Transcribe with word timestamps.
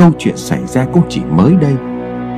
Câu 0.00 0.12
chuyện 0.18 0.36
xảy 0.36 0.66
ra 0.66 0.86
cũng 0.92 1.02
chỉ 1.08 1.20
mới 1.24 1.56
đây. 1.56 1.76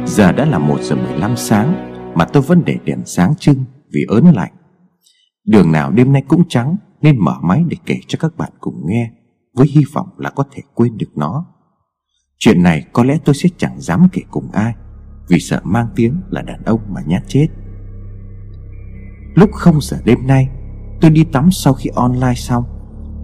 Giờ 0.07 0.33
đã 0.33 0.45
là 0.45 0.59
1 0.59 0.83
giờ 0.83 0.97
15 0.97 1.37
sáng, 1.37 1.89
Mà 2.15 2.25
tôi 2.25 2.43
vẫn 2.43 2.63
để 2.67 2.79
đèn 2.85 2.99
sáng 3.05 3.35
trưng 3.39 3.65
Vì 3.93 4.01
ớn 4.09 4.25
lạnh. 4.35 4.53
Đường 5.47 5.73
nào 5.73 5.91
đêm 5.91 6.13
nay 6.13 6.23
cũng 6.29 6.43
trắng, 6.49 6.77
Nên 7.03 7.19
mở 7.19 7.35
máy 7.43 7.65
để 7.69 7.77
kể 7.87 7.97
cho 8.07 8.19
các 8.21 8.37
bạn 8.37 8.53
cùng 8.61 8.87
nghe, 8.87 9.11
Với 9.55 9.67
hy 9.67 9.83
vọng 9.93 10.09
là 10.17 10.31
có 10.31 10.45
thể 10.53 10.63
quên 10.75 10.99
được 10.99 11.17
nó. 11.17 11.47
Chuyện 12.39 12.63
này 12.63 12.85
có 12.93 13.05
lẽ 13.05 13.19
tôi 13.25 13.35
sẽ 13.35 13.49
chẳng 13.57 13.81
dám 13.81 14.07
kể 14.13 14.23
cùng 14.31 14.51
ai, 14.53 14.75
Vì 15.29 15.39
sợ 15.39 15.61
mang 15.65 15.89
tiếng 15.97 16.15
là 16.31 16.43
đàn 16.43 16.63
ông 16.65 16.81
mà 16.89 17.01
nhát 17.07 17.23
chết. 17.29 17.47
Lúc 19.35 19.51
không 19.53 19.81
giờ 19.81 19.97
đêm 20.05 20.27
nay, 20.27 20.49
Tôi 21.01 21.11
đi 21.11 21.25
tắm 21.25 21.49
sau 21.53 21.75
khi 21.75 21.91
online 21.95 22.35
xong. 22.35 22.65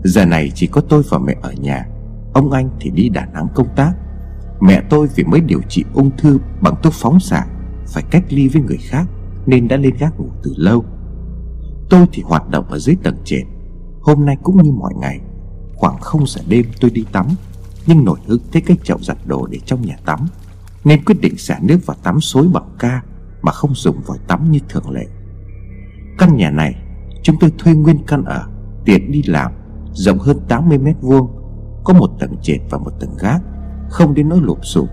Giờ 0.05 0.25
này 0.25 0.51
chỉ 0.55 0.67
có 0.67 0.81
tôi 0.81 1.03
và 1.11 1.19
mẹ 1.19 1.37
ở 1.43 1.53
nhà, 1.53 1.87
Ông 2.33 2.53
anh 2.53 2.71
thì 2.81 2.91
đi 2.91 3.09
Đà 3.09 3.27
Nẵng 3.27 3.47
công 3.55 3.69
tác. 3.77 3.93
Mẹ 4.61 4.83
tôi 4.91 5.09
vì 5.15 5.25
mới 5.25 5.41
điều 5.41 5.61
trị 5.69 5.85
ung 5.95 6.11
thư 6.17 6.39
bằng 6.61 6.75
thuốc 6.83 6.93
phóng 6.93 7.21
xạ, 7.21 7.47
Phải 7.87 8.03
cách 8.11 8.25
ly 8.29 8.49
với 8.49 8.63
người 8.63 8.77
khác 8.77 9.07
Nên 9.47 9.69
đã 9.69 9.77
lên 9.77 9.95
gác 9.99 10.21
ngủ 10.21 10.29
từ 10.43 10.55
lâu. 10.57 10.85
Tôi 11.91 12.07
thì 12.13 12.23
hoạt 12.23 12.49
động 12.49 12.65
ở 12.69 12.79
dưới 12.79 12.97
tầng 13.03 13.17
trệt. 13.25 13.43
Hôm 14.01 14.25
nay 14.25 14.37
cũng 14.43 14.63
như 14.63 14.73
mọi 14.73 14.93
ngày, 15.01 15.21
Khoảng 15.75 15.99
không 16.01 16.27
giờ 16.27 16.43
đêm 16.49 16.67
tôi 16.81 16.91
đi 16.91 17.05
tắm, 17.13 17.27
Nhưng 17.87 18.05
nổi 18.05 18.19
hứng 18.27 18.41
thấy 18.53 18.63
cái 18.63 18.77
chậu 18.85 18.99
giặt 19.01 19.17
đồ 19.27 19.47
để 19.47 19.59
trong 19.67 19.83
nhà 19.83 19.97
tắm, 20.05 20.27
Nên 20.85 21.05
quyết 21.05 21.21
định 21.21 21.39
xả 21.39 21.59
nước 21.63 21.79
vào 21.87 21.97
tắm 22.03 22.21
xối 22.21 22.49
bằng 22.53 22.77
ca 22.79 23.03
Mà 23.43 23.53
không 23.53 23.75
dùng 23.75 24.01
vòi 24.07 24.19
tắm 24.29 24.51
như 24.51 24.59
thường 24.69 24.91
lệ. 24.91 25.07
Căn 26.19 26.37
nhà 26.37 26.51
này, 26.51 26.75
Chúng 27.23 27.37
tôi 27.41 27.53
thuê 27.59 27.75
nguyên 27.75 27.99
căn 28.07 28.25
ở, 28.25 28.47
Tiện 28.85 29.11
đi 29.11 29.23
làm, 29.27 29.53
Rộng 29.93 30.19
hơn 30.19 30.39
80 30.49 30.79
mét 30.79 30.97
vuông, 31.01 31.31
Có 31.85 31.95
một 31.95 32.11
tầng 32.21 32.37
trệt 32.43 32.61
và 32.71 32.79
một 32.79 32.93
tầng 33.01 33.17
gác 33.21 33.43
không 33.89 34.15
đến 34.15 34.29
nỗi 34.29 34.41
lụp 34.43 34.59
sụp 34.63 34.89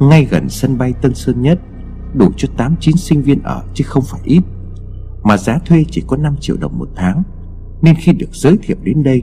ngay 0.00 0.24
gần 0.24 0.48
sân 0.48 0.78
bay 0.78 0.92
Tân 1.02 1.14
Sơn 1.14 1.42
Nhất 1.42 1.60
đủ 2.14 2.32
cho 2.36 2.48
8 2.56 2.76
9 2.80 2.96
sinh 2.96 3.22
viên 3.22 3.42
ở 3.42 3.64
chứ 3.74 3.84
không 3.86 4.04
phải 4.06 4.20
ít. 4.24 4.42
Mà 5.22 5.36
giá 5.36 5.58
thuê 5.58 5.84
chỉ 5.90 6.02
có 6.06 6.16
5 6.16 6.36
triệu 6.40 6.56
đồng 6.56 6.78
một 6.78 6.88
tháng 6.96 7.22
nên 7.82 7.94
khi 7.94 8.12
được 8.12 8.30
giới 8.32 8.56
thiệu 8.62 8.76
đến 8.82 9.02
đây 9.02 9.22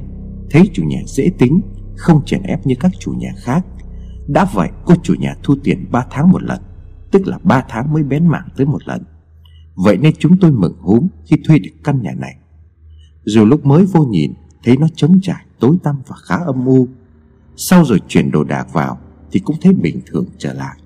thấy 0.49 0.69
chủ 0.73 0.83
nhà 0.83 0.99
dễ 1.05 1.31
tính, 1.37 1.61
không 1.97 2.25
chèn 2.25 2.43
ép 2.43 2.65
như 2.65 2.75
các 2.79 2.91
chủ 2.99 3.11
nhà 3.11 3.29
khác. 3.37 3.65
Đã 4.27 4.45
vậy 4.53 4.69
cô 4.85 4.95
chủ 5.03 5.13
nhà 5.19 5.35
thu 5.43 5.55
tiền 5.63 5.85
3 5.91 6.05
tháng 6.11 6.31
một 6.31 6.43
lần, 6.43 6.61
tức 7.11 7.27
là 7.27 7.39
3 7.43 7.63
tháng 7.69 7.93
mới 7.93 8.03
bén 8.03 8.27
mảng 8.27 8.47
tới 8.57 8.65
một 8.65 8.87
lần. 8.87 9.03
Vậy 9.75 9.97
nên 9.97 10.13
chúng 10.19 10.37
tôi 10.37 10.51
mừng 10.51 10.77
húm 10.79 11.07
khi 11.25 11.35
thuê 11.47 11.59
được 11.59 11.71
căn 11.83 12.01
nhà 12.01 12.11
này. 12.17 12.35
Dù 13.23 13.45
lúc 13.45 13.65
mới 13.65 13.85
vô 13.85 14.05
nhìn 14.05 14.33
thấy 14.63 14.77
nó 14.77 14.87
trống 14.95 15.19
trải, 15.21 15.45
tối 15.59 15.77
tăm 15.83 16.01
và 16.07 16.15
khá 16.23 16.35
âm 16.35 16.65
u. 16.65 16.87
Sau 17.55 17.85
rồi 17.85 17.99
chuyển 18.07 18.31
đồ 18.31 18.43
đạc 18.43 18.73
vào 18.73 18.97
thì 19.31 19.39
cũng 19.39 19.55
thấy 19.61 19.73
bình 19.73 20.01
thường 20.05 20.25
trở 20.37 20.53
lại. 20.53 20.77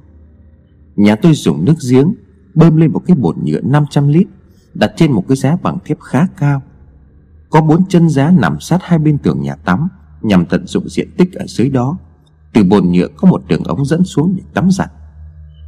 Nhà 0.95 1.15
tôi 1.15 1.33
dùng 1.33 1.65
nước 1.65 1.75
giếng, 1.89 2.13
Bơm 2.53 2.77
lên 2.77 2.91
một 2.93 3.01
cái 3.07 3.17
bồn 3.19 3.35
nhựa 3.43 3.61
500 3.61 4.07
lít, 4.07 4.27
Đặt 4.73 4.91
trên 4.97 5.11
một 5.11 5.25
cái 5.27 5.37
giá 5.37 5.55
bằng 5.63 5.77
thép 5.85 5.99
khá 5.99 6.27
cao. 6.37 6.61
Có 7.49 7.61
bốn 7.61 7.85
chân 7.85 8.09
giá 8.09 8.31
nằm 8.31 8.59
sát 8.59 8.77
hai 8.81 8.99
bên 8.99 9.17
tường 9.17 9.41
nhà 9.41 9.55
tắm, 9.55 9.87
Nhằm 10.21 10.45
tận 10.45 10.67
dụng 10.67 10.89
diện 10.89 11.09
tích 11.17 11.33
ở 11.33 11.45
dưới 11.47 11.69
đó. 11.69 11.97
Từ 12.53 12.63
bồn 12.63 12.91
nhựa 12.91 13.07
có 13.17 13.27
một 13.27 13.43
đường 13.47 13.63
ống 13.63 13.85
dẫn 13.85 14.03
xuống 14.03 14.35
để 14.37 14.43
tắm 14.53 14.71
giặt. 14.71 14.91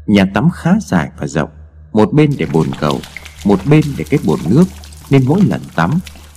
Nhà 0.08 0.26
tắm 0.34 0.50
khá 0.50 0.72
dài 0.82 1.12
và 1.20 1.28
rộng, 1.28 1.50
Một 1.94 2.14
bên 2.14 2.32
để 2.38 2.46
bồn 2.54 2.68
cầu, 2.80 3.00
Một 3.46 3.60
bên 3.70 3.84
để 3.98 4.06
cái 4.10 4.20
bồn 4.26 4.40
nước, 4.50 4.66
Nên 5.10 5.24
mỗi 5.28 5.42
lần 5.42 5.62
tắm 5.76 5.92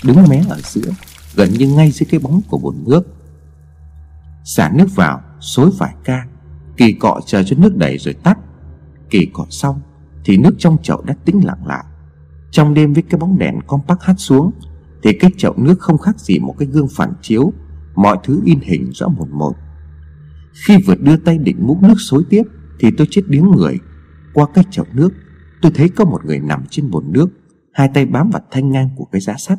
Đứng 0.05 0.25
mé 0.29 0.43
ở 0.49 0.61
giữa, 0.65 0.91
Gần 1.35 1.53
như 1.53 1.69
ngay 1.69 1.91
dưới 1.91 2.07
cái 2.11 2.21
bóng 2.21 2.41
của 2.49 2.59
bồn 2.59 2.75
nước. 2.87 3.03
Xả 4.45 4.71
nước 4.75 4.87
vào 4.95 5.21
xối 5.47 5.71
vài 5.79 5.95
ca, 6.05 6.27
Kỳ 6.77 6.93
cọ 6.93 7.21
chờ 7.27 7.43
cho 7.43 7.57
nước 7.59 7.77
đầy 7.77 7.99
rồi 7.99 8.15
tắt. 8.15 8.39
Kỳ 9.11 9.27
cọ 9.33 9.47
xong, 9.51 9.81
Thì 10.25 10.37
nước 10.37 10.55
trong 10.59 10.77
chậu 10.83 11.03
đã 11.03 11.15
tĩnh 11.25 11.45
lặng 11.45 11.67
lại. 11.67 11.85
Trong 12.51 12.75
đêm 12.75 12.93
với 12.93 13.03
cái 13.03 13.19
bóng 13.19 13.39
đèn 13.39 13.61
compact 13.67 14.03
hắt 14.03 14.15
xuống, 14.19 14.51
Thì 15.03 15.13
cái 15.13 15.31
chậu 15.37 15.55
nước 15.57 15.81
không 15.81 15.99
khác 15.99 16.21
gì 16.21 16.39
một 16.39 16.55
cái 16.59 16.69
gương 16.69 16.89
phản 16.97 17.13
chiếu, 17.23 17.53
Mọi 17.95 18.17
thứ 18.25 18.41
in 18.45 18.61
hình 18.61 18.91
rõ 18.93 19.09
một 19.09 19.29
một. 19.33 19.53
Khi 20.67 20.77
vừa 20.87 20.95
đưa 20.95 21.17
tay 21.17 21.39
định 21.39 21.57
múc 21.61 21.83
nước 21.83 21.97
xối 21.99 22.25
tiếp, 22.31 22.43
Thì 22.79 22.91
tôi 22.97 23.07
chết 23.11 23.23
điếng 23.29 23.51
người. 23.51 23.79
Qua 24.35 24.47
cái 24.55 24.65
chậu 24.71 24.85
nước, 24.93 25.13
Tôi 25.63 25.73
thấy 25.75 25.89
có 25.89 26.05
một 26.05 26.25
người 26.25 26.41
nằm 26.41 26.65
trên 26.71 26.91
bồn 26.91 27.05
nước, 27.13 27.29
Hai 27.73 27.89
tay 27.95 28.07
bám 28.07 28.31
vào 28.31 28.43
thanh 28.51 28.71
ngang 28.71 28.91
của 28.97 29.05
cái 29.05 29.21
giá 29.21 29.35
sắt, 29.37 29.59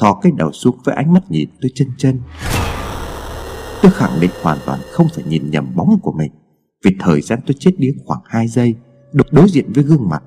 Thò 0.00 0.14
cái 0.22 0.32
đầu 0.36 0.52
xuống 0.52 0.78
với 0.84 0.94
ánh 0.94 1.12
mắt 1.12 1.30
nhìn 1.30 1.48
tôi 1.60 1.70
chân 1.74 1.88
chân. 1.96 2.20
Tôi 3.82 3.92
khẳng 3.92 4.20
định 4.20 4.30
hoàn 4.42 4.58
toàn 4.66 4.80
không 4.92 5.06
phải 5.14 5.24
nhìn 5.28 5.50
nhầm 5.50 5.72
bóng 5.76 5.98
của 6.02 6.12
mình. 6.12 6.32
Vì 6.84 6.90
thời 7.00 7.20
gian 7.20 7.38
tôi 7.46 7.54
chết 7.58 7.70
điếng 7.78 7.94
khoảng 8.04 8.20
2 8.24 8.48
giây, 8.48 8.74
Được 9.12 9.32
đối 9.32 9.48
diện 9.48 9.72
với 9.72 9.84
gương 9.84 10.08
mặt. 10.08 10.22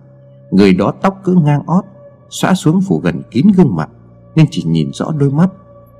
Người 0.51 0.73
đó 0.73 0.93
tóc 1.01 1.21
cỡ 1.23 1.31
ngang 1.31 1.65
ót 1.65 1.85
Xóa 2.29 2.53
xuống 2.53 2.81
phủ 2.81 2.99
gần 2.99 3.21
kín 3.31 3.47
gương 3.57 3.75
mặt, 3.75 3.89
Nên 4.35 4.45
chỉ 4.51 4.63
nhìn 4.65 4.91
rõ 4.93 5.11
đôi 5.11 5.31
mắt. 5.31 5.49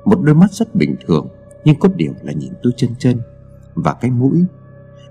Một 0.06 0.22
đôi 0.22 0.36
mắt 0.36 0.52
rất 0.52 0.76
bình 0.76 0.96
thường, 1.08 1.28
Nhưng 1.66 1.80
có 1.80 1.90
điều 1.96 2.14
là 2.22 2.34
nhìn 2.34 2.54
tôi 2.64 2.74
chân 2.78 2.90
chân 3.00 3.20
Và 3.74 3.94
cái 3.94 4.12
mũi. 4.12 4.44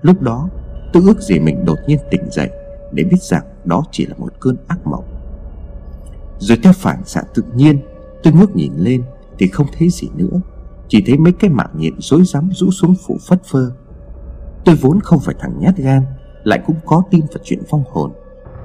Lúc 0.01 0.21
đó, 0.21 0.49
tôi 0.93 1.03
ước 1.05 1.21
gì 1.21 1.39
mình 1.39 1.65
đột 1.65 1.77
nhiên 1.87 1.99
tỉnh 2.11 2.23
dậy 2.31 2.49
Để 2.91 3.03
biết 3.03 3.21
rằng 3.21 3.43
đó 3.65 3.83
chỉ 3.91 4.05
là 4.05 4.15
một 4.17 4.33
cơn 4.39 4.57
ác 4.67 4.87
mộng. 4.87 5.05
Rồi 6.39 6.57
theo 6.63 6.73
phản 6.73 7.05
xạ 7.05 7.23
tự 7.33 7.43
nhiên, 7.55 7.79
Tôi 8.23 8.33
ngước 8.33 8.55
nhìn 8.55 8.73
lên 8.77 9.03
Thì 9.39 9.47
không 9.47 9.67
thấy 9.77 9.89
gì 9.89 10.09
nữa 10.15 10.41
chỉ 10.93 11.03
thấy 11.05 11.17
mấy 11.17 11.33
cái 11.33 11.49
mạng 11.49 11.69
nhện 11.73 11.93
rối 11.99 12.23
rắm 12.23 12.49
rũ 12.53 12.71
xuống 12.71 12.95
phủ 13.05 13.17
phất 13.27 13.43
phơ. 13.43 13.71
Tôi 14.65 14.75
vốn 14.75 14.99
không 14.99 15.19
phải 15.19 15.35
thằng 15.39 15.53
nhát 15.59 15.77
gan, 15.77 16.05
Lại 16.43 16.59
cũng 16.65 16.75
có 16.85 17.03
tin 17.11 17.21
vào 17.21 17.43
chuyện 17.43 17.59
phong 17.69 17.83
hồn. 17.91 18.11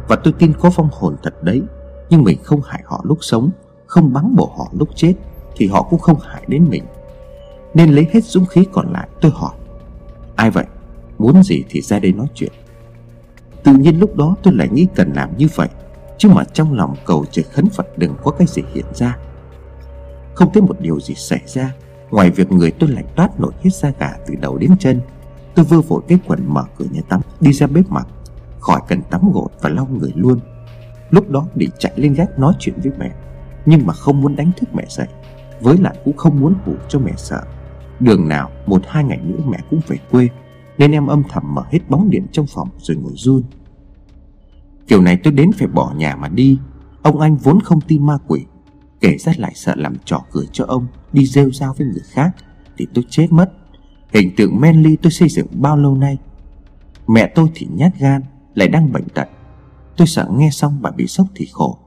Và 0.08 0.16
tôi 0.16 0.34
tin 0.38 0.52
có 0.60 0.70
phong 0.70 0.88
hồn 0.92 1.16
thật 1.22 1.42
đấy, 1.42 1.62
Nhưng 2.10 2.22
mình 2.22 2.38
không 2.42 2.60
hại 2.66 2.82
họ 2.84 3.00
lúc 3.04 3.18
sống, 3.20 3.50
Không 3.86 4.12
bắn 4.12 4.36
bổ 4.36 4.52
họ 4.58 4.70
lúc 4.78 4.88
chết, 4.94 5.14
Thì 5.56 5.66
họ 5.66 5.82
cũng 5.82 5.98
không 5.98 6.18
hại 6.20 6.42
đến 6.48 6.66
mình. 6.70 6.84
Nên 7.74 7.90
lấy 7.90 8.06
hết 8.12 8.24
dũng 8.24 8.46
khí 8.46 8.64
còn 8.72 8.92
lại, 8.92 9.08
tôi 9.20 9.32
hỏi, 9.34 9.54
Ai 10.36 10.50
vậy? 10.50 10.64
Muốn 11.18 11.42
gì 11.42 11.64
thì 11.68 11.80
ra 11.80 11.98
đây 11.98 12.12
nói 12.12 12.26
chuyện. 12.34 12.52
Tự 13.62 13.72
nhiên 13.72 13.98
lúc 13.98 14.16
đó 14.16 14.36
tôi 14.42 14.54
lại 14.54 14.68
nghĩ 14.72 14.86
cần 14.94 15.12
làm 15.12 15.36
như 15.36 15.46
vậy, 15.54 15.68
Chứ 16.18 16.28
mà 16.28 16.44
trong 16.44 16.74
lòng 16.74 16.94
cầu 17.06 17.24
trời 17.30 17.44
khấn 17.52 17.68
Phật 17.68 17.98
đừng 17.98 18.14
có 18.22 18.30
cái 18.30 18.46
gì 18.46 18.62
hiện 18.74 18.86
ra. 18.94 19.18
Không 20.34 20.52
thấy 20.52 20.62
một 20.62 20.80
điều 20.80 21.00
gì 21.00 21.14
xảy 21.14 21.42
ra 21.46 21.74
Ngoài 22.10 22.30
việc 22.30 22.52
người 22.52 22.70
tôi 22.70 22.90
lạnh 22.90 23.06
toát 23.16 23.40
nổi 23.40 23.52
hết 23.62 23.70
da 23.72 23.92
gà 23.98 24.12
từ 24.26 24.34
đầu 24.34 24.58
đến 24.58 24.70
chân, 24.78 25.00
Tôi 25.54 25.64
vơ 25.64 25.80
vội 25.80 26.02
cái 26.08 26.18
quần 26.26 26.54
mở 26.54 26.64
cửa 26.76 26.84
nhà 26.90 27.00
tắm, 27.08 27.20
Đi 27.40 27.52
ra 27.52 27.66
bếp 27.66 27.90
mặt 27.90 28.08
Khỏi 28.60 28.80
cần 28.88 29.02
tắm 29.10 29.20
gội 29.32 29.48
và 29.60 29.70
lau 29.70 29.88
người 29.90 30.12
luôn. 30.14 30.40
Lúc 31.10 31.30
đó 31.30 31.46
định 31.54 31.70
chạy 31.78 31.92
lên 31.96 32.14
gác 32.14 32.38
nói 32.38 32.54
chuyện 32.58 32.74
với 32.82 32.92
mẹ, 32.98 33.10
Nhưng 33.66 33.86
mà 33.86 33.92
không 33.92 34.20
muốn 34.20 34.36
đánh 34.36 34.50
thức 34.56 34.68
mẹ 34.74 34.84
dậy, 34.88 35.08
Với 35.60 35.78
lại 35.78 35.98
cũng 36.04 36.16
không 36.16 36.40
muốn 36.40 36.54
ngủ 36.66 36.74
cho 36.88 36.98
mẹ 36.98 37.12
sợ. 37.16 37.42
Đường 38.00 38.28
nào 38.28 38.50
một 38.66 38.82
hai 38.86 39.04
ngày 39.04 39.18
nữa 39.22 39.38
mẹ 39.48 39.58
cũng 39.70 39.80
về 39.86 39.96
quê, 40.10 40.28
Nên 40.78 40.92
em 40.92 41.06
âm 41.06 41.22
thầm 41.28 41.54
mở 41.54 41.62
hết 41.70 41.78
bóng 41.88 42.10
điện 42.10 42.26
trong 42.32 42.46
phòng 42.54 42.68
rồi 42.78 42.96
ngồi 42.96 43.12
run. 43.14 43.42
Kiểu 44.86 45.02
này 45.02 45.18
tôi 45.24 45.32
đến 45.32 45.50
phải 45.52 45.68
bỏ 45.68 45.92
nhà 45.96 46.16
mà 46.16 46.28
đi, 46.28 46.58
Ông 47.02 47.20
anh 47.20 47.36
vốn 47.36 47.60
không 47.60 47.80
tin 47.80 48.06
ma 48.06 48.18
quỷ 48.26 48.44
Kể 49.00 49.16
ra 49.18 49.32
lại 49.36 49.52
sợ 49.54 49.74
làm 49.76 49.96
trò 50.04 50.24
cười 50.32 50.46
cho 50.52 50.64
ông, 50.68 50.86
Đi 51.12 51.26
rêu 51.26 51.50
rao 51.50 51.74
với 51.78 51.86
người 51.86 52.02
khác, 52.10 52.30
Thì 52.76 52.86
tôi 52.94 53.04
chết 53.10 53.26
mất. 53.30 53.52
Hình 54.14 54.30
tượng 54.36 54.60
Manly 54.60 54.96
tôi 54.96 55.12
xây 55.12 55.28
dựng 55.28 55.46
bao 55.52 55.76
lâu 55.76 55.96
nay? 55.96 56.18
Mẹ 57.06 57.32
tôi 57.34 57.48
thì 57.54 57.66
nhát 57.74 57.98
gan, 57.98 58.22
Lại 58.54 58.68
đang 58.68 58.92
bệnh 58.92 59.08
tật. 59.08 59.28
Tôi 59.96 60.06
sợ 60.06 60.28
nghe 60.36 60.50
xong 60.50 60.78
bà 60.82 60.90
bị 60.90 61.06
sốc 61.06 61.26
thì 61.34 61.46
khổ. 61.52 61.78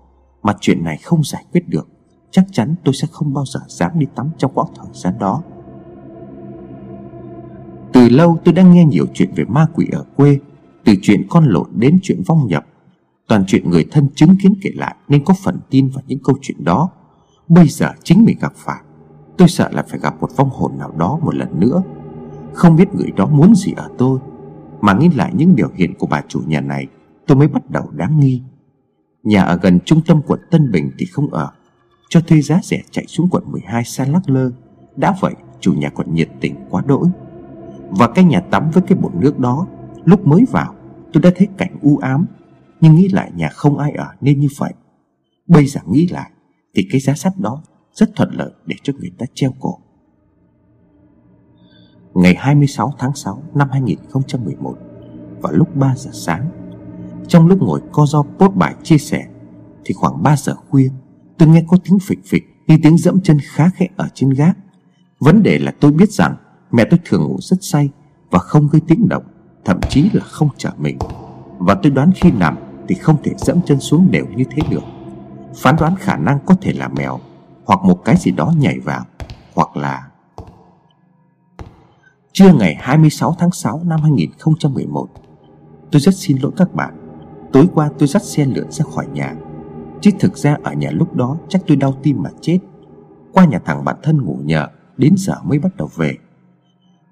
Mà 0.44 0.56
chuyện 0.62 0.84
này 0.84 0.98
không 0.98 1.24
giải 1.24 1.46
quyết 1.52 1.70
được, 1.70 1.88
Chắc 2.32 2.46
chắn 2.52 2.76
tôi 2.84 2.94
sẽ 2.94 3.08
không 3.12 3.34
bao 3.34 3.46
giờ 3.46 3.60
dám 3.68 3.92
đi 3.96 4.06
tắm 4.16 4.30
trong 4.38 4.52
quãng 4.54 4.74
thời 4.76 4.94
gian 4.94 5.14
đó. 5.20 5.44
Từ 7.94 8.10
lâu 8.10 8.38
tôi 8.46 8.54
đã 8.54 8.64
nghe 8.64 8.86
nhiều 8.86 9.06
chuyện 9.14 9.32
về 9.36 9.44
ma 9.46 9.66
quỷ 9.74 9.88
ở 9.92 10.06
quê, 10.16 10.40
Từ 10.84 10.94
chuyện 11.02 11.28
con 11.30 11.46
lộn 11.46 11.68
đến 11.76 12.00
chuyện 12.04 12.22
vong 12.26 12.48
nhập. 12.48 12.66
Toàn 13.28 13.44
chuyện 13.48 13.70
người 13.70 13.86
thân 13.92 14.10
chứng 14.16 14.36
kiến 14.42 14.54
kể 14.62 14.70
lại 14.76 14.96
Nên 15.08 15.24
có 15.26 15.34
phần 15.44 15.60
tin 15.70 15.90
vào 15.90 16.04
những 16.08 16.20
câu 16.24 16.38
chuyện 16.42 16.64
đó. 16.64 16.90
Bây 17.52 17.68
giờ 17.68 17.92
chính 18.04 18.26
mình 18.26 18.38
gặp 18.42 18.54
phải, 18.56 18.82
Tôi 19.38 19.48
sợ 19.48 19.70
là 19.72 19.84
phải 19.84 20.00
gặp 20.00 20.16
một 20.22 20.30
vong 20.36 20.50
hồn 20.50 20.78
nào 20.78 20.92
đó 20.98 21.20
một 21.22 21.36
lần 21.36 21.60
nữa. 21.60 21.84
Không 22.54 22.76
biết 22.76 22.96
người 22.96 23.12
đó 23.16 23.26
muốn 23.26 23.56
gì 23.56 23.74
ở 23.76 23.90
tôi, 23.98 24.20
Mà 24.82 24.94
nghĩ 24.94 25.10
lại 25.10 25.32
những 25.36 25.56
biểu 25.56 25.70
hiện 25.76 25.94
của 26.00 26.08
bà 26.08 26.22
chủ 26.28 26.42
nhà 26.48 26.62
này, 26.62 26.88
Tôi 27.28 27.38
mới 27.38 27.48
bắt 27.48 27.70
đầu 27.70 27.90
đáng 27.92 28.20
nghi. 28.20 28.42
Nhà 29.24 29.44
ở 29.44 29.60
gần 29.62 29.80
trung 29.86 30.02
tâm 30.08 30.22
quận 30.28 30.40
Tân 30.52 30.72
Bình 30.72 30.92
thì 30.98 31.06
không 31.06 31.34
ở, 31.34 31.52
Cho 32.10 32.22
thuê 32.22 32.42
giá 32.42 32.60
rẻ 32.64 32.82
chạy 32.92 33.06
xuống 33.08 33.30
quận 33.32 33.44
12 33.52 33.84
xa 33.84 34.06
lắc 34.06 34.30
lơ. 34.30 34.52
Đã 34.96 35.16
vậy, 35.22 35.34
chủ 35.60 35.74
nhà 35.74 35.90
còn 35.90 36.14
nhiệt 36.14 36.30
tình 36.40 36.56
quá 36.70 36.84
đỗi. 36.88 37.08
Và 37.90 38.08
cái 38.08 38.24
nhà 38.24 38.40
tắm 38.40 38.72
với 38.74 38.84
cái 38.88 38.98
bồn 39.02 39.12
nước 39.20 39.40
đó, 39.40 39.68
Lúc 40.04 40.28
mới 40.28 40.46
vào, 40.52 40.76
tôi 41.14 41.24
đã 41.24 41.32
thấy 41.36 41.48
cảnh 41.58 41.78
u 41.82 41.98
ám, 41.98 42.26
Nhưng 42.82 42.96
nghĩ 42.96 43.08
lại 43.08 43.32
nhà 43.36 43.50
không 43.50 43.78
ai 43.78 43.92
ở 43.92 44.08
nên 44.22 44.40
như 44.40 44.48
vậy. 44.58 44.74
Bây 45.48 45.66
giờ 45.66 45.82
nghĩ 45.88 46.08
lại 46.08 46.32
thì 46.74 46.88
cái 46.92 47.02
giá 47.02 47.14
sắt 47.14 47.34
đó 47.38 47.64
rất 47.94 48.16
thuận 48.16 48.30
lợi 48.34 48.52
để 48.66 48.76
cho 48.84 48.94
người 49.00 49.12
ta 49.18 49.26
treo 49.34 49.52
cổ. 49.60 49.80
Ngày 52.14 52.36
26 52.36 52.94
tháng 53.00 53.16
6 53.16 53.44
năm 53.54 53.68
2011 53.72 54.76
Vào 55.42 55.54
lúc 55.54 55.76
3 55.76 55.94
giờ 55.98 56.12
sáng, 56.14 56.50
Trong 57.28 57.48
lúc 57.48 57.62
ngồi 57.62 57.82
co 57.92 58.06
do 58.06 58.24
post 58.40 58.54
bài 58.56 58.76
chia 58.84 58.98
sẻ, 58.98 59.26
Thì 59.86 59.94
khoảng 59.94 60.24
3 60.24 60.36
giờ 60.38 60.56
khuya, 60.70 60.90
Tôi 61.38 61.50
nghe 61.50 61.64
có 61.68 61.78
tiếng 61.84 62.00
phịch 62.00 62.20
phịch 62.26 62.44
Như 62.68 62.78
tiếng 62.84 62.98
dẫm 62.98 63.22
chân 63.22 63.38
khá 63.42 63.70
khẽ 63.70 63.88
ở 63.96 64.08
trên 64.14 64.30
gác. 64.30 64.58
Vấn 65.20 65.44
đề 65.44 65.60
là 65.60 65.72
tôi 65.80 65.92
biết 65.92 66.12
rằng 66.12 66.36
Mẹ 66.72 66.84
tôi 66.90 67.00
thường 67.06 67.24
ngủ 67.24 67.38
rất 67.42 67.58
say 67.62 67.90
Và 68.32 68.40
không 68.40 68.68
gây 68.72 68.82
tiếng 68.88 69.10
động, 69.10 69.24
Thậm 69.66 69.80
chí 69.90 70.10
là 70.14 70.24
không 70.24 70.50
trở 70.58 70.72
mình. 70.78 70.98
Và 71.58 71.76
tôi 71.84 71.92
đoán 71.92 72.12
khi 72.16 72.32
nằm 72.32 72.58
Thì 72.88 72.96
không 72.96 73.18
thể 73.24 73.34
dẫm 73.38 73.60
chân 73.66 73.80
xuống 73.80 74.12
đều 74.12 74.26
như 74.36 74.44
thế 74.52 74.62
được. 74.70 74.84
Phán 75.56 75.76
đoán 75.80 75.96
khả 75.96 76.18
năng 76.18 76.40
có 76.46 76.56
thể 76.62 76.74
là 76.74 76.88
mèo, 76.88 77.20
Hoặc 77.66 77.80
một 77.84 78.06
cái 78.06 78.16
gì 78.18 78.32
đó 78.32 78.54
nhảy 78.58 78.80
vào, 78.80 79.06
Hoặc 79.56 79.78
là 79.78 80.08
Trưa 82.34 82.54
ngày 82.54 82.76
26 82.80 83.36
tháng 83.40 83.52
6 83.52 83.82
năm 83.86 84.00
2011 84.02 85.08
Tôi 85.92 86.00
rất 86.00 86.16
xin 86.16 86.38
lỗi 86.42 86.52
các 86.58 86.74
bạn. 86.74 86.98
Tối 87.54 87.68
qua 87.74 87.90
tôi 88.00 88.08
dắt 88.08 88.24
xe 88.24 88.46
lượn 88.46 88.72
ra 88.72 88.86
khỏi 88.96 89.08
nhà. 89.14 89.36
Chứ 90.02 90.12
thực 90.20 90.38
ra 90.38 90.58
ở 90.64 90.74
nhà 90.74 90.92
lúc 90.92 91.16
đó 91.16 91.38
chắc 91.50 91.62
tôi 91.68 91.78
đau 91.78 91.94
tim 92.04 92.24
mà 92.24 92.30
chết. 92.42 92.60
Qua 93.34 93.46
nhà 93.46 93.60
thằng 93.66 93.86
bạn 93.86 93.96
thân 94.04 94.22
ngủ 94.22 94.40
nhờ, 94.44 94.68
Đến 94.98 95.16
giờ 95.18 95.36
mới 95.44 95.60
bắt 95.60 95.76
đầu 95.78 95.90
về. 95.96 96.18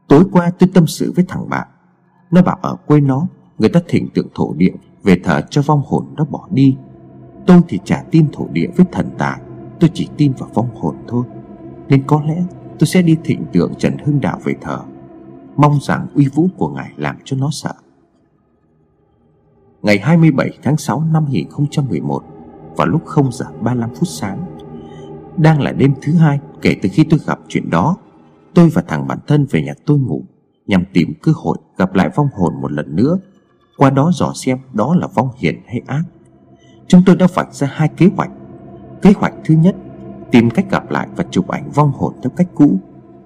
Tối 0.08 0.24
qua 0.32 0.52
tôi 0.60 0.70
tâm 0.74 0.88
sự 0.88 1.14
với 1.16 1.26
thằng 1.28 1.50
bạn. 1.50 1.68
Nó 2.32 2.42
bảo 2.42 2.60
ở 2.62 2.76
quê 2.76 3.00
nó, 3.00 3.28
Người 3.58 3.70
ta 3.70 3.80
thỉnh 3.88 4.10
tượng 4.14 4.28
thổ 4.36 4.54
địa, 4.54 4.74
Về 5.04 5.20
thờ 5.24 5.42
cho 5.50 5.62
vong 5.62 5.82
hồn 5.86 6.06
nó 6.18 6.26
bỏ 6.26 6.48
đi. 6.52 6.78
Tôi 7.50 7.62
thì 7.68 7.80
chả 7.84 8.04
tin 8.12 8.28
thổ 8.34 8.48
địa 8.52 8.68
với 8.76 8.86
thần 8.92 9.10
tài, 9.18 9.42
Tôi 9.80 9.90
chỉ 9.94 10.10
tin 10.18 10.34
vào 10.38 10.50
vong 10.54 10.76
hồn 10.76 10.96
thôi. 11.08 11.24
Nên 11.88 12.04
có 12.08 12.22
lẽ 12.28 12.44
tôi 12.80 12.88
sẽ 12.88 13.02
đi 13.02 13.18
thịnh 13.24 13.46
tượng 13.54 13.74
Trần 13.78 13.98
Hưng 14.06 14.22
Đạo 14.22 14.40
về 14.44 14.56
thờ, 14.62 14.80
Mong 15.56 15.80
rằng 15.82 16.08
uy 16.16 16.28
vũ 16.28 16.48
của 16.58 16.70
ngài 16.70 16.92
làm 16.98 17.16
cho 17.26 17.38
nó 17.38 17.50
sợ. 17.52 17.74
Ngày 19.82 20.00
27 20.00 20.50
tháng 20.64 20.78
6 20.78 21.04
năm 21.14 21.26
2011 21.26 22.24
Vào 22.76 22.88
lúc 22.88 23.06
0 23.06 23.32
giờ 23.32 23.46
35 23.62 23.90
phút 23.90 24.08
sáng, 24.08 24.46
Đang 25.38 25.62
là 25.62 25.72
đêm 25.72 25.94
thứ 26.02 26.14
hai 26.14 26.40
kể 26.62 26.76
từ 26.82 26.90
khi 26.94 27.04
tôi 27.10 27.20
gặp 27.26 27.40
chuyện 27.48 27.70
đó, 27.70 27.98
Tôi 28.54 28.70
và 28.70 28.82
thằng 28.88 29.08
bạn 29.08 29.20
thân 29.28 29.46
về 29.50 29.62
nhà 29.62 29.74
tôi 29.86 30.00
ngủ, 30.00 30.24
Nhằm 30.68 30.84
tìm 30.94 31.14
cơ 31.22 31.32
hội 31.36 31.58
gặp 31.78 31.96
lại 31.96 32.10
vong 32.16 32.28
hồn 32.34 32.62
một 32.62 32.72
lần 32.72 32.96
nữa, 32.96 33.18
Qua 33.78 33.90
đó 33.90 34.12
dò 34.14 34.32
xem 34.36 34.58
đó 34.74 34.96
là 34.96 35.08
vong 35.08 35.30
hiền 35.38 35.62
hay 35.68 35.82
ác. 35.88 36.04
Chúng 36.90 37.02
tôi 37.06 37.16
đã 37.16 37.28
vạch 37.34 37.54
ra 37.54 37.68
hai 37.72 37.90
kế 37.98 38.10
hoạch. 38.16 38.32
Kế 39.02 39.14
hoạch 39.16 39.34
thứ 39.46 39.56
nhất, 39.56 39.76
Tìm 40.32 40.50
cách 40.50 40.66
gặp 40.72 40.92
lại 40.92 41.08
và 41.16 41.26
chụp 41.32 41.48
ảnh 41.48 41.72
vong 41.72 41.92
hồn 41.92 42.14
theo 42.24 42.30
cách 42.30 42.48
cũ, 42.56 42.80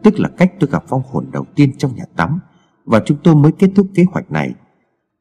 Tức 0.03 0.19
là 0.19 0.29
cách 0.29 0.53
tôi 0.59 0.69
gặp 0.69 0.83
vong 0.89 1.01
hồn 1.11 1.25
đầu 1.31 1.45
tiên 1.55 1.71
trong 1.77 1.95
nhà 1.95 2.03
tắm, 2.15 2.39
Và 2.85 3.01
chúng 3.05 3.17
tôi 3.23 3.35
mới 3.35 3.51
kết 3.51 3.69
thúc 3.75 3.87
kế 3.95 4.03
hoạch 4.11 4.31
này. 4.31 4.53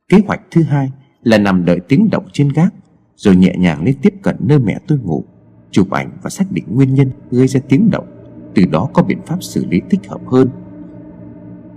Kế 0.09 0.19
hoạch 0.27 0.41
thứ 0.51 0.63
hai 0.63 0.91
là 1.23 1.39
nằm 1.39 1.65
đợi 1.65 1.81
tiếng 1.89 2.11
động 2.11 2.25
trên 2.33 2.49
gác, 2.49 2.75
Rồi 3.17 3.37
nhẹ 3.37 3.55
nhàng 3.59 3.85
lên 3.85 3.97
tiếp 4.03 4.15
cận 4.23 4.37
nơi 4.41 4.59
mẹ 4.59 4.79
tôi 4.89 4.99
ngủ, 4.99 5.25
Chụp 5.71 5.91
ảnh 5.91 6.19
và 6.23 6.31
xác 6.31 6.53
định 6.53 6.65
nguyên 6.69 6.95
nhân 6.95 7.11
gây 7.31 7.49
ra 7.49 7.61
tiếng 7.69 7.91
động, 7.91 8.07
Từ 8.55 8.65
đó 8.65 8.89
có 8.93 9.03
biện 9.03 9.19
pháp 9.27 9.43
xử 9.43 9.65
lý 9.65 9.81
thích 9.91 10.01
hợp 10.09 10.21
hơn. 10.27 10.49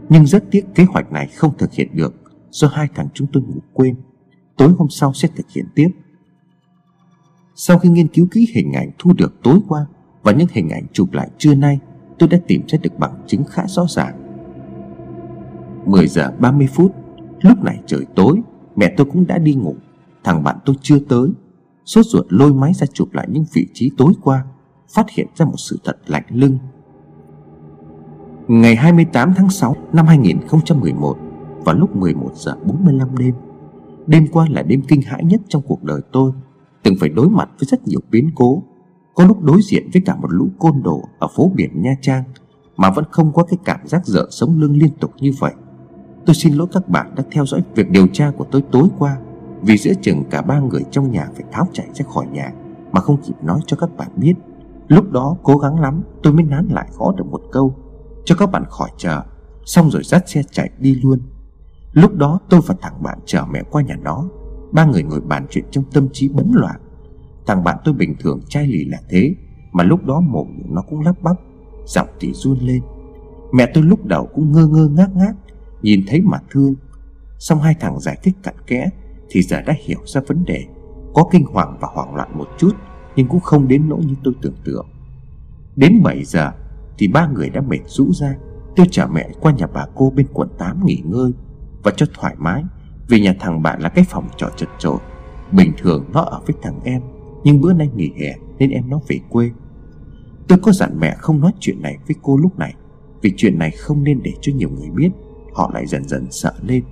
Nhưng 0.09 0.25
rất 0.25 0.43
tiếc 0.51 0.65
kế 0.75 0.83
hoạch 0.83 1.11
này 1.11 1.27
không 1.35 1.57
thực 1.57 1.73
hiện 1.73 1.89
được 1.93 2.13
Do 2.49 2.67
hai 2.67 2.87
thằng 2.95 3.07
chúng 3.13 3.27
tôi 3.33 3.43
ngủ 3.43 3.59
quên. 3.73 3.95
Tối 4.57 4.69
hôm 4.77 4.89
sau 4.89 5.13
sẽ 5.13 5.29
thực 5.35 5.49
hiện 5.55 5.65
tiếp. 5.75 5.89
Sau 7.55 7.77
khi 7.79 7.89
nghiên 7.89 8.07
cứu 8.07 8.27
kỹ 8.31 8.47
hình 8.55 8.73
ảnh 8.73 8.91
thu 8.99 9.13
được 9.13 9.33
tối 9.43 9.59
qua 9.67 9.85
Và 10.23 10.31
những 10.31 10.47
hình 10.51 10.69
ảnh 10.69 10.83
chụp 10.93 11.13
lại 11.13 11.29
trưa 11.37 11.55
nay, 11.55 11.79
Tôi 12.19 12.29
đã 12.29 12.39
tìm 12.47 12.61
ra 12.67 12.77
được 12.81 12.99
bằng 12.99 13.13
chứng 13.27 13.43
khá 13.43 13.63
rõ 13.67 13.85
ràng. 13.89 14.15
10 15.85 16.07
giờ 16.07 16.31
30 16.39 16.67
phút, 16.73 16.95
Lúc 17.41 17.63
này 17.63 17.79
trời 17.85 18.05
tối, 18.15 18.41
Mẹ 18.75 18.93
tôi 18.97 19.07
cũng 19.13 19.27
đã 19.27 19.37
đi 19.37 19.53
ngủ. 19.53 19.75
Thằng 20.23 20.43
bạn 20.43 20.57
tôi 20.65 20.75
chưa 20.81 20.99
tới. 20.99 21.29
Sốt 21.85 22.05
ruột 22.05 22.25
lôi 22.29 22.53
máy 22.53 22.73
ra 22.73 22.87
chụp 22.93 23.13
lại 23.13 23.27
những 23.31 23.45
vị 23.53 23.67
trí 23.73 23.91
tối 23.97 24.13
qua, 24.21 24.45
Phát 24.93 25.09
hiện 25.09 25.27
ra 25.35 25.45
một 25.45 25.57
sự 25.57 25.79
thật 25.83 25.97
lạnh 26.07 26.25
lưng. 26.29 26.57
Ngày 28.47 28.75
28 28.75 29.33
tháng 29.37 29.49
6 29.49 29.75
năm 29.93 30.07
2011 30.07 31.17
Vào 31.65 31.75
lúc 31.75 31.95
11 31.95 32.31
giờ 32.35 32.55
45 32.65 33.17
đêm 33.17 33.33
Đêm 34.07 34.27
qua 34.31 34.47
là 34.49 34.63
đêm 34.63 34.81
kinh 34.87 35.01
hãi 35.01 35.23
nhất 35.23 35.41
trong 35.49 35.61
cuộc 35.61 35.83
đời 35.83 36.01
tôi. 36.11 36.31
Từng 36.85 36.95
phải 36.99 37.09
đối 37.09 37.29
mặt 37.29 37.49
với 37.59 37.67
rất 37.67 37.87
nhiều 37.87 37.99
biến 38.11 38.29
cố. 38.35 38.63
Có 39.15 39.25
lúc 39.25 39.43
đối 39.43 39.61
diện 39.61 39.89
với 39.93 40.01
cả 40.05 40.15
một 40.15 40.27
lũ 40.31 40.47
côn 40.59 40.83
đồ 40.83 41.01
Ở 41.19 41.27
phố 41.35 41.51
biển 41.55 41.81
Nha 41.81 41.95
Trang, 42.01 42.23
Mà 42.77 42.91
vẫn 42.91 43.05
không 43.11 43.33
có 43.33 43.43
cái 43.43 43.57
cảm 43.65 43.79
giác 43.87 44.05
dở 44.05 44.27
sống 44.31 44.59
lưng 44.59 44.77
liên 44.77 44.89
tục 44.99 45.11
như 45.19 45.31
vậy. 45.39 45.53
Tôi 46.25 46.35
xin 46.35 46.53
lỗi 46.53 46.67
các 46.71 46.89
bạn 46.89 47.15
đã 47.15 47.23
theo 47.31 47.45
dõi 47.45 47.63
việc 47.75 47.89
điều 47.89 48.07
tra 48.07 48.31
của 48.37 48.45
tôi 48.51 48.61
tối 48.71 48.87
qua, 48.97 49.17
Vì 49.61 49.77
giữa 49.77 49.93
chừng 50.01 50.23
cả 50.29 50.41
ba 50.41 50.59
người 50.59 50.81
trong 50.91 51.11
nhà 51.11 51.27
phải 51.35 51.43
tháo 51.51 51.67
chạy 51.73 51.87
ra 51.93 52.05
khỏi 52.13 52.27
nhà 52.27 52.51
Mà 52.91 53.01
không 53.01 53.21
kịp 53.21 53.33
nói 53.43 53.59
cho 53.65 53.77
các 53.77 53.97
bạn 53.97 54.09
biết. 54.15 54.33
Lúc 54.87 55.11
đó 55.11 55.37
cố 55.43 55.57
gắng 55.57 55.79
lắm, 55.79 56.01
tôi 56.23 56.33
mới 56.33 56.43
nán 56.43 56.67
lại 56.67 56.89
gõ 56.97 57.13
được 57.17 57.25
một 57.31 57.41
câu. 57.51 57.75
Cho 58.25 58.35
các 58.35 58.51
bạn 58.51 58.63
khỏi 58.69 58.89
chờ, 58.97 59.21
Xong 59.65 59.89
rồi 59.91 60.03
dắt 60.03 60.29
xe 60.29 60.41
chạy 60.51 60.69
đi 60.79 60.95
luôn. 60.95 61.19
Lúc 61.91 62.15
đó 62.15 62.39
tôi 62.49 62.61
và 62.65 62.75
thằng 62.81 63.03
bạn 63.03 63.19
chở 63.25 63.45
mẹ 63.51 63.61
qua 63.71 63.81
nhà 63.81 63.95
nó. 64.03 64.25
Ba 64.75 64.85
người 64.85 65.03
ngồi 65.03 65.21
bàn 65.21 65.45
chuyện 65.49 65.65
trong 65.71 65.83
tâm 65.93 66.07
trí 66.13 66.29
bấn 66.29 66.51
loạn. 66.53 66.81
Thằng 67.47 67.63
bạn 67.63 67.77
tôi 67.85 67.93
bình 67.93 68.15
thường 68.19 68.39
chai 68.49 68.67
lì 68.67 68.85
là 68.85 68.97
thế, 69.09 69.35
Mà 69.71 69.83
lúc 69.83 70.05
đó 70.05 70.19
mồm 70.19 70.47
nó 70.69 70.81
cũng 70.81 71.01
lắp 71.01 71.15
bắp, 71.21 71.35
Giọng 71.85 72.07
thì 72.19 72.33
run 72.33 72.57
lên. 72.59 72.81
Mẹ 73.53 73.71
tôi 73.73 73.83
lúc 73.83 74.05
đầu 74.05 74.29
cũng 74.33 74.51
ngơ 74.51 74.67
ngơ 74.67 74.87
ngác 74.87 75.15
ngác, 75.15 75.33
Nhìn 75.81 76.03
thấy 76.07 76.21
mà 76.21 76.39
thương. 76.49 76.73
Xong 77.39 77.59
hai 77.59 77.75
thằng 77.79 77.99
giải 77.99 78.17
thích 78.23 78.35
cặn 78.43 78.55
kẽ, 78.67 78.89
Thì 79.29 79.41
giờ 79.41 79.61
đã 79.61 79.73
hiểu 79.85 79.99
ra 80.05 80.21
vấn 80.27 80.45
đề. 80.45 80.65
Có 81.13 81.27
kinh 81.31 81.45
hoàng 81.45 81.77
và 81.81 81.87
hoảng 81.91 82.15
loạn 82.15 82.37
một 82.37 82.47
chút, 82.57 82.75
Nhưng 83.15 83.27
cũng 83.27 83.39
không 83.39 83.67
đến 83.67 83.89
nỗi 83.89 84.05
như 84.05 84.15
tôi 84.23 84.33
tưởng 84.41 84.55
tượng. 84.63 84.87
Đến 85.75 86.03
7 86.03 86.23
giờ, 86.23 86.51
Thì 86.97 87.07
ba 87.07 87.27
người 87.27 87.49
đã 87.49 87.61
mệt 87.61 87.81
rũ 87.85 88.11
ra. 88.13 88.35
Tôi 88.75 88.87
chở 88.91 89.07
mẹ 89.07 89.29
qua 89.39 89.51
nhà 89.51 89.67
bà 89.73 89.85
cô 89.95 90.13
bên 90.15 90.27
quận 90.33 90.49
8 90.57 90.85
nghỉ 90.85 91.01
ngơi 91.05 91.31
Và 91.83 91.91
cho 91.97 92.05
thoải 92.13 92.35
mái. 92.37 92.63
Vì 93.07 93.19
nhà 93.19 93.35
thằng 93.39 93.61
bạn 93.61 93.81
là 93.81 93.89
cái 93.89 94.05
phòng 94.09 94.27
trọ 94.37 94.49
chật 94.57 94.69
chội. 94.79 94.97
Bình 95.51 95.71
thường 95.77 96.05
nó 96.13 96.21
ở 96.21 96.41
với 96.47 96.55
thằng 96.61 96.79
em, 96.83 97.01
Nhưng 97.43 97.61
bữa 97.61 97.73
nay 97.73 97.89
nghỉ 97.95 98.11
hè 98.21 98.33
Nên 98.59 98.69
em 98.69 98.89
nó 98.89 98.99
về 99.07 99.19
quê. 99.29 99.51
Tôi 100.47 100.59
có 100.61 100.71
dặn 100.71 100.99
mẹ 100.99 101.15
không 101.17 101.41
nói 101.41 101.51
chuyện 101.59 101.81
này 101.81 101.97
với 102.07 102.15
cô 102.21 102.37
lúc 102.37 102.59
này, 102.59 102.73
Vì 103.21 103.33
chuyện 103.37 103.59
này 103.59 103.71
không 103.71 104.03
nên 104.03 104.23
để 104.23 104.33
cho 104.41 104.51
nhiều 104.55 104.69
người 104.69 104.89
biết. 104.89 105.09
Họ 105.53 105.71
lại 105.73 105.85
dần 105.87 106.07
dần 106.07 106.27
sợ 106.31 106.53
lên, 106.61 106.83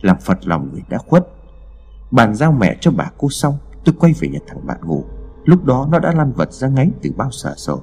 Làm 0.00 0.16
phật 0.20 0.38
lòng 0.46 0.68
người 0.72 0.82
đã 0.88 0.98
khuất. 0.98 1.26
Bàn 2.10 2.34
giao 2.34 2.52
mẹ 2.52 2.76
cho 2.80 2.90
bà 2.90 3.10
cô 3.18 3.28
xong, 3.30 3.58
Tôi 3.84 3.94
quay 3.98 4.12
về 4.20 4.28
nhà 4.28 4.38
thằng 4.46 4.66
bạn 4.66 4.80
ngủ. 4.84 5.04
Lúc 5.44 5.64
đó 5.64 5.88
nó 5.90 5.98
đã 5.98 6.12
lăn 6.12 6.32
vật 6.32 6.52
ra 6.52 6.68
ngáy 6.68 6.90
từ 7.02 7.10
bao 7.16 7.30
giờ 7.32 7.54
rồi 7.56 7.78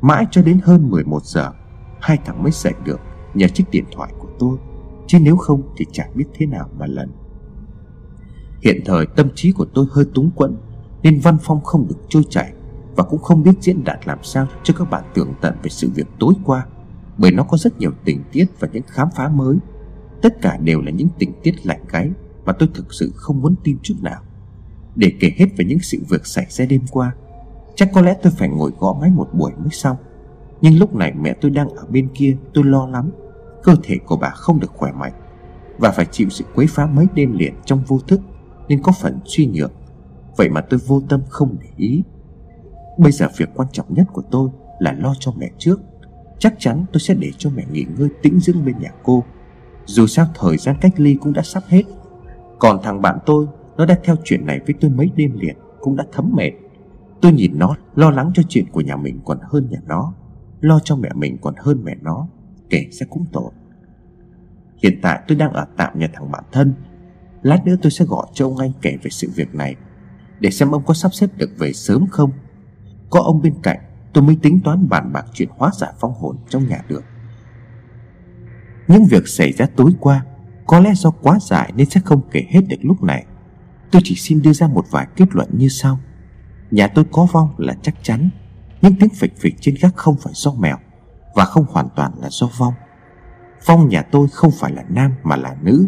Mãi 0.00 0.26
cho 0.30 0.42
đến 0.42 0.60
hơn 0.64 0.90
11 0.90 1.24
giờ, 1.24 1.52
Hai 2.00 2.18
thằng 2.24 2.42
mới 2.42 2.52
dậy 2.52 2.72
được 2.84 3.00
Nhờ 3.34 3.48
chiếc 3.48 3.64
điện 3.70 3.84
thoại 3.92 4.12
của 4.18 4.28
tôi. 4.38 4.58
Chứ 5.10 5.18
nếu 5.20 5.36
không 5.36 5.62
thì 5.76 5.84
chẳng 5.92 6.10
biết 6.14 6.24
thế 6.34 6.46
nào 6.46 6.68
mà 6.78 6.86
lần 6.86 7.10
Hiện 8.62 8.80
thời 8.84 9.06
tâm 9.06 9.28
trí 9.34 9.52
của 9.52 9.64
tôi 9.74 9.86
hơi 9.90 10.04
túng 10.14 10.30
quẫn, 10.34 10.56
Nên 11.02 11.20
văn 11.20 11.36
phong 11.42 11.60
không 11.60 11.88
được 11.88 11.96
trôi 12.08 12.22
chảy 12.30 12.52
Và 12.96 13.04
cũng 13.04 13.20
không 13.20 13.42
biết 13.42 13.52
diễn 13.60 13.84
đạt 13.84 14.06
làm 14.06 14.18
sao 14.22 14.46
Cho 14.62 14.74
các 14.78 14.90
bạn 14.90 15.04
tưởng 15.14 15.34
tận 15.40 15.54
về 15.62 15.68
sự 15.68 15.90
việc 15.94 16.06
tối 16.18 16.34
qua, 16.44 16.66
Bởi 17.18 17.32
nó 17.32 17.42
có 17.42 17.56
rất 17.56 17.78
nhiều 17.78 17.90
tình 18.04 18.22
tiết 18.32 18.46
Và 18.60 18.68
những 18.72 18.82
khám 18.86 19.08
phá 19.16 19.28
mới. 19.28 19.56
Tất 20.22 20.40
cả 20.42 20.56
đều 20.56 20.80
là 20.80 20.90
những 20.90 21.08
tình 21.18 21.32
tiết 21.42 21.66
lạnh 21.66 21.84
gáy 21.92 22.10
Mà 22.44 22.52
tôi 22.52 22.68
thực 22.74 22.94
sự 22.94 23.12
không 23.14 23.40
muốn 23.40 23.54
tin 23.64 23.78
chút 23.82 23.94
nào. 24.02 24.22
Để 24.96 25.12
kể 25.20 25.32
hết 25.36 25.46
về 25.56 25.64
những 25.64 25.78
sự 25.78 25.98
việc 26.08 26.26
xảy 26.26 26.46
ra 26.48 26.64
đêm 26.64 26.82
qua, 26.90 27.12
Chắc 27.74 27.90
có 27.94 28.00
lẽ 28.00 28.16
tôi 28.22 28.32
phải 28.36 28.48
ngồi 28.48 28.72
gõ 28.78 28.98
máy 29.00 29.10
một 29.10 29.28
buổi 29.32 29.52
mới 29.58 29.70
xong. 29.70 29.96
Nhưng 30.60 30.78
lúc 30.78 30.94
này 30.94 31.12
mẹ 31.20 31.34
tôi 31.40 31.50
đang 31.50 31.68
ở 31.68 31.86
bên 31.90 32.08
kia, 32.14 32.36
Tôi 32.54 32.64
lo 32.64 32.86
lắm. 32.86 33.10
Cơ 33.62 33.74
thể 33.82 33.98
của 34.06 34.16
bà 34.16 34.30
không 34.30 34.60
được 34.60 34.70
khỏe 34.74 34.92
mạnh 34.92 35.12
Và 35.78 35.90
phải 35.90 36.06
chịu 36.10 36.28
sự 36.28 36.44
quấy 36.54 36.66
phá 36.66 36.86
mấy 36.86 37.06
đêm 37.14 37.32
liền 37.32 37.54
trong 37.64 37.82
vô 37.86 37.98
thức 37.98 38.20
Nên 38.68 38.82
có 38.82 38.92
phần 38.92 39.20
suy 39.24 39.46
nhược. 39.46 39.72
Vậy 40.36 40.48
mà 40.48 40.60
tôi 40.60 40.80
vô 40.86 41.02
tâm 41.08 41.20
không 41.28 41.56
để 41.60 41.68
ý. 41.76 42.02
Bây 42.98 43.12
giờ 43.12 43.28
việc 43.36 43.48
quan 43.54 43.68
trọng 43.72 43.94
nhất 43.94 44.06
của 44.12 44.22
tôi 44.30 44.50
Là 44.78 44.92
lo 44.92 45.14
cho 45.18 45.32
mẹ 45.38 45.50
trước. 45.58 45.80
Chắc 46.38 46.54
chắn 46.58 46.84
tôi 46.92 47.00
sẽ 47.00 47.14
để 47.14 47.30
cho 47.38 47.50
mẹ 47.50 47.64
nghỉ 47.72 47.86
ngơi 47.98 48.08
tĩnh 48.22 48.40
dưỡng 48.40 48.64
bên 48.64 48.78
nhà 48.78 48.90
cô. 49.02 49.24
Dù 49.86 50.06
sao 50.06 50.26
thời 50.34 50.56
gian 50.56 50.76
cách 50.80 50.92
ly 50.96 51.14
cũng 51.14 51.32
đã 51.32 51.42
sắp 51.42 51.62
hết. 51.68 51.82
Còn 52.58 52.80
thằng 52.82 53.02
bạn 53.02 53.18
tôi, 53.26 53.46
Nó 53.76 53.86
đã 53.86 53.98
theo 54.04 54.16
chuyện 54.24 54.46
này 54.46 54.60
với 54.66 54.74
tôi 54.80 54.90
mấy 54.90 55.10
đêm 55.16 55.38
liền, 55.38 55.56
Cũng 55.80 55.96
đã 55.96 56.04
thấm 56.12 56.30
mệt. 56.34 56.50
Tôi 57.20 57.32
nhìn 57.32 57.58
nó, 57.58 57.76
lo 57.94 58.10
lắng 58.10 58.30
cho 58.34 58.42
chuyện 58.48 58.64
của 58.72 58.80
nhà 58.80 58.96
mình 58.96 59.20
còn 59.24 59.38
hơn 59.42 59.68
nhà 59.70 59.78
nó, 59.86 60.14
Lo 60.60 60.80
cho 60.84 60.96
mẹ 60.96 61.08
mình 61.14 61.38
còn 61.40 61.54
hơn 61.58 61.84
mẹ 61.84 61.96
nó. 62.00 62.28
Kể 62.70 62.88
sẽ 62.92 63.06
cũng 63.10 63.24
tội. 63.32 63.50
Hiện 64.82 64.98
tại 65.02 65.20
tôi 65.28 65.38
đang 65.38 65.52
ở 65.52 65.66
tạm 65.76 65.98
nhà 65.98 66.08
thằng 66.12 66.30
bạn 66.30 66.44
thân. 66.52 66.74
Lát 67.42 67.66
nữa 67.66 67.76
tôi 67.82 67.90
sẽ 67.90 68.04
gọi 68.04 68.26
cho 68.34 68.46
ông 68.46 68.58
anh 68.58 68.72
kể 68.82 68.96
về 69.02 69.10
sự 69.10 69.30
việc 69.34 69.54
này, 69.54 69.76
Để 70.40 70.50
xem 70.50 70.70
ông 70.70 70.84
có 70.84 70.94
sắp 70.94 71.14
xếp 71.14 71.26
được 71.36 71.50
về 71.58 71.72
sớm 71.72 72.06
không. 72.10 72.30
Có 73.10 73.20
ông 73.20 73.42
bên 73.42 73.54
cạnh, 73.62 73.78
Tôi 74.12 74.24
mới 74.24 74.36
tính 74.42 74.60
toán 74.64 74.88
bàn 74.88 75.12
bạc 75.12 75.26
chuyện 75.32 75.48
hóa 75.56 75.70
giải 75.74 75.92
phong 76.00 76.14
hồn 76.14 76.36
trong 76.48 76.68
nhà 76.68 76.84
được. 76.88 77.04
Những 78.88 79.04
việc 79.04 79.28
xảy 79.28 79.52
ra 79.52 79.66
tối 79.76 79.92
qua 80.00 80.24
Có 80.66 80.80
lẽ 80.80 80.92
do 80.94 81.10
quá 81.10 81.38
dài 81.40 81.72
nên 81.76 81.90
sẽ 81.90 82.00
không 82.04 82.22
kể 82.30 82.46
hết 82.48 82.60
được 82.68 82.76
lúc 82.80 83.02
này. 83.02 83.26
Tôi 83.90 84.02
chỉ 84.04 84.14
xin 84.14 84.42
đưa 84.42 84.52
ra 84.52 84.68
một 84.68 84.84
vài 84.90 85.06
kết 85.16 85.28
luận 85.32 85.48
như 85.52 85.68
sau. 85.68 85.98
Nhà 86.70 86.86
tôi 86.86 87.04
có 87.12 87.26
vong 87.32 87.54
là 87.58 87.76
chắc 87.82 87.94
chắn, 88.02 88.30
Nhưng 88.82 88.94
tiếng 88.94 89.10
phịch 89.10 89.38
phịch 89.38 89.54
trên 89.60 89.74
gác 89.80 89.96
không 89.96 90.16
phải 90.20 90.32
do 90.36 90.52
mèo. 90.52 90.76
Và 91.34 91.44
không 91.44 91.64
hoàn 91.68 91.88
toàn 91.96 92.12
là 92.20 92.28
do 92.30 92.48
vong 92.58 92.74
Vong 93.66 93.88
nhà 93.88 94.02
tôi 94.02 94.28
không 94.28 94.50
phải 94.50 94.72
là 94.72 94.84
nam 94.88 95.12
mà 95.22 95.36
là 95.36 95.56
nữ. 95.62 95.86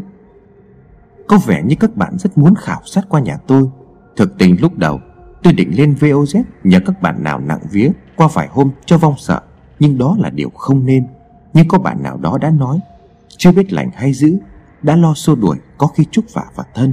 Có 1.28 1.38
vẻ 1.38 1.62
như 1.62 1.76
các 1.80 1.96
bạn 1.96 2.18
rất 2.18 2.38
muốn 2.38 2.54
khảo 2.54 2.80
sát 2.84 3.04
qua 3.08 3.20
nhà 3.20 3.36
tôi. 3.46 3.70
Thực 4.16 4.38
tình 4.38 4.60
lúc 4.60 4.78
đầu, 4.78 5.00
Tôi 5.42 5.52
định 5.52 5.76
lên 5.76 5.94
VOZ 6.00 6.42
nhờ 6.64 6.80
các 6.86 7.02
bạn 7.02 7.22
nào 7.22 7.40
nặng 7.40 7.60
vía 7.70 7.90
Qua 8.16 8.28
vài 8.32 8.48
hôm 8.48 8.70
cho 8.86 8.98
vong 8.98 9.14
sợ. 9.18 9.40
Nhưng 9.78 9.98
đó 9.98 10.16
là 10.18 10.30
điều 10.30 10.50
không 10.50 10.86
nên. 10.86 11.06
Nhưng 11.52 11.68
có 11.68 11.78
bạn 11.78 12.02
nào 12.02 12.16
đó 12.16 12.38
đã 12.38 12.50
nói, 12.50 12.80
Chưa 13.28 13.52
biết 13.52 13.72
lành 13.72 13.90
hay 13.94 14.12
dữ, 14.12 14.38
Đã 14.82 14.96
lo 14.96 15.14
xua 15.14 15.34
đuổi, 15.34 15.56
có 15.78 15.86
khi 15.86 16.04
chúc 16.10 16.24
vả 16.32 16.44
vào 16.54 16.66
thân. 16.74 16.92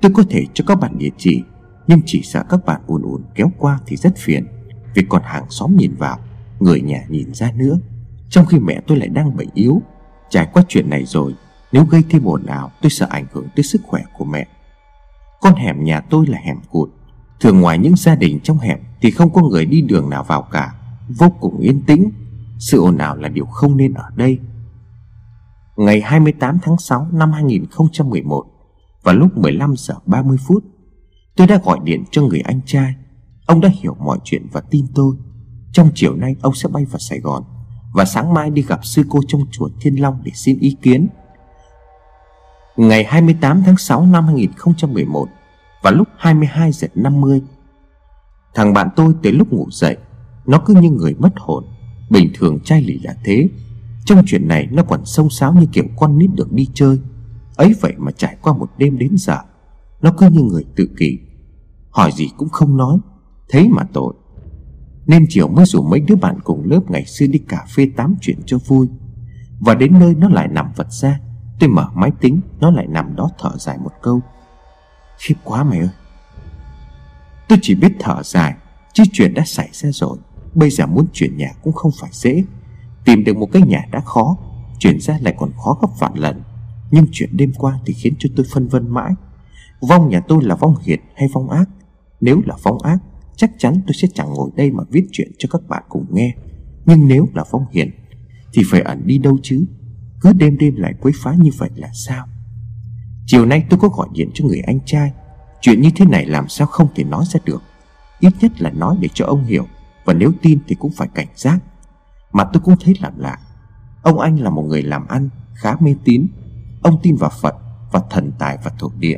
Tôi 0.00 0.12
có 0.14 0.22
thể 0.30 0.44
cho 0.54 0.64
các 0.66 0.80
bạn 0.80 0.98
địa 0.98 1.10
chỉ, 1.18 1.42
Nhưng 1.86 2.00
chỉ 2.06 2.22
sợ 2.22 2.44
các 2.48 2.64
bạn 2.66 2.80
ùn 2.86 3.02
ùn 3.02 3.22
kéo 3.34 3.50
qua 3.58 3.78
thì 3.86 3.96
rất 3.96 4.16
phiền, 4.16 4.46
Vì 4.94 5.02
còn 5.08 5.22
hàng 5.22 5.44
xóm 5.50 5.76
nhìn 5.76 5.94
vào. 5.98 6.18
Người 6.60 6.80
nhà 6.80 7.04
nhìn 7.08 7.34
ra 7.34 7.52
nữa. 7.56 7.78
Trong 8.30 8.46
khi 8.46 8.58
mẹ 8.58 8.80
tôi 8.86 8.98
lại 8.98 9.08
đang 9.08 9.36
bệnh 9.36 9.48
yếu. 9.54 9.82
Trải 10.30 10.48
qua 10.52 10.62
chuyện 10.68 10.90
này 10.90 11.04
rồi, 11.04 11.34
Nếu 11.72 11.84
gây 11.84 12.02
thêm 12.10 12.24
ồn 12.24 12.46
ào, 12.46 12.72
tôi 12.82 12.90
sợ 12.90 13.06
ảnh 13.10 13.26
hưởng 13.32 13.48
tới 13.56 13.62
sức 13.62 13.82
khỏe 13.86 14.02
của 14.18 14.24
mẹ. 14.24 14.46
Con 15.40 15.54
hẻm 15.54 15.84
nhà 15.84 16.00
tôi 16.00 16.26
là 16.26 16.38
hẻm 16.38 16.56
cụt. 16.70 16.90
Thường 17.40 17.60
ngoài 17.60 17.78
những 17.78 17.96
gia 17.96 18.14
đình 18.14 18.40
trong 18.40 18.58
hẻm 18.58 18.78
Thì 19.00 19.10
không 19.10 19.32
có 19.32 19.42
người 19.42 19.66
đi 19.66 19.80
đường 19.80 20.10
nào 20.10 20.24
vào 20.24 20.42
cả. 20.42 20.74
Vô 21.08 21.30
cùng 21.40 21.58
yên 21.58 21.82
tĩnh. 21.86 22.10
Sự 22.58 22.80
ồn 22.80 22.98
ào 22.98 23.16
là 23.16 23.28
điều 23.28 23.46
không 23.46 23.76
nên 23.76 23.94
ở 23.94 24.04
đây. 24.16 24.38
Ngày 25.76 26.00
28 26.00 26.58
tháng 26.62 26.78
6 26.78 27.08
năm 27.12 27.32
2011 27.32 28.46
Vào 29.02 29.14
lúc 29.14 29.38
15 29.38 29.74
giờ 29.76 29.94
30 30.06 30.36
phút, 30.46 30.64
Tôi 31.36 31.46
đã 31.46 31.60
gọi 31.64 31.78
điện 31.84 32.04
cho 32.10 32.22
người 32.22 32.40
anh 32.40 32.60
trai. 32.66 32.94
Ông 33.46 33.60
đã 33.60 33.70
hiểu 33.82 33.96
mọi 34.00 34.18
chuyện 34.24 34.46
và 34.52 34.60
tin 34.60 34.86
tôi. 34.94 35.16
Trong 35.72 35.90
chiều 35.94 36.14
nay, 36.14 36.36
ông 36.42 36.54
sẽ 36.54 36.68
bay 36.68 36.84
vào 36.84 36.98
Sài 36.98 37.20
Gòn 37.20 37.42
Và 37.92 38.04
sáng 38.04 38.34
mai 38.34 38.50
đi 38.50 38.62
gặp 38.62 38.84
sư 38.84 39.02
cô 39.08 39.20
trong 39.28 39.40
chùa 39.50 39.68
Thiên 39.80 40.02
Long 40.02 40.20
để 40.24 40.32
xin 40.34 40.58
ý 40.58 40.76
kiến. 40.82 41.08
Ngày 42.76 43.04
28 43.04 43.62
tháng 43.66 43.76
6 43.76 44.06
năm 44.06 44.26
2011 44.26 45.28
và 45.82 45.90
lúc 45.90 46.08
22 46.16 46.72
giờ 46.72 46.88
50 46.94 47.42
Thằng 48.54 48.72
bạn 48.72 48.88
tôi 48.96 49.14
tới 49.22 49.32
lúc 49.32 49.52
ngủ 49.52 49.66
dậy, 49.70 49.96
Nó 50.46 50.62
cứ 50.66 50.74
như 50.74 50.90
người 50.90 51.14
mất 51.18 51.32
hồn. 51.36 51.64
Bình 52.10 52.30
thường 52.34 52.58
trai 52.64 52.82
lì 52.82 52.98
là 53.02 53.16
thế, 53.24 53.48
Trong 54.04 54.22
chuyện 54.26 54.48
này 54.48 54.68
nó 54.70 54.82
còn 54.82 55.04
sông 55.04 55.30
sáo 55.30 55.54
như 55.54 55.66
kiểu 55.72 55.84
con 55.96 56.18
nít 56.18 56.30
được 56.34 56.52
đi 56.52 56.68
chơi. 56.74 56.98
Ấy 57.56 57.74
vậy 57.80 57.92
mà 57.98 58.12
trải 58.12 58.36
qua 58.42 58.52
một 58.52 58.70
đêm 58.78 58.98
đến 58.98 59.10
giờ, 59.18 59.38
Nó 60.02 60.12
cứ 60.18 60.28
như 60.28 60.42
người 60.42 60.64
tự 60.76 60.88
kỷ. 60.98 61.18
Hỏi 61.90 62.12
gì 62.12 62.28
cũng 62.36 62.48
không 62.48 62.76
nói, 62.76 62.98
Thế 63.48 63.68
mà 63.70 63.82
tội. 63.92 64.14
Nên 65.06 65.26
chiều 65.28 65.48
mới 65.48 65.64
rủ 65.64 65.82
mấy 65.82 66.00
đứa 66.00 66.16
bạn 66.16 66.40
cùng 66.44 66.62
lớp 66.64 66.80
ngày 66.88 67.04
xưa 67.04 67.26
đi 67.26 67.38
cà 67.38 67.64
phê 67.76 67.88
tám 67.96 68.14
chuyện 68.20 68.38
cho 68.46 68.58
vui. 68.66 68.88
Và 69.60 69.74
đến 69.74 69.98
nơi 69.98 70.14
nó 70.14 70.28
lại 70.28 70.48
nằm 70.48 70.72
vật 70.76 70.92
ra. 70.92 71.20
Tôi 71.60 71.70
mở 71.70 71.88
máy 71.94 72.10
tính, 72.20 72.40
Nó 72.60 72.70
lại 72.70 72.86
nằm 72.86 73.16
đó 73.16 73.30
thở 73.38 73.50
dài 73.58 73.78
một 73.78 73.92
câu. 74.02 74.20
Khiếp 75.18 75.34
quá 75.44 75.64
mày 75.64 75.78
ơi. 75.78 75.90
Tôi 77.48 77.58
chỉ 77.62 77.74
biết 77.74 77.92
thở 77.98 78.22
dài, 78.22 78.54
Chứ 78.92 79.04
chuyện 79.12 79.34
đã 79.34 79.42
xảy 79.46 79.68
ra 79.72 79.90
rồi. 79.92 80.18
Bây 80.54 80.70
giờ 80.70 80.86
muốn 80.86 81.06
chuyển 81.12 81.36
nhà 81.36 81.50
cũng 81.62 81.72
không 81.72 81.92
phải 82.00 82.10
dễ. 82.12 82.44
Tìm 83.04 83.24
được 83.24 83.36
một 83.36 83.48
cái 83.52 83.62
nhà 83.62 83.84
đã 83.92 84.00
khó, 84.00 84.36
Chuyển 84.78 85.00
ra 85.00 85.18
lại 85.20 85.34
còn 85.38 85.50
khó 85.64 85.78
gấp 85.82 85.88
vạn 85.98 86.14
lần. 86.14 86.42
Nhưng 86.90 87.06
chuyện 87.12 87.36
đêm 87.36 87.52
qua 87.58 87.78
thì 87.86 87.94
khiến 87.94 88.14
cho 88.18 88.28
tôi 88.36 88.46
phân 88.52 88.68
vân 88.68 88.90
mãi. 88.90 89.12
Vong 89.88 90.08
nhà 90.08 90.20
tôi 90.28 90.44
là 90.44 90.54
vong 90.54 90.74
hiệt 90.82 91.00
hay 91.16 91.28
vong 91.32 91.50
ác? 91.50 91.68
Nếu 92.20 92.40
là 92.46 92.56
vong 92.62 92.78
ác 92.82 92.98
Chắc 93.36 93.50
chắn 93.58 93.80
tôi 93.86 93.94
sẽ 93.94 94.08
chẳng 94.14 94.32
ngồi 94.32 94.50
đây 94.56 94.70
mà 94.70 94.82
viết 94.90 95.06
chuyện 95.12 95.32
cho 95.38 95.48
các 95.52 95.62
bạn 95.68 95.82
cùng 95.88 96.06
nghe. 96.10 96.34
Nhưng 96.86 97.08
nếu 97.08 97.28
là 97.34 97.44
phong 97.50 97.64
hiền, 97.70 97.90
Thì 98.52 98.62
phải 98.70 98.80
ẩn 98.80 99.06
đi 99.06 99.18
đâu 99.18 99.38
chứ? 99.42 99.64
Cứ 100.20 100.32
đêm 100.32 100.58
đêm 100.58 100.76
lại 100.76 100.94
quấy 101.00 101.12
phá 101.22 101.34
như 101.38 101.50
vậy 101.58 101.70
là 101.74 101.88
sao? 101.92 102.26
Chiều 103.26 103.46
nay 103.46 103.66
tôi 103.70 103.80
có 103.80 103.88
gọi 103.88 104.08
điện 104.12 104.30
cho 104.34 104.44
người 104.44 104.60
anh 104.60 104.78
trai. 104.86 105.12
Chuyện 105.60 105.80
như 105.80 105.90
thế 105.96 106.04
này 106.04 106.26
làm 106.26 106.48
sao 106.48 106.66
không 106.66 106.88
thể 106.94 107.04
nói 107.04 107.24
ra 107.28 107.40
được. 107.44 107.62
Ít 108.20 108.32
nhất 108.40 108.62
là 108.62 108.70
nói 108.70 108.96
để 109.00 109.08
cho 109.14 109.26
ông 109.26 109.44
hiểu. 109.44 109.66
Và 110.04 110.14
nếu 110.14 110.32
tin 110.42 110.58
thì 110.68 110.74
cũng 110.74 110.92
phải 110.96 111.08
cảnh 111.14 111.28
giác. 111.34 111.58
Mà 112.32 112.44
tôi 112.52 112.62
cũng 112.64 112.74
thấy 112.80 112.94
làm 113.00 113.18
lạ. 113.18 113.38
Ông 114.02 114.18
anh 114.18 114.40
là 114.40 114.50
một 114.50 114.62
người 114.62 114.82
làm 114.82 115.06
ăn 115.06 115.28
Khá 115.54 115.76
mê 115.80 115.94
tín. 116.04 116.26
Ông 116.82 116.98
tin 117.02 117.16
vào 117.16 117.30
Phật 117.40 117.54
Và 117.92 118.02
thần 118.10 118.32
tài 118.38 118.58
và 118.64 118.70
thổ 118.78 118.90
địa. 118.98 119.16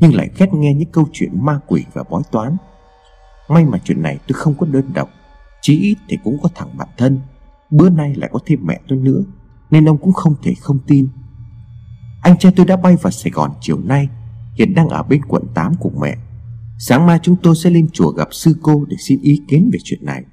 Nhưng 0.00 0.14
lại 0.14 0.30
ghét 0.38 0.54
nghe 0.54 0.74
những 0.74 0.92
câu 0.92 1.08
chuyện 1.12 1.44
ma 1.44 1.60
quỷ 1.66 1.84
và 1.92 2.02
bói 2.10 2.22
toán. 2.32 2.56
May 3.48 3.64
mà 3.64 3.78
chuyện 3.84 4.02
này 4.02 4.18
tôi 4.28 4.34
không 4.34 4.54
có 4.54 4.66
đơn 4.66 4.92
độc, 4.94 5.10
Chí 5.60 5.78
ít 5.78 5.96
thì 6.08 6.18
cũng 6.24 6.38
có 6.42 6.48
thằng 6.54 6.76
bạn 6.76 6.88
thân. 6.96 7.20
Bữa 7.70 7.90
nay 7.90 8.14
lại 8.14 8.30
có 8.32 8.38
thêm 8.46 8.60
mẹ 8.62 8.80
tôi 8.88 8.98
nữa, 8.98 9.22
Nên 9.70 9.88
ông 9.88 9.98
cũng 9.98 10.12
không 10.12 10.34
thể 10.42 10.54
không 10.60 10.78
tin. 10.86 11.08
Anh 12.22 12.38
trai 12.38 12.52
tôi 12.56 12.66
đã 12.66 12.76
bay 12.76 12.96
vào 12.96 13.10
Sài 13.10 13.30
Gòn 13.30 13.50
chiều 13.60 13.78
nay, 13.78 14.08
Hiện 14.58 14.74
đang 14.74 14.88
ở 14.88 15.02
bên 15.02 15.24
quận 15.24 15.42
8 15.54 15.72
cùng 15.80 16.00
mẹ. 16.00 16.16
Sáng 16.78 17.06
mai 17.06 17.18
chúng 17.22 17.36
tôi 17.42 17.56
sẽ 17.56 17.70
lên 17.70 17.88
chùa 17.92 18.10
gặp 18.10 18.28
sư 18.30 18.56
cô 18.62 18.84
Để 18.88 18.96
xin 18.98 19.20
ý 19.20 19.42
kiến 19.48 19.70
về 19.72 19.78
chuyện 19.84 20.04
này. 20.04 20.24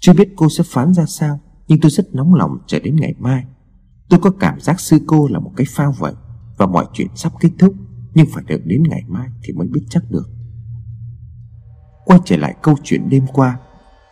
Chưa 0.00 0.12
biết 0.12 0.28
cô 0.36 0.48
sẽ 0.48 0.64
phán 0.66 0.94
ra 0.94 1.06
sao, 1.06 1.40
Nhưng 1.68 1.80
tôi 1.80 1.90
rất 1.90 2.14
nóng 2.14 2.34
lòng 2.34 2.58
chờ 2.66 2.78
đến 2.78 2.96
ngày 2.96 3.14
mai. 3.18 3.44
Tôi 4.08 4.20
có 4.20 4.30
cảm 4.30 4.60
giác 4.60 4.80
sư 4.80 4.98
cô 5.06 5.28
là 5.28 5.38
một 5.38 5.52
cái 5.56 5.66
phao 5.70 5.92
vậy 5.98 6.12
Và 6.56 6.66
mọi 6.66 6.86
chuyện 6.92 7.08
sắp 7.14 7.32
kết 7.40 7.50
thúc, 7.58 7.74
Nhưng 8.14 8.26
phải 8.32 8.44
đợi 8.48 8.60
đến 8.64 8.82
ngày 8.88 9.02
mai 9.08 9.28
thì 9.42 9.52
mới 9.52 9.68
biết 9.68 9.82
chắc 9.90 10.02
được. 10.10 10.35
Quay 12.06 12.20
trở 12.24 12.36
lại 12.36 12.54
câu 12.62 12.74
chuyện 12.82 13.08
đêm 13.08 13.26
qua 13.32 13.58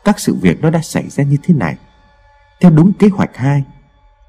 Các 0.04 0.20
sự 0.20 0.34
việc 0.34 0.60
nó 0.60 0.70
đã 0.70 0.80
xảy 0.82 1.08
ra 1.08 1.24
như 1.24 1.36
thế 1.42 1.54
này. 1.54 1.76
Theo 2.60 2.70
đúng 2.70 2.92
kế 2.92 3.08
hoạch 3.08 3.36
hai, 3.36 3.64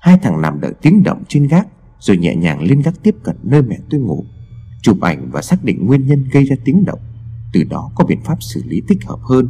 Hai 0.02 0.18
thằng 0.18 0.42
nằm 0.42 0.62
đợi 0.62 0.74
tiếng 0.82 1.04
động 1.04 1.24
trên 1.28 1.48
gác 1.48 1.68
Rồi 2.00 2.18
nhẹ 2.18 2.36
nhàng 2.36 2.62
lên 2.62 2.82
gác 2.82 2.94
tiếp 3.04 3.16
cận 3.24 3.36
nơi 3.44 3.62
mẹ 3.62 3.78
tôi 3.90 4.00
ngủ 4.00 4.26
Chụp 4.82 5.02
ảnh 5.02 5.30
và 5.32 5.42
xác 5.42 5.64
định 5.64 5.86
nguyên 5.86 6.08
nhân 6.08 6.26
gây 6.32 6.46
ra 6.46 6.56
tiếng 6.66 6.86
động 6.86 7.00
Từ 7.54 7.64
đó 7.64 7.92
có 7.96 8.06
biện 8.06 8.22
pháp 8.24 8.44
xử 8.44 8.64
lý 8.66 8.82
thích 8.90 9.00
hợp 9.06 9.20
hơn. 9.22 9.50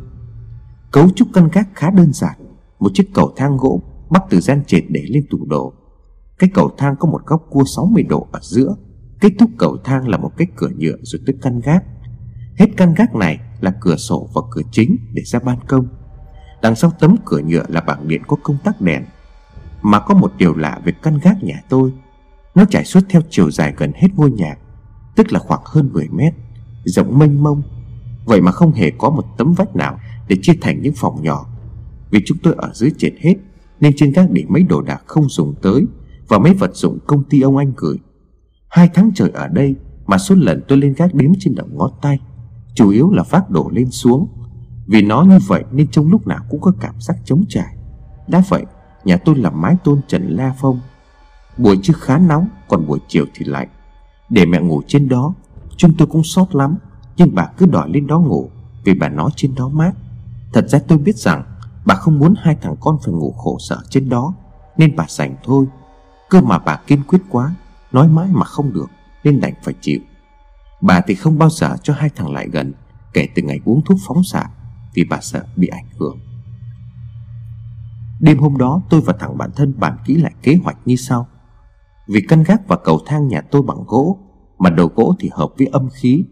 Cấu 0.91 1.10
trúc 1.10 1.27
căn 1.34 1.50
gác 1.53 1.67
khá 1.75 1.89
đơn 1.89 2.13
giản 2.13 2.36
Một 2.79 2.91
chiếc 2.93 3.13
cầu 3.13 3.34
thang 3.36 3.57
gỗ 3.57 3.81
bắt 4.10 4.24
từ 4.29 4.39
gian 4.39 4.63
trệt 4.67 4.84
để 4.89 5.05
lên 5.07 5.25
tủ 5.29 5.45
đồ. 5.45 5.74
Cái 6.39 6.50
cầu 6.53 6.72
thang 6.77 6.95
có 7.00 7.07
một 7.07 7.22
góc 7.25 7.48
cua 7.50 7.63
60 7.75 8.03
độ 8.03 8.27
ở 8.31 8.39
giữa 8.43 8.75
Kết 9.19 9.31
thúc 9.39 9.50
cầu 9.57 9.77
thang 9.84 10.07
là 10.07 10.17
một 10.17 10.31
cái 10.38 10.48
cửa 10.55 10.69
nhựa 10.77 10.95
rồi 11.01 11.22
tới 11.25 11.36
căn 11.41 11.60
gác. 11.60 11.84
Hết 12.57 12.67
căn 12.77 12.93
gác 12.93 13.15
này 13.15 13.39
là 13.62 13.74
cửa 13.81 13.95
sổ 13.95 14.29
và 14.33 14.41
cửa 14.51 14.62
chính 14.71 14.97
để 15.13 15.24
ra 15.25 15.39
ban 15.39 15.57
công. 15.67 15.88
Đằng 16.62 16.75
sau 16.75 16.91
tấm 17.00 17.15
cửa 17.25 17.39
nhựa 17.39 17.63
là 17.67 17.81
bảng 17.81 18.07
điện 18.07 18.21
có 18.27 18.38
công 18.43 18.57
tắc 18.63 18.81
đèn. 18.81 19.05
Mà 19.81 20.00
có 20.00 20.13
một 20.13 20.31
điều 20.38 20.55
lạ 20.55 20.79
về 20.85 20.93
căn 21.03 21.19
gác 21.24 21.43
nhà 21.43 21.62
tôi. 21.69 21.91
Nó 22.55 22.65
trải 22.65 22.85
suốt 22.85 23.00
theo 23.09 23.21
chiều 23.29 23.51
dài 23.51 23.74
gần 23.77 23.91
hết 23.95 24.07
ngôi 24.15 24.31
nhà, 24.31 24.55
Tức 25.15 25.33
là 25.33 25.39
khoảng 25.39 25.62
hơn 25.65 25.89
10 25.93 26.07
mét, 26.09 26.33
Rộng 26.85 27.19
mênh 27.19 27.43
mông. 27.43 27.62
Vậy 28.25 28.41
mà 28.41 28.51
không 28.51 28.71
hề 28.71 28.91
có 28.97 29.09
một 29.09 29.25
tấm 29.38 29.53
vách 29.53 29.75
nào 29.75 30.00
Để 30.27 30.38
chia 30.41 30.53
thành 30.62 30.81
những 30.81 30.93
phòng 30.95 31.24
nhỏ. 31.24 31.45
Vì 32.12 32.19
chúng 32.25 32.38
tôi 32.43 32.55
ở 32.57 32.71
dưới 32.74 32.91
trệt 32.97 33.13
hết, 33.19 33.35
Nên 33.79 33.93
trên 33.95 34.12
gác 34.12 34.31
để 34.31 34.45
mấy 34.47 34.63
đồ 34.63 34.81
đạc 34.81 35.03
không 35.05 35.29
dùng 35.29 35.55
tới 35.62 35.85
Và 36.27 36.39
mấy 36.39 36.53
vật 36.53 36.75
dụng 36.75 37.00
công 37.07 37.24
ty 37.24 37.41
ông 37.41 37.57
anh 37.57 37.74
gửi. 37.77 37.97
Hai 38.69 38.89
tháng 38.93 39.12
trời 39.15 39.29
ở 39.33 39.47
đây 39.47 39.75
Mà 40.05 40.17
số 40.17 40.35
lần 40.35 40.62
tôi 40.67 40.77
lên 40.77 40.93
gác 40.97 41.13
đếm 41.13 41.31
trên 41.39 41.55
đầu 41.55 41.67
ngón 41.71 41.91
tay. 42.01 42.19
Chủ 42.75 42.89
yếu 42.89 43.12
là 43.12 43.24
vác 43.24 43.50
đổ 43.50 43.70
lên 43.74 43.91
xuống. 43.91 44.27
Vì 44.88 45.01
nó 45.01 45.22
như 45.22 45.39
vậy 45.48 45.63
nên 45.72 45.88
trong 45.88 46.12
lúc 46.12 46.27
nào 46.27 46.39
cũng 46.50 46.62
có 46.62 46.72
cảm 46.79 46.96
giác 47.00 47.17
chống 47.25 47.46
trải. 47.50 47.75
Đã 48.27 48.44
vậy, 48.50 48.65
Nhà 49.05 49.17
tôi 49.17 49.36
là 49.36 49.50
mái 49.50 49.75
tôn 49.84 50.01
trần 50.08 50.27
la 50.29 50.55
phong. 50.62 50.79
Buổi 51.58 51.79
trưa 51.84 51.94
khá 51.94 52.17
nóng, 52.17 52.48
Còn 52.67 52.88
buổi 52.88 53.00
chiều 53.08 53.25
thì 53.34 53.46
lạnh. 53.46 53.67
Để 54.29 54.46
mẹ 54.46 54.62
ngủ 54.62 54.82
trên 54.88 55.10
đó, 55.10 55.34
Chúng 55.77 55.94
tôi 55.98 56.08
cũng 56.08 56.24
sót 56.24 56.55
lắm. 56.55 56.77
Nhưng 57.17 57.36
bà 57.36 57.46
cứ 57.58 57.65
đòi 57.65 57.89
lên 57.89 58.08
đó 58.08 58.20
ngủ, 58.20 58.50
Vì 58.84 58.94
bà 58.94 59.10
nói 59.10 59.32
trên 59.36 59.55
đó 59.55 59.70
mát. 59.70 59.91
Thật 60.53 60.65
ra 60.70 60.79
tôi 60.88 60.98
biết 60.98 61.15
rằng, 61.15 61.44
Bà 61.86 61.96
không 61.96 62.20
muốn 62.20 62.34
hai 62.38 62.55
thằng 62.62 62.75
con 62.79 62.98
phải 63.03 63.13
ngủ 63.13 63.32
khổ 63.32 63.58
sở 63.60 63.77
trên 63.89 64.10
đó, 64.10 64.34
Nên 64.77 64.96
bà 64.96 65.05
sành 65.08 65.36
thôi. 65.44 65.65
Cơ 66.29 66.41
mà 66.41 66.60
bà 66.60 66.79
kiên 66.88 67.03
quyết 67.08 67.22
quá, 67.29 67.55
Nói 67.91 68.08
mãi 68.08 68.27
mà 68.32 68.46
không 68.46 68.74
được, 68.74 68.88
Nên 69.24 69.39
đành 69.39 69.53
phải 69.63 69.74
chịu. 69.82 70.00
Bà 70.82 71.01
thì 71.08 71.15
không 71.15 71.38
bao 71.38 71.50
giờ 71.50 71.75
cho 71.84 71.94
hai 71.94 72.10
thằng 72.15 72.32
lại 72.32 72.50
gần, 72.50 72.74
Kể 73.13 73.27
từ 73.36 73.41
ngày 73.41 73.60
uống 73.65 73.82
thuốc 73.86 73.98
phóng 74.08 74.24
xạ, 74.24 74.50
Vì 74.94 75.03
bà 75.10 75.20
sợ 75.22 75.46
bị 75.55 75.67
ảnh 75.67 75.86
hưởng. 76.00 76.17
Đêm 78.20 78.38
hôm 78.38 78.58
đó, 78.58 78.82
tôi 78.89 79.01
và 79.01 79.13
thằng 79.20 79.38
bạn 79.38 79.51
thân 79.55 79.74
bàn 79.79 79.98
kỹ 80.05 80.15
lại 80.15 80.34
kế 80.41 80.55
hoạch 80.63 80.77
như 80.86 80.96
sau. 80.96 81.27
Vì 82.08 82.22
căn 82.27 82.44
gác 82.44 82.67
và 82.67 82.77
cầu 82.84 83.00
thang 83.05 83.27
nhà 83.27 83.41
tôi 83.41 83.62
bằng 83.62 83.84
gỗ, 83.88 84.20
Mà 84.60 84.70
đầu 84.70 84.91
gỗ 84.96 85.15
thì 85.20 85.29
hợp 85.34 85.50
với 85.58 85.67
âm 85.67 85.89
khí, 85.89 86.25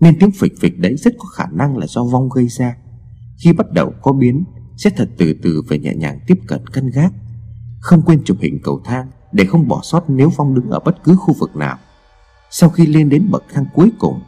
Nên 0.00 0.18
tiếng 0.18 0.30
phịch 0.30 0.52
phịch 0.60 0.78
đấy 0.78 0.96
rất 0.96 1.14
có 1.18 1.24
khả 1.34 1.46
năng 1.52 1.76
là 1.76 1.86
do 1.86 2.04
vong 2.04 2.28
gây 2.28 2.48
ra. 2.48 2.76
Khi 3.44 3.52
bắt 3.52 3.72
đầu 3.72 3.92
có 4.02 4.12
biến, 4.12 4.44
Sẽ 4.76 4.90
thật 4.90 5.08
từ 5.18 5.34
từ 5.42 5.62
và 5.68 5.76
nhẹ 5.76 5.94
nhàng 5.94 6.18
tiếp 6.26 6.38
cận 6.46 6.66
căn 6.66 6.90
gác. 6.90 7.12
Không 7.80 8.02
quên 8.02 8.24
chụp 8.24 8.36
hình 8.40 8.58
cầu 8.64 8.80
thang 8.84 9.10
Để 9.32 9.44
không 9.44 9.68
bỏ 9.68 9.80
sót 9.82 10.10
nếu 10.10 10.30
vong 10.36 10.54
đứng 10.54 10.70
ở 10.70 10.80
bất 10.80 11.04
cứ 11.04 11.16
khu 11.16 11.34
vực 11.34 11.56
nào. 11.56 11.78
Sau 12.50 12.70
khi 12.70 12.86
lên 12.86 13.08
đến 13.08 13.30
bậc 13.30 13.44
thang 13.52 13.66
cuối 13.74 13.92
cùng, 13.98 14.20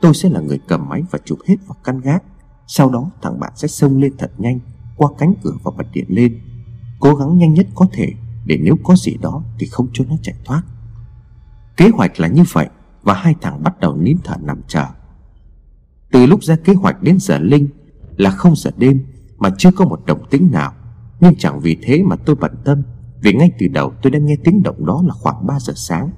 Tôi 0.00 0.14
sẽ 0.14 0.28
là 0.30 0.40
người 0.40 0.60
cầm 0.68 0.88
máy 0.88 1.02
và 1.10 1.18
chụp 1.24 1.38
hết 1.46 1.56
vào 1.66 1.76
căn 1.84 2.00
gác. 2.00 2.22
Sau 2.66 2.90
đó, 2.90 3.10
thằng 3.22 3.40
bạn 3.40 3.52
sẽ 3.56 3.68
xông 3.68 3.98
lên 4.00 4.12
thật 4.18 4.30
nhanh, 4.38 4.58
qua 4.96 5.08
cánh 5.18 5.34
cửa 5.42 5.52
và 5.62 5.70
bật 5.76 5.86
điện 5.92 6.04
lên. 6.08 6.40
Cố 7.00 7.14
gắng 7.14 7.38
nhanh 7.38 7.54
nhất 7.54 7.66
có 7.74 7.86
thể, 7.92 8.12
Để 8.46 8.58
nếu 8.62 8.76
có 8.84 8.96
gì 8.96 9.16
đó 9.20 9.42
thì 9.58 9.66
không 9.66 9.88
cho 9.92 10.04
nó 10.08 10.16
chạy 10.22 10.34
thoát. 10.44 10.62
Kế 11.76 11.88
hoạch 11.88 12.20
là 12.20 12.28
như 12.28 12.42
vậy, 12.52 12.68
Và 13.02 13.14
hai 13.14 13.34
thằng 13.40 13.62
bắt 13.62 13.80
đầu 13.80 13.96
nín 13.96 14.16
thở 14.24 14.36
nằm 14.42 14.60
chờ. 14.68 14.84
Từ 16.12 16.26
lúc 16.26 16.42
ra 16.42 16.56
kế 16.56 16.74
hoạch 16.74 17.02
đến 17.02 17.18
giờ 17.20 17.38
Linh, 17.38 17.68
Là 18.16 18.30
không 18.30 18.56
giờ 18.56 18.70
đêm, 18.76 19.06
Mà 19.38 19.50
chưa 19.58 19.70
có 19.70 19.84
một 19.84 20.06
động 20.06 20.24
tĩnh 20.30 20.48
nào. 20.52 20.72
Nhưng 21.20 21.34
chẳng 21.38 21.60
vì 21.60 21.76
thế 21.82 22.02
mà 22.02 22.16
tôi 22.16 22.36
bận 22.36 22.52
tâm, 22.64 22.82
Vì 23.22 23.32
ngay 23.32 23.50
từ 23.58 23.66
đầu 23.68 23.92
tôi 24.02 24.10
đã 24.10 24.18
nghe 24.18 24.36
tiếng 24.44 24.62
động 24.62 24.86
đó 24.86 25.02
là 25.06 25.14
khoảng 25.14 25.46
3 25.46 25.58
giờ 25.60 25.72
sáng. 25.76 26.10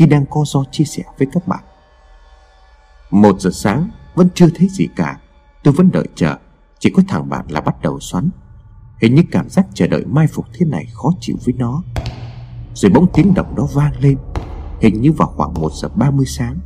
Khi 0.00 0.06
đang 0.06 0.26
co 0.26 0.44
do 0.46 0.64
chia 0.70 0.84
sẻ 0.84 1.02
với 1.18 1.28
các 1.32 1.48
bạn. 1.48 1.64
Một 3.10 3.40
giờ 3.40 3.50
sáng, 3.52 3.90
Vẫn 4.14 4.28
chưa 4.34 4.48
thấy 4.54 4.68
gì 4.68 4.88
cả. 4.96 5.20
Tôi 5.62 5.74
vẫn 5.74 5.90
đợi 5.92 6.08
chờ. 6.14 6.36
Chỉ 6.78 6.90
có 6.96 7.02
thằng 7.08 7.28
bạn 7.28 7.46
là 7.48 7.60
bắt 7.60 7.82
đầu 7.82 8.00
xoắn. 8.00 8.30
Hình 9.02 9.14
như 9.14 9.22
cảm 9.30 9.48
giác 9.48 9.66
chờ 9.74 9.86
đợi 9.86 10.04
mai 10.06 10.26
phục 10.26 10.46
thế 10.54 10.66
này 10.66 10.86
khó 10.92 11.10
chịu 11.20 11.36
với 11.44 11.54
nó. 11.58 11.82
Rồi 12.74 12.92
bỗng 12.94 13.06
tiếng 13.14 13.34
động 13.34 13.54
đó 13.56 13.68
vang 13.74 13.92
lên. 14.00 14.18
Hình 14.80 15.00
như 15.00 15.12
vào 15.12 15.28
khoảng 15.28 15.54
1 15.54 15.72
giờ 15.72 15.88
30 15.88 16.26
sáng, 16.26 16.58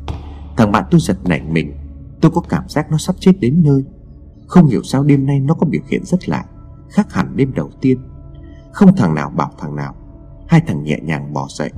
Thằng 0.56 0.72
bạn 0.72 0.84
tôi 0.90 1.00
giật 1.00 1.18
nảy 1.24 1.42
mình. 1.42 1.72
Tôi 2.20 2.30
có 2.30 2.40
cảm 2.40 2.68
giác 2.68 2.90
nó 2.90 2.98
sắp 2.98 3.16
chết 3.20 3.32
đến 3.40 3.62
nơi. 3.64 3.84
Không 4.46 4.66
hiểu 4.66 4.82
sao 4.82 5.02
đêm 5.02 5.26
nay 5.26 5.40
nó 5.40 5.54
có 5.54 5.66
biểu 5.66 5.82
hiện 5.88 6.04
rất 6.04 6.28
lạ, 6.28 6.44
Khác 6.90 7.12
hẳn 7.12 7.36
đêm 7.36 7.54
đầu 7.54 7.70
tiên. 7.80 7.98
Không 8.72 8.96
thằng 8.96 9.14
nào 9.14 9.30
bảo 9.30 9.50
thằng 9.58 9.76
nào. 9.76 9.94
Hai 10.48 10.60
thằng 10.66 10.84
nhẹ 10.84 10.98
nhàng 11.02 11.32
bỏ 11.32 11.46
dậy. 11.50 11.70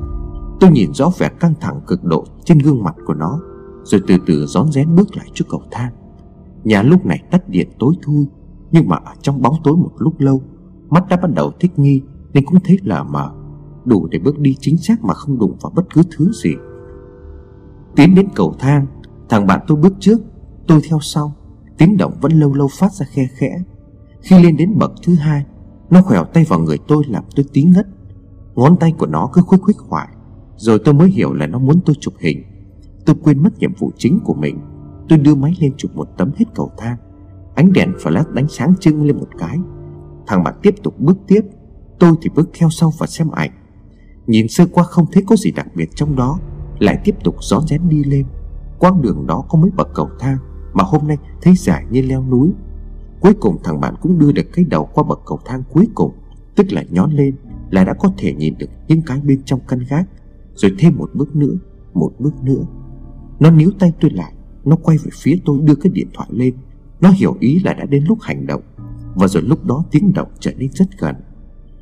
Tôi 0.61 0.71
nhìn 0.71 0.95
rõ 0.95 1.11
vẻ 1.19 1.29
căng 1.41 1.55
thẳng 1.61 1.81
cực 1.87 2.05
độ 2.05 2.25
trên 2.45 2.59
gương 2.59 2.83
mặt 2.83 2.95
của 3.07 3.15
nó, 3.15 3.41
Rồi 3.85 4.01
từ 4.07 4.17
từ 4.27 4.47
rón 4.47 4.73
rén 4.73 4.95
bước 4.95 5.17
lại 5.17 5.27
trước 5.35 5.45
cầu 5.51 5.63
thang. 5.71 5.93
Nhà 6.65 6.83
lúc 6.83 7.07
này 7.07 7.23
tắt 7.31 7.49
điện 7.49 7.69
tối 7.79 7.95
thui, 8.03 8.27
Nhưng 8.71 8.89
mà 8.89 8.97
ở 8.97 9.13
trong 9.23 9.43
bóng 9.43 9.55
tối 9.65 9.77
một 9.77 9.91
lúc 9.99 10.21
lâu, 10.21 10.43
Mắt 10.89 11.05
đã 11.09 11.17
bắt 11.17 11.31
đầu 11.35 11.53
thích 11.61 11.79
nghi, 11.79 12.03
Nên 12.33 12.45
cũng 12.45 12.61
thấy 12.65 12.79
lờ 12.83 13.05
mờ, 13.05 13.31
Đủ 13.85 14.07
để 14.11 14.19
bước 14.19 14.39
đi 14.39 14.57
chính 14.61 14.79
xác 14.79 15.05
mà 15.05 15.15
không 15.15 15.39
đụng 15.39 15.57
vào 15.61 15.73
bất 15.77 15.95
cứ 15.95 16.03
thứ 16.17 16.33
gì. 16.33 16.55
Tiến 17.97 18.15
đến 18.15 18.29
cầu 18.35 18.55
thang, 18.59 18.87
Thằng 19.29 19.47
bạn 19.47 19.61
tôi 19.67 19.79
bước 19.79 19.95
trước, 20.01 20.19
Tôi 20.67 20.81
theo 20.89 20.99
sau. 21.03 21.33
Tiếng 21.79 21.97
động 21.97 22.13
vẫn 22.21 22.33
lâu 22.33 22.55
lâu 22.55 22.69
phát 22.69 22.93
ra 22.93 23.07
khe 23.11 23.29
khẽ. 23.39 23.63
Khi 24.21 24.43
lên 24.43 24.57
đến 24.57 24.79
bậc 24.79 24.93
thứ 25.03 25.15
hai, 25.15 25.45
Nó 25.91 26.03
khỏeo 26.03 26.25
tay 26.25 26.45
vào 26.49 26.61
người 26.61 26.79
tôi 26.89 27.05
làm 27.09 27.25
tôi 27.37 27.47
tí 27.53 27.63
ngất. 27.63 27.87
Ngón 28.55 28.77
tay 28.77 28.93
của 28.99 29.07
nó 29.07 29.31
cứ 29.33 29.43
khuếch 29.43 29.61
khuếch 29.61 29.79
hoài. 29.79 30.09
Rồi 30.57 30.79
tôi 30.85 30.95
mới 30.95 31.11
hiểu 31.11 31.33
là 31.33 31.47
nó 31.47 31.59
muốn 31.59 31.81
tôi 31.87 31.97
chụp 32.01 32.15
hình. 32.19 32.43
Tôi 33.07 33.17
quên 33.23 33.43
mất 33.43 33.59
nhiệm 33.59 33.73
vụ 33.79 33.91
chính 33.97 34.19
của 34.25 34.35
mình. 34.35 34.59
Tôi 35.09 35.19
đưa 35.19 35.35
máy 35.35 35.55
lên 35.61 35.73
chụp 35.77 35.97
một 35.97 36.09
tấm 36.19 36.31
hết 36.37 36.45
cầu 36.55 36.71
thang. 36.79 36.97
Ánh 37.55 37.73
đèn 37.73 37.93
flash 37.93 38.33
đánh 38.33 38.49
sáng 38.49 38.75
trưng 38.81 39.05
lên 39.05 39.17
một 39.17 39.29
cái. 39.39 39.59
Thằng 40.27 40.45
bạn 40.45 40.55
tiếp 40.63 40.75
tục 40.83 41.01
bước 41.01 41.19
tiếp. 41.27 41.41
Tôi 41.99 42.13
thì 42.23 42.31
bước 42.35 42.51
theo 42.59 42.71
sau 42.71 42.93
và 42.99 43.07
xem 43.07 43.31
ảnh. 43.31 43.51
Nhìn 44.27 44.49
sơ 44.49 44.67
qua 44.73 44.85
không 44.85 45.07
thấy 45.13 45.23
có 45.27 45.37
gì 45.37 45.51
đặc 45.51 45.67
biệt 45.75 45.89
trong 45.95 46.17
đó. 46.17 46.39
Lại 46.79 47.01
tiếp 47.05 47.15
tục 47.25 47.37
rón 47.41 47.67
rén 47.67 47.89
đi 47.89 48.05
lên. 48.05 48.27
Quãng 48.79 49.03
đường 49.03 49.27
đó 49.27 49.45
có 49.49 49.59
mấy 49.59 49.71
bậc 49.77 49.89
cầu 49.95 50.09
thang 50.19 50.39
Mà 50.73 50.85
hôm 50.85 51.09
nay 51.09 51.17
thấy 51.43 51.55
dài 51.57 51.85
như 51.91 52.03
leo 52.03 52.25
núi. 52.31 52.51
Cuối 53.21 53.35
cùng 53.41 53.57
thằng 53.65 53.81
bạn 53.81 53.95
cũng 54.01 54.19
đưa 54.19 54.33
được 54.33 54.47
cái 54.53 54.65
đầu 54.65 54.89
qua 54.95 55.05
bậc 55.09 55.21
cầu 55.27 55.39
thang 55.45 55.63
cuối 55.73 55.89
cùng, 55.95 56.13
Tức 56.57 56.73
là 56.73 56.83
nhón 56.91 57.13
lên, 57.13 57.37
Là 57.71 57.85
đã 57.85 57.95
có 57.95 58.13
thể 58.19 58.35
nhìn 58.35 58.55
được 58.59 58.67
những 58.89 59.03
cái 59.03 59.21
bên 59.21 59.43
trong 59.45 59.61
căn 59.69 59.79
gác. 59.89 60.09
Rồi 60.57 60.75
thêm 60.79 60.97
một 60.97 61.11
bước 61.15 61.37
nữa, 61.37 61.55
Một 61.95 62.13
bước 62.19 62.35
nữa. 62.43 62.65
Nó 63.41 63.51
níu 63.51 63.71
tay 63.79 63.93
tôi 64.01 64.11
lại, 64.11 64.33
nó 64.65 64.77
quay 64.77 64.99
về 64.99 65.11
phía 65.13 65.37
tôi, 65.45 65.59
đưa 65.63 65.75
cái 65.75 65.93
điện 65.93 66.09
thoại 66.15 66.29
lên. 66.33 66.55
Nó 67.01 67.11
hiểu 67.11 67.37
ý 67.41 67.61
là 67.65 67.75
đã 67.75 67.85
đến 67.85 68.05
lúc 68.05 68.19
hành 68.21 68.47
động. 68.47 68.63
Và 69.15 69.29
rồi 69.29 69.43
lúc 69.43 69.65
đó 69.65 69.85
tiếng 69.91 70.13
động 70.13 70.29
trở 70.41 70.53
nên 70.57 70.71
rất 70.73 70.87
gần. 70.99 71.15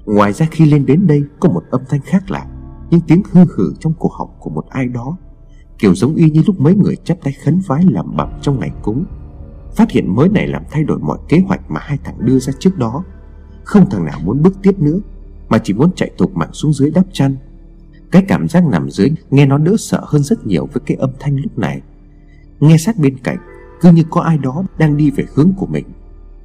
Ngoài 0.07 0.33
ra 0.33 0.47
khi 0.51 0.67
lên 0.67 0.87
đến 0.87 1.07
đây, 1.07 1.23
Có 1.41 1.49
một 1.51 1.63
âm 1.71 1.81
thanh 1.89 2.01
khác 2.01 2.31
lạ, 2.31 2.47
Những 2.91 3.01
tiếng 3.01 3.23
hư 3.33 3.45
hử 3.57 3.75
trong 3.81 3.93
cổ 3.99 4.11
họng 4.19 4.31
của 4.39 4.51
một 4.51 4.67
ai 4.69 4.89
đó. 4.89 5.17
Kiểu 5.79 5.95
giống 5.95 6.15
y 6.15 6.31
như 6.31 6.43
lúc 6.47 6.61
mấy 6.61 6.75
người 6.75 6.97
chắp 6.97 7.19
tay 7.23 7.33
khấn 7.45 7.61
vái 7.67 7.85
làm 7.91 8.17
bẩm 8.17 8.29
trong 8.43 8.61
ngày 8.61 8.71
cúng. 8.83 9.05
Phát 9.77 9.91
hiện 9.91 10.15
mới 10.17 10.29
này 10.29 10.49
làm 10.49 10.63
thay 10.71 10.85
đổi 10.85 10.99
mọi 10.99 11.19
kế 11.29 11.39
hoạch 11.47 11.71
mà 11.71 11.81
hai 11.83 11.99
thằng 12.05 12.17
đưa 12.21 12.39
ra 12.39 12.53
trước 12.59 12.79
đó. 12.79 13.05
Không 13.65 13.91
thằng 13.91 14.05
nào 14.05 14.21
muốn 14.25 14.43
bước 14.43 14.55
tiếp 14.63 14.79
nữa, 14.79 14.99
Mà 15.49 15.59
chỉ 15.59 15.75
muốn 15.75 15.91
chạy 15.97 16.11
thục 16.19 16.37
mạng 16.37 16.53
xuống 16.53 16.73
dưới 16.73 16.91
đắp 16.91 17.05
chăn. 17.13 17.37
Cái 18.11 18.25
cảm 18.29 18.49
giác 18.49 18.65
nằm 18.67 18.91
dưới 18.91 19.11
nghe 19.31 19.47
nó 19.47 19.59
đỡ 19.59 19.77
sợ 19.79 20.01
hơn 20.07 20.23
rất 20.23 20.47
nhiều 20.47 20.69
với 20.73 20.83
cái 20.87 20.97
âm 20.97 21.11
thanh 21.21 21.37
lúc 21.37 21.59
này. 21.59 21.81
Nghe 22.61 22.77
sát 22.79 22.99
bên 22.99 23.19
cạnh, 23.19 23.39
Cứ 23.81 23.93
như 23.93 24.03
có 24.11 24.21
ai 24.21 24.39
đó 24.39 24.65
đang 24.79 24.97
đi 24.97 25.11
về 25.11 25.25
hướng 25.35 25.53
của 25.57 25.67
mình. 25.67 25.85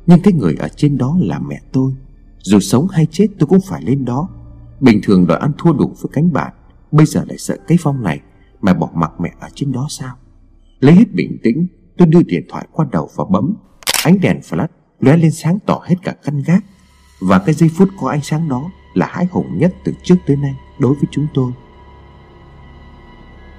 Nhưng 0.08 0.22
cái 0.24 0.34
người 0.34 0.56
ở 0.60 0.68
trên 0.68 0.98
đó 0.98 1.18
là 1.22 1.40
mẹ 1.40 1.62
tôi. 1.72 1.94
Dù 2.40 2.60
sống 2.60 2.88
hay 2.88 3.08
chết 3.12 3.28
tôi 3.40 3.48
cũng 3.48 3.60
phải 3.68 3.82
lên 3.82 4.06
đó. 4.06 4.30
Bình 4.80 5.00
thường 5.04 5.28
đòi 5.28 5.40
ăn 5.40 5.52
thua 5.58 5.74
đủ 5.74 5.88
với 6.02 6.10
cánh 6.14 6.34
bạn, 6.34 6.54
Bây 6.92 7.06
giờ 7.06 7.24
lại 7.28 7.38
sợ 7.38 7.58
cái 7.68 7.78
phong 7.82 8.04
này 8.04 8.22
Mà 8.62 8.74
bỏ 8.74 8.90
mặc 8.94 9.12
mẹ 9.20 9.34
ở 9.40 9.48
trên 9.56 9.72
đó 9.72 9.88
sao? 9.90 10.16
Lấy 10.80 10.96
hết 10.96 11.14
bình 11.14 11.38
tĩnh, 11.44 11.68
Tôi 11.98 12.08
đưa 12.08 12.22
điện 12.24 12.46
thoại 12.50 12.68
qua 12.72 12.86
đầu 12.92 13.10
và 13.16 13.26
bấm. 13.32 13.56
Ánh 14.04 14.20
đèn 14.22 14.40
flash 14.40 14.68
lóe 15.00 15.18
lên 15.18 15.32
sáng 15.32 15.60
tỏ 15.66 15.82
hết 15.86 15.96
cả 16.04 16.16
căn 16.24 16.44
gác. 16.46 16.64
Và 17.22 17.40
cái 17.40 17.56
giây 17.56 17.70
phút 17.76 17.90
có 18.02 18.10
ánh 18.10 18.22
sáng 18.22 18.50
đó 18.50 18.72
là 18.94 19.08
hãi 19.12 19.28
hùng 19.32 19.58
nhất 19.58 19.74
từ 19.84 19.94
trước 20.04 20.16
tới 20.26 20.36
nay 20.38 20.56
Đối 20.80 20.94
với 20.94 21.04
chúng 21.12 21.28
tôi. 21.34 21.52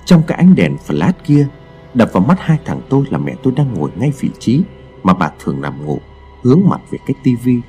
Trong 0.05 0.23
cái 0.27 0.39
ánh 0.39 0.55
đèn 0.55 0.77
flash 0.87 1.13
kia, 1.25 1.49
Đập 1.95 2.11
vào 2.13 2.25
mắt 2.25 2.39
hai 2.41 2.59
thằng 2.65 2.81
tôi 2.89 3.05
là 3.11 3.19
mẹ 3.19 3.35
tôi 3.43 3.53
đang 3.57 3.75
ngồi 3.75 3.91
ngay 3.97 4.13
vị 4.21 4.31
trí 4.39 4.63
Mà 5.03 5.15
bà 5.15 5.31
thường 5.39 5.61
nằm 5.61 5.87
ngủ, 5.87 5.99
Hướng 6.43 6.61
mặt 6.69 6.81
về 6.91 6.99
cái 7.07 7.15
tivi 7.23 7.61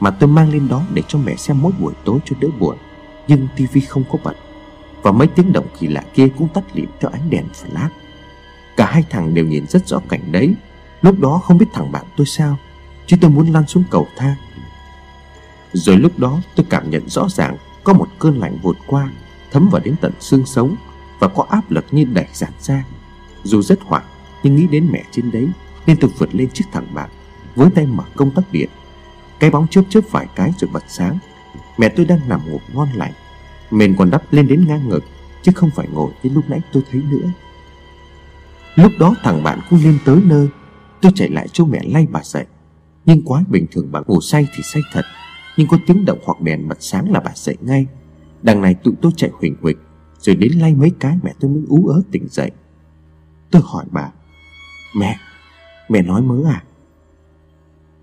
Mà 0.00 0.10
tôi 0.10 0.28
mang 0.28 0.52
lên 0.52 0.68
đó 0.68 0.82
để 0.94 1.02
cho 1.08 1.18
mẹ 1.18 1.36
xem 1.36 1.62
mỗi 1.62 1.72
buổi 1.80 1.94
tối 2.04 2.18
cho 2.24 2.36
đỡ 2.40 2.48
buồn. 2.58 2.76
Nhưng 3.28 3.48
tivi 3.56 3.80
không 3.80 4.04
có 4.12 4.18
bật 4.24 4.34
Và 5.02 5.12
mấy 5.12 5.26
tiếng 5.26 5.52
động 5.52 5.66
kỳ 5.78 5.88
lạ 5.88 6.04
kia 6.14 6.28
cũng 6.38 6.48
tắt 6.48 6.64
lịm 6.72 6.88
theo 7.00 7.10
ánh 7.10 7.30
đèn 7.30 7.44
flash. 7.44 7.88
Cả 8.76 8.86
hai 8.86 9.04
thằng 9.10 9.34
đều 9.34 9.46
nhìn 9.46 9.66
rất 9.66 9.88
rõ 9.88 10.00
cảnh 10.08 10.32
đấy. 10.32 10.54
Lúc 11.02 11.20
đó 11.20 11.40
không 11.44 11.58
biết 11.58 11.66
thằng 11.72 11.92
bạn 11.92 12.04
tôi 12.16 12.26
sao, 12.26 12.56
Chứ 13.06 13.16
tôi 13.20 13.30
muốn 13.30 13.52
lăn 13.52 13.66
xuống 13.66 13.84
cầu 13.90 14.06
thang 14.16 14.34
rồi 15.74 15.96
lúc 15.96 16.18
đó 16.18 16.40
tôi 16.56 16.66
cảm 16.70 16.90
nhận 16.90 17.08
rõ 17.08 17.28
ràng 17.28 17.56
Có 17.84 17.92
một 17.92 18.08
cơn 18.18 18.38
lạnh 18.38 18.58
vụt 18.62 18.76
qua, 18.86 19.10
Thấm 19.50 19.68
vào 19.68 19.82
đến 19.84 19.94
tận 20.00 20.12
xương 20.20 20.46
sống 20.46 20.76
Và 21.18 21.28
có 21.28 21.46
áp 21.50 21.70
lực 21.70 21.84
như 21.90 22.04
đẩy 22.04 22.26
giãn 22.32 22.50
ra. 22.60 22.84
Dù 23.42 23.62
rất 23.62 23.80
hoảng, 23.82 24.04
Nhưng 24.42 24.56
nghĩ 24.56 24.66
đến 24.66 24.88
mẹ 24.92 25.04
trên 25.10 25.30
đấy, 25.30 25.48
Nên 25.86 25.96
tôi 25.96 26.10
vượt 26.18 26.34
lên 26.34 26.48
chiếc 26.50 26.64
thẳng 26.72 26.86
bạc 26.94 27.08
Với 27.54 27.70
tay 27.74 27.86
mở 27.86 28.04
công 28.16 28.30
tắc 28.30 28.52
điện. 28.52 28.68
Cái 29.38 29.50
bóng 29.50 29.68
chớp 29.68 29.82
chớp 29.88 30.00
vài 30.10 30.26
cái 30.34 30.52
rồi 30.58 30.70
bật 30.72 30.84
sáng. 30.88 31.18
Mẹ 31.78 31.88
tôi 31.88 32.06
đang 32.06 32.28
nằm 32.28 32.40
ngủ 32.50 32.60
ngon 32.72 32.88
lành, 32.94 33.12
Mền 33.70 33.96
còn 33.96 34.10
đắp 34.10 34.32
lên 34.32 34.48
đến 34.48 34.64
ngang 34.68 34.88
ngực, 34.88 35.04
Chứ 35.42 35.52
không 35.54 35.70
phải 35.70 35.88
ngồi 35.92 36.10
như 36.22 36.30
lúc 36.30 36.50
nãy 36.50 36.60
tôi 36.72 36.82
thấy 36.90 37.02
nữa. 37.10 37.28
Lúc 38.74 38.92
đó 38.98 39.14
thằng 39.22 39.42
bạn 39.42 39.60
cũng 39.70 39.84
lên 39.84 39.98
tới 40.04 40.20
nơi, 40.24 40.48
Tôi 41.00 41.12
chạy 41.14 41.28
lại 41.28 41.48
chỗ 41.52 41.64
mẹ 41.64 41.80
lay 41.84 42.06
bà 42.10 42.20
dậy. 42.22 42.44
Nhưng 43.04 43.22
quá 43.24 43.44
bình 43.48 43.66
thường 43.72 43.88
bà 43.92 44.00
ngủ 44.06 44.20
say 44.20 44.46
thì 44.56 44.62
say 44.62 44.82
thật. 44.92 45.02
Nhưng 45.56 45.68
có 45.68 45.78
tiếng 45.86 46.04
động 46.04 46.18
hoặc 46.24 46.40
đèn 46.40 46.68
bật 46.68 46.76
sáng 46.80 47.12
là 47.12 47.20
bà 47.20 47.30
dậy 47.34 47.56
ngay. 47.60 47.86
Đằng 48.42 48.60
này 48.60 48.74
tụi 48.74 48.94
tôi 49.02 49.12
chạy 49.16 49.30
huỳnh 49.40 49.56
huỳnh, 49.62 49.76
Rồi 50.18 50.36
đến 50.36 50.52
lay 50.52 50.74
mấy 50.74 50.92
cái 51.00 51.18
mẹ 51.22 51.32
tôi 51.40 51.50
mới 51.50 51.62
ú 51.68 51.86
ớ 51.86 52.02
tỉnh 52.10 52.26
dậy. 52.28 52.50
Tôi 53.50 53.62
hỏi 53.64 53.84
bà, 53.90 54.12
Mẹ 54.96 55.16
Mẹ 55.88 56.02
nói 56.02 56.22
mớ 56.22 56.42
à? 56.46 56.64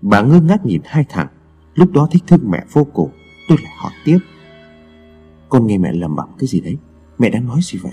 Bà 0.02 0.22
ngơ 0.22 0.40
ngác 0.40 0.66
nhìn 0.66 0.80
hai 0.84 1.04
thằng, 1.08 1.28
Lúc 1.74 1.92
đó 1.92 2.08
thích 2.10 2.22
thương 2.26 2.50
mẹ 2.50 2.64
vô 2.72 2.84
cùng, 2.84 3.10
Tôi 3.48 3.58
lại 3.62 3.72
hỏi 3.78 3.92
tiếp, 4.04 4.18
Con 5.48 5.66
nghe 5.66 5.78
mẹ 5.78 5.92
lầm 5.92 6.16
bẩm 6.16 6.28
cái 6.38 6.46
gì 6.46 6.60
đấy? 6.60 6.76
Mẹ 7.18 7.30
đang 7.30 7.46
nói 7.46 7.60
gì 7.62 7.78
vậy? 7.78 7.92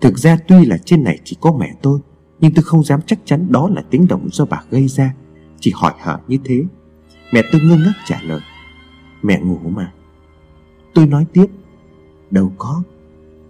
Thực 0.00 0.18
ra 0.18 0.36
tuy 0.48 0.64
là 0.64 0.78
trên 0.78 1.04
này 1.04 1.18
chỉ 1.24 1.36
có 1.40 1.52
mẹ 1.52 1.70
tôi, 1.82 2.00
Nhưng 2.40 2.54
tôi 2.54 2.62
không 2.64 2.84
dám 2.84 3.00
chắc 3.06 3.18
chắn 3.24 3.46
đó 3.50 3.68
là 3.68 3.82
tiếng 3.90 4.08
động 4.08 4.28
do 4.32 4.44
bà 4.44 4.62
gây 4.70 4.88
ra, 4.88 5.14
Chỉ 5.60 5.72
hỏi 5.74 5.92
hả 5.98 6.18
như 6.28 6.38
thế. 6.44 6.64
Mẹ 7.32 7.42
tôi 7.52 7.60
ngơ 7.60 7.76
ngác 7.76 7.92
trả 8.04 8.22
lời. 8.22 8.40
Mẹ 9.22 9.40
ngủ 9.40 9.58
mà. 9.58 9.92
Tôi 10.94 11.06
nói 11.06 11.26
tiếp. 11.32 11.46
Đâu 12.30 12.52
có. 12.58 12.82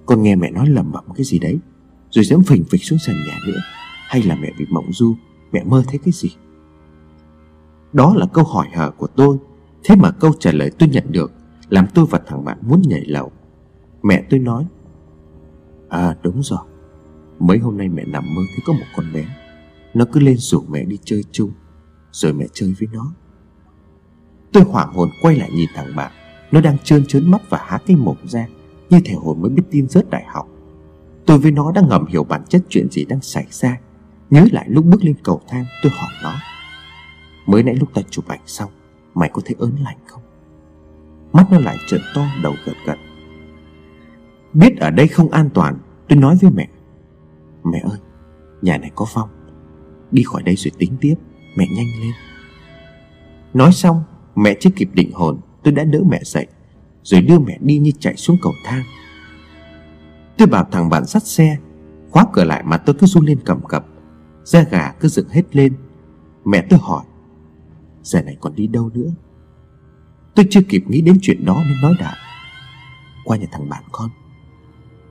Con 0.06 0.22
nghe 0.22 0.36
mẹ 0.36 0.50
nói 0.50 0.66
lầm 0.66 0.92
bẩm 0.92 1.04
cái 1.16 1.24
gì 1.24 1.38
đấy, 1.38 1.58
Rồi 2.10 2.24
dám 2.24 2.42
phình 2.42 2.64
phịch 2.64 2.84
xuống 2.84 2.98
sàn 2.98 3.16
nhà 3.26 3.38
nữa. 3.46 3.58
Hay 4.08 4.22
là 4.22 4.36
mẹ 4.36 4.52
bị 4.58 4.66
mộng 4.70 4.92
du, 4.92 5.14
Mẹ 5.52 5.64
mơ 5.64 5.82
thấy 5.88 5.98
cái 5.98 6.12
gì? 6.12 6.28
Đó 7.92 8.14
là 8.16 8.26
câu 8.32 8.44
hỏi 8.44 8.66
hờ 8.74 8.90
của 8.90 9.06
tôi. 9.06 9.36
Thế 9.84 9.96
mà 9.96 10.10
câu 10.10 10.32
trả 10.40 10.52
lời 10.52 10.70
tôi 10.78 10.88
nhận 10.88 11.04
được, 11.12 11.32
Làm 11.68 11.86
tôi 11.94 12.06
và 12.10 12.20
thằng 12.26 12.44
bạn 12.44 12.58
muốn 12.62 12.82
nhảy 12.82 13.04
lầu. 13.06 13.32
Mẹ 14.02 14.24
tôi 14.30 14.40
nói 14.40 14.66
À 15.88 16.16
đúng 16.22 16.42
rồi. 16.42 16.60
Mấy 17.38 17.58
hôm 17.58 17.76
nay 17.78 17.88
mẹ 17.88 18.04
nằm 18.04 18.34
mơ 18.34 18.42
thấy 18.48 18.58
có 18.66 18.72
một 18.72 18.86
con 18.96 19.12
bé. 19.12 19.24
Nó 19.94 20.04
cứ 20.12 20.20
lên 20.20 20.36
rủ 20.36 20.64
mẹ 20.68 20.84
đi 20.84 20.98
chơi 21.04 21.24
chung, 21.32 21.50
Rồi 22.12 22.32
mẹ 22.32 22.46
chơi 22.52 22.74
với 22.80 22.88
nó. 22.92 23.12
Tôi 24.52 24.62
hoảng 24.62 24.92
hồn 24.92 25.10
quay 25.22 25.36
lại 25.36 25.50
nhìn 25.52 25.68
thằng 25.74 25.96
bạn. 25.96 26.12
Nó 26.50 26.60
đang 26.60 26.78
trơn 26.78 27.06
trớn 27.06 27.30
mắt 27.30 27.40
và 27.50 27.58
há 27.66 27.78
cái 27.86 27.96
mồm 27.96 28.16
ra, 28.24 28.46
Như 28.90 29.00
thể 29.04 29.14
hồi 29.14 29.34
mới 29.36 29.50
biết 29.50 29.62
tin 29.70 29.88
rớt 29.88 30.10
đại 30.10 30.24
học. 30.26 30.48
Tôi 31.26 31.38
với 31.38 31.50
nó 31.50 31.72
đang 31.72 31.88
ngầm 31.88 32.06
hiểu 32.06 32.24
bản 32.24 32.42
chất 32.48 32.62
chuyện 32.68 32.90
gì 32.90 33.04
đang 33.04 33.20
xảy 33.20 33.46
ra. 33.50 33.78
Nhớ 34.30 34.46
lại 34.52 34.64
lúc 34.68 34.84
bước 34.84 35.04
lên 35.04 35.16
cầu 35.22 35.40
thang, 35.48 35.64
Tôi 35.82 35.92
hỏi 35.92 36.10
nó, 36.22 36.34
Mới 37.46 37.62
nãy 37.62 37.74
lúc 37.74 37.88
ta 37.94 38.02
chụp 38.10 38.28
ảnh 38.28 38.40
xong, 38.46 38.70
Mày 39.14 39.30
có 39.32 39.42
thấy 39.44 39.56
ớn 39.58 39.76
lạnh 39.84 39.96
không? 40.06 40.22
Mắt 41.32 41.46
nó 41.50 41.58
lại 41.58 41.76
trợn 41.86 42.00
to, 42.14 42.26
đầu 42.42 42.54
gật 42.66 42.76
gật. 42.86 42.96
Biết 44.52 44.76
ở 44.80 44.90
đây 44.90 45.08
không 45.08 45.30
an 45.30 45.50
toàn, 45.54 45.78
Tôi 46.08 46.18
nói 46.18 46.38
với 46.42 46.50
mẹ. 46.50 46.68
Mẹ 47.64 47.78
ơi, 47.90 47.98
Nhà 48.62 48.78
này 48.78 48.90
có 48.94 49.06
phong. 49.14 49.28
Đi 50.10 50.22
khỏi 50.22 50.42
đây 50.42 50.56
rồi 50.56 50.72
tính 50.78 50.96
tiếp, 51.00 51.14
Mẹ 51.56 51.66
nhanh 51.76 51.86
lên. 52.00 52.12
Nói 53.54 53.72
xong 53.72 54.02
Mẹ 54.38 54.56
chưa 54.60 54.70
kịp 54.76 54.88
định 54.94 55.10
hồn, 55.12 55.40
Tôi 55.62 55.72
đã 55.72 55.84
đỡ 55.84 56.00
mẹ 56.08 56.20
dậy, 56.24 56.46
Rồi 57.02 57.20
đưa 57.20 57.38
mẹ 57.38 57.58
đi 57.60 57.78
như 57.78 57.90
chạy 57.98 58.16
xuống 58.16 58.36
cầu 58.42 58.52
thang. 58.64 58.82
Tôi 60.36 60.48
bảo 60.48 60.68
thằng 60.70 60.88
bạn 60.88 61.06
sắt 61.06 61.22
xe, 61.22 61.58
Khóa 62.10 62.26
cửa 62.32 62.44
lại 62.44 62.62
mà 62.62 62.78
tôi 62.78 62.96
cứ 62.98 63.06
run 63.06 63.26
lên 63.26 63.38
cầm 63.44 63.60
cập. 63.68 63.86
Da 64.44 64.62
gà 64.62 64.92
cứ 65.00 65.08
dựng 65.08 65.28
hết 65.28 65.56
lên. 65.56 65.74
Mẹ 66.44 66.66
tôi 66.70 66.78
hỏi, 66.82 67.04
Giờ 68.02 68.22
này 68.22 68.36
còn 68.40 68.54
đi 68.54 68.66
đâu 68.66 68.90
nữa? 68.94 69.10
Tôi 70.34 70.46
chưa 70.50 70.62
kịp 70.68 70.84
nghĩ 70.88 71.00
đến 71.00 71.18
chuyện 71.22 71.44
đó 71.44 71.62
nên 71.66 71.76
nói 71.82 71.94
đại 72.00 72.16
Qua 73.24 73.36
nhà 73.36 73.46
thằng 73.52 73.68
bạn 73.68 73.82
con. 73.92 74.10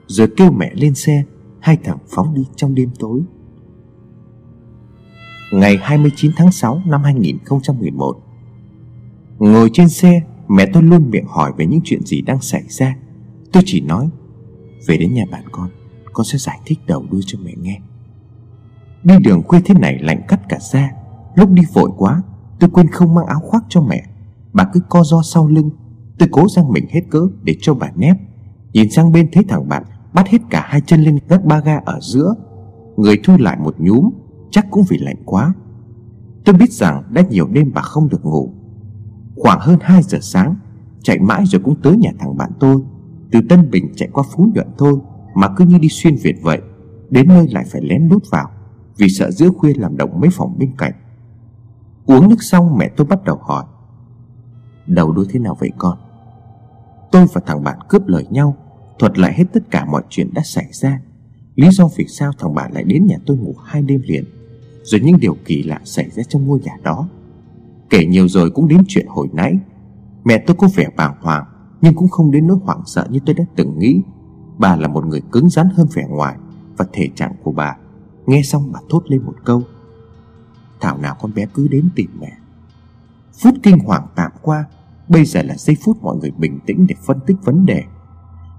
Rồi 0.08 0.28
kêu 0.38 0.52
mẹ 0.52 0.72
lên 0.74 0.96
xe, 0.96 1.24
Hai 1.60 1.78
thằng 1.84 1.98
phóng 2.08 2.34
đi 2.34 2.46
trong 2.56 2.76
đêm 2.76 2.90
tối. 3.00 3.22
Ngày 5.52 5.78
29 5.82 6.32
tháng 6.36 6.52
6 6.52 6.82
năm 6.86 7.04
2011 7.04 8.27
Ngồi 9.39 9.69
trên 9.73 9.89
xe, 9.89 10.21
Mẹ 10.50 10.65
tôi 10.73 10.84
luôn 10.84 11.10
miệng 11.10 11.26
hỏi 11.28 11.52
về 11.58 11.65
những 11.65 11.82
chuyện 11.84 12.06
gì 12.06 12.21
đang 12.21 12.41
xảy 12.41 12.63
ra. 12.69 12.95
Tôi 13.52 13.63
chỉ 13.65 13.82
nói, 13.82 14.10
Về 14.88 14.97
đến 14.97 15.13
nhà 15.13 15.23
bạn 15.32 15.43
con 15.52 15.69
Con 16.13 16.26
sẽ 16.26 16.38
giải 16.38 16.60
thích 16.65 16.80
đầu 16.88 17.06
đuôi 17.12 17.21
cho 17.26 17.39
mẹ 17.43 17.52
nghe. 17.58 17.80
Đi 19.04 19.13
đường 19.23 19.43
khuya 19.43 19.60
thế 19.65 19.73
này 19.73 19.97
lạnh 20.02 20.21
cắt 20.28 20.50
cả 20.50 20.58
da. 20.71 20.91
Lúc 21.36 21.52
đi 21.52 21.63
vội 21.73 21.89
quá, 21.97 22.21
Tôi 22.60 22.69
quên 22.69 22.88
không 22.88 23.15
mang 23.15 23.26
áo 23.26 23.39
khoác 23.39 23.63
cho 23.69 23.82
mẹ. 23.82 24.04
Bà 24.54 24.63
cứ 24.73 24.80
co 24.89 25.04
do 25.04 25.21
sau 25.21 25.47
lưng. 25.47 25.69
Tôi 26.19 26.30
cố 26.32 26.47
răng 26.50 26.73
mình 26.73 26.86
hết 26.89 27.02
cỡ 27.10 27.28
để 27.43 27.56
cho 27.62 27.73
bà 27.73 27.91
nép. 27.95 28.17
Nhìn 28.73 28.91
sang 28.91 29.12
bên 29.12 29.30
thấy 29.32 29.43
thằng 29.43 29.69
bạn 29.69 29.84
Bắt 30.13 30.28
hết 30.28 30.41
cả 30.50 30.65
hai 30.69 30.82
chân 30.82 31.02
lên 31.02 31.19
gác 31.30 31.45
ba 31.45 31.60
ga 31.60 31.78
ở 31.86 32.00
giữa. 32.02 32.36
Người 32.97 33.19
thu 33.23 33.38
lại 33.39 33.58
một 33.63 33.76
nhúm, 33.80 34.10
Chắc 34.52 34.65
cũng 34.71 34.84
vì 34.89 34.97
lạnh 34.97 35.23
quá. 35.26 35.54
Tôi 36.45 36.56
biết 36.56 36.71
rằng 36.71 37.04
đã 37.12 37.21
nhiều 37.30 37.47
đêm 37.47 37.71
bà 37.73 37.82
không 37.82 38.10
được 38.10 38.26
ngủ. 38.26 38.54
Khoảng 39.38 39.60
hơn 39.60 39.80
2 39.82 40.04
giờ 40.04 40.17
sáng, 40.21 40.56
Chạy 41.04 41.19
mãi 41.19 41.43
rồi 41.45 41.62
cũng 41.65 41.82
tới 41.82 41.97
nhà 41.97 42.12
thằng 42.19 42.38
bạn 42.38 42.52
tôi. 42.60 42.82
Từ 43.32 43.39
Tân 43.50 43.69
Bình 43.71 43.91
chạy 43.95 44.10
qua 44.13 44.23
Phú 44.32 44.52
Nhuận 44.56 44.67
thôi, 44.78 44.93
Mà 45.36 45.47
cứ 45.56 45.65
như 45.65 45.78
đi 45.78 45.89
xuyên 45.89 46.15
Việt 46.15 46.36
vậy, 46.41 46.62
Đến 47.10 47.28
nơi 47.28 47.47
lại 47.52 47.65
phải 47.71 47.82
lén 47.82 48.08
lút 48.08 48.23
vào, 48.32 48.50
Vì 48.97 49.10
sợ 49.10 49.32
giữa 49.32 49.50
khuya 49.50 49.73
làm 49.76 49.97
động 49.97 50.19
mấy 50.19 50.30
phòng 50.30 50.56
bên 50.60 50.71
cạnh. 50.78 50.93
Uống 52.06 52.30
nước 52.30 52.43
xong 52.43 52.78
mẹ 52.78 52.89
tôi 52.97 53.08
bắt 53.08 53.23
đầu 53.23 53.39
hỏi, 53.41 53.65
Đầu 54.88 55.12
đuôi 55.12 55.26
thế 55.30 55.39
nào 55.39 55.58
vậy 55.60 55.71
con? 55.78 55.97
Tôi 57.12 57.26
và 57.34 57.41
thằng 57.45 57.63
bạn 57.63 57.80
cướp 57.89 58.08
lời 58.08 58.26
nhau, 58.30 58.58
Thuật 59.00 59.19
lại 59.19 59.34
hết 59.34 59.43
tất 59.54 59.71
cả 59.71 59.86
mọi 59.86 60.04
chuyện 60.10 60.34
đã 60.34 60.41
xảy 60.45 60.67
ra. 60.71 61.02
Lý 61.56 61.69
do 61.71 61.88
vì 61.97 62.06
sao 62.08 62.32
thằng 62.39 62.56
bạn 62.56 62.71
lại 62.73 62.84
đến 62.84 63.06
nhà 63.06 63.17
tôi 63.26 63.38
ngủ 63.38 63.56
hai 63.65 63.82
đêm 63.82 64.02
liền, 64.04 64.23
Rồi 64.84 65.02
những 65.02 65.19
điều 65.19 65.38
kỳ 65.45 65.63
lạ 65.63 65.82
xảy 65.84 66.10
ra 66.10 66.23
trong 66.23 66.47
ngôi 66.47 66.60
nhà 66.60 66.78
đó. 66.84 67.10
Kể 67.89 68.06
nhiều 68.06 68.28
rồi 68.28 68.50
cũng 68.50 68.67
đến 68.67 68.84
chuyện 68.88 69.08
hồi 69.10 69.30
nãy. 69.34 69.60
Mẹ 70.23 70.38
tôi 70.47 70.56
có 70.60 70.67
vẻ 70.76 70.88
bàng 70.97 71.15
hoàng, 71.21 71.45
Nhưng 71.82 71.93
cũng 71.93 72.08
không 72.08 72.32
đến 72.32 72.47
nỗi 72.47 72.58
hoảng 72.63 72.82
sợ 72.86 73.08
như 73.10 73.19
tôi 73.26 73.36
đã 73.36 73.43
từng 73.56 73.80
nghĩ. 73.80 74.02
Bà 74.58 74.76
là 74.76 74.88
một 74.88 75.06
người 75.06 75.21
cứng 75.32 75.50
rắn 75.50 75.69
hơn 75.76 75.88
vẻ 75.93 76.06
ngoài 76.10 76.38
Và 76.78 76.86
thể 76.93 77.10
trạng 77.15 77.34
của 77.43 77.52
bà. 77.52 77.78
Nghe 78.26 78.41
xong 78.41 78.71
bà 78.71 78.80
thốt 78.89 79.02
lên 79.08 79.23
một 79.26 79.36
câu, 79.45 79.63
Thảo 80.80 80.97
nào 80.97 81.15
con 81.21 81.34
bé 81.34 81.45
cứ 81.54 81.67
đến 81.67 81.89
tìm 81.95 82.10
mẹ. 82.19 82.32
Phút 83.41 83.54
kinh 83.63 83.80
hoàng 83.80 84.08
tạm 84.15 84.32
qua, 84.41 84.65
Bây 85.10 85.26
giờ 85.26 85.41
là 85.41 85.56
giây 85.58 85.78
phút 85.84 85.97
mọi 86.02 86.17
người 86.17 86.32
bình 86.32 86.60
tĩnh 86.65 86.88
để 86.89 86.95
phân 87.06 87.19
tích 87.28 87.38
vấn 87.43 87.65
đề. 87.65 87.84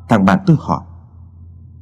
Thằng 0.09 0.25
bạn 0.25 0.39
tôi 0.47 0.57
hỏi, 0.61 0.85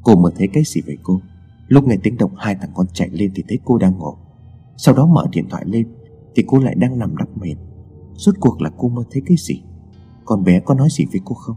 Cô 0.02 0.16
mới 0.16 0.32
thấy 0.36 0.48
cái 0.52 0.62
gì 0.66 0.80
vậy 0.86 0.98
cô? 1.02 1.20
Lúc 1.68 1.84
nghe 1.84 1.96
tiếng 2.02 2.16
động, 2.16 2.34
hai 2.36 2.54
thằng 2.54 2.70
con 2.74 2.86
chạy 2.92 3.08
lên 3.10 3.32
thì 3.34 3.44
thấy 3.48 3.58
cô 3.64 3.78
đang 3.78 3.98
ngủ. 3.98 4.14
Sau 4.76 4.94
đó 4.94 5.06
mở 5.06 5.26
điện 5.30 5.48
thoại 5.50 5.64
lên. 5.66 5.88
Thì 6.36 6.44
cô 6.46 6.58
lại 6.58 6.74
đang 6.74 6.98
nằm 6.98 7.16
đắp 7.16 7.38
mệt 7.38 7.54
Rốt 8.14 8.34
cuộc 8.40 8.62
là 8.62 8.70
cô 8.78 8.88
mơ 8.88 9.04
thấy 9.10 9.22
cái 9.26 9.36
gì? 9.40 9.62
Con 10.24 10.44
bé 10.44 10.60
có 10.60 10.74
nói 10.74 10.88
gì 10.90 11.04
với 11.12 11.20
cô 11.24 11.34
không? 11.34 11.56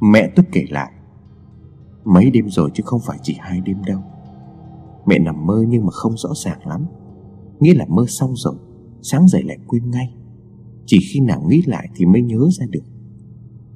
Mẹ 0.00 0.32
tôi 0.36 0.44
kể 0.52 0.64
lại. 0.70 0.92
Mấy 2.04 2.30
đêm 2.30 2.50
rồi 2.50 2.70
chứ 2.74 2.82
không 2.86 3.00
phải 3.06 3.18
chỉ 3.22 3.36
hai 3.40 3.60
đêm 3.60 3.76
đâu. 3.86 4.00
Mẹ 5.06 5.18
nằm 5.18 5.46
mơ 5.46 5.64
nhưng 5.68 5.84
mà 5.84 5.90
không 5.90 6.16
rõ 6.16 6.28
ràng 6.34 6.66
lắm. 6.66 6.86
Nghĩa 7.60 7.74
là 7.74 7.86
mơ 7.88 8.04
xong 8.08 8.36
rồi, 8.36 8.54
Sáng 9.02 9.28
dậy 9.28 9.42
lại 9.42 9.58
quên 9.66 9.90
ngay. 9.90 10.14
Chỉ 10.86 10.98
khi 11.12 11.20
nào 11.20 11.42
nghĩ 11.48 11.62
lại 11.66 11.88
thì 11.94 12.06
mới 12.06 12.22
nhớ 12.22 12.48
ra 12.50 12.66
được. 12.70 12.84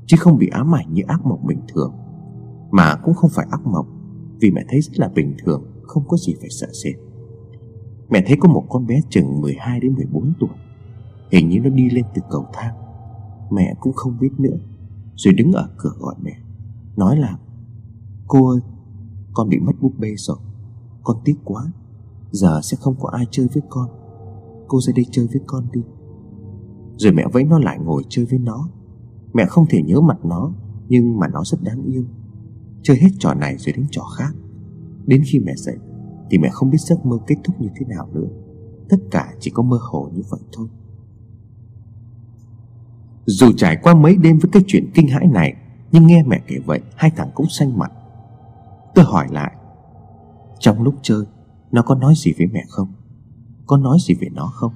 Chứ 0.07 0.16
không 0.20 0.38
bị 0.38 0.48
ám 0.48 0.74
ảnh 0.74 0.94
như 0.94 1.03
ác 1.07 1.27
mộng 1.27 1.46
bình 1.46 1.61
thường. 1.68 1.92
Mà 2.70 2.94
cũng 3.05 3.14
không 3.14 3.31
phải 3.35 3.46
ác 3.51 3.66
mộng, 3.66 3.87
Vì 4.40 4.51
mẹ 4.51 4.64
thấy 4.68 4.81
rất 4.81 4.98
là 4.98 5.09
bình 5.09 5.35
thường, 5.44 5.62
Không 5.83 6.09
có 6.09 6.16
gì 6.16 6.35
phải 6.40 6.51
sợ 6.51 6.68
sệt. 6.85 7.07
Mẹ 8.10 8.22
thấy 8.26 8.36
có 8.40 8.48
một 8.48 8.64
con 8.68 8.86
bé 8.86 9.00
chừng 9.10 9.40
12 9.40 9.80
đến 9.80 9.94
14 9.94 10.32
tuổi. 10.40 10.50
Hình 11.32 11.48
như 11.48 11.60
nó 11.60 11.70
đi 11.70 11.90
lên 11.90 12.04
từ 12.14 12.22
cầu 12.30 12.46
thang. 12.52 12.74
Mẹ 13.50 13.74
cũng 13.80 13.92
không 13.92 14.18
biết 14.20 14.30
nữa, 14.38 14.56
Rồi 15.16 15.34
đứng 15.34 15.52
ở 15.52 15.68
cửa 15.78 15.92
gọi 15.98 16.14
mẹ, 16.22 16.32
Nói 16.96 17.16
là, 17.16 17.38
Cô 18.26 18.50
ơi, 18.50 18.60
Con 19.32 19.48
bị 19.48 19.58
mất 19.58 19.72
búp 19.80 19.92
bê 19.98 20.14
rồi, 20.16 20.36
Con 21.02 21.16
tiếc 21.24 21.36
quá, 21.44 21.62
Giờ 22.30 22.60
sẽ 22.62 22.76
không 22.80 22.94
có 23.00 23.08
ai 23.12 23.26
chơi 23.30 23.46
với 23.54 23.62
con, 23.68 23.88
Cô 24.68 24.80
ra 24.80 24.92
đây 24.96 25.06
chơi 25.10 25.26
với 25.26 25.40
con 25.46 25.64
đi. 25.72 25.80
Rồi 26.96 27.12
mẹ 27.12 27.24
vẫy 27.32 27.44
nó 27.44 27.58
lại 27.58 27.78
ngồi 27.78 28.02
chơi 28.08 28.24
với 28.24 28.38
nó. 28.38 28.68
Mẹ 29.32 29.44
không 29.48 29.66
thể 29.70 29.82
nhớ 29.82 30.00
mặt 30.00 30.24
nó, 30.24 30.52
Nhưng 30.88 31.18
mà 31.18 31.28
nó 31.28 31.44
rất 31.44 31.62
đáng 31.62 31.82
yêu. 31.82 32.04
Chơi 32.82 32.96
hết 32.96 33.08
trò 33.18 33.34
này 33.34 33.56
rồi 33.58 33.72
đến 33.76 33.86
trò 33.90 34.02
khác. 34.16 34.34
Đến 35.06 35.22
khi 35.26 35.38
mẹ 35.38 35.52
dậy 35.56 35.76
thì 36.30 36.38
mẹ 36.38 36.48
không 36.52 36.70
biết 36.70 36.80
giấc 36.80 37.06
mơ 37.06 37.18
kết 37.26 37.36
thúc 37.44 37.60
như 37.60 37.68
thế 37.76 37.86
nào 37.86 38.08
nữa. 38.12 38.28
Tất 38.88 38.96
cả 39.10 39.34
chỉ 39.40 39.50
có 39.50 39.62
mơ 39.62 39.78
hồ 39.80 40.10
như 40.14 40.22
vậy 40.30 40.40
thôi. 40.52 40.68
Dù 43.26 43.52
trải 43.56 43.76
qua 43.82 43.94
mấy 43.94 44.16
đêm 44.16 44.38
với 44.38 44.50
cái 44.52 44.62
chuyện 44.66 44.90
kinh 44.94 45.08
hãi 45.08 45.26
này, 45.26 45.54
Nhưng 45.92 46.06
nghe 46.06 46.22
mẹ 46.26 46.40
kể 46.46 46.58
vậy, 46.66 46.80
Hai 46.96 47.10
thằng 47.16 47.30
cũng 47.34 47.46
xanh 47.48 47.78
mặt. 47.78 47.92
Tôi 48.94 49.04
hỏi 49.04 49.26
lại, 49.30 49.52
Trong 50.58 50.82
lúc 50.82 50.94
chơi, 51.02 51.24
Nó 51.72 51.82
có 51.82 51.94
nói 51.94 52.14
gì 52.16 52.32
với 52.38 52.46
mẹ 52.46 52.64
không? 52.68 52.88
Có 53.66 53.76
nói 53.76 53.98
gì 54.00 54.14
về 54.14 54.28
nó 54.32 54.46
không? 54.46 54.72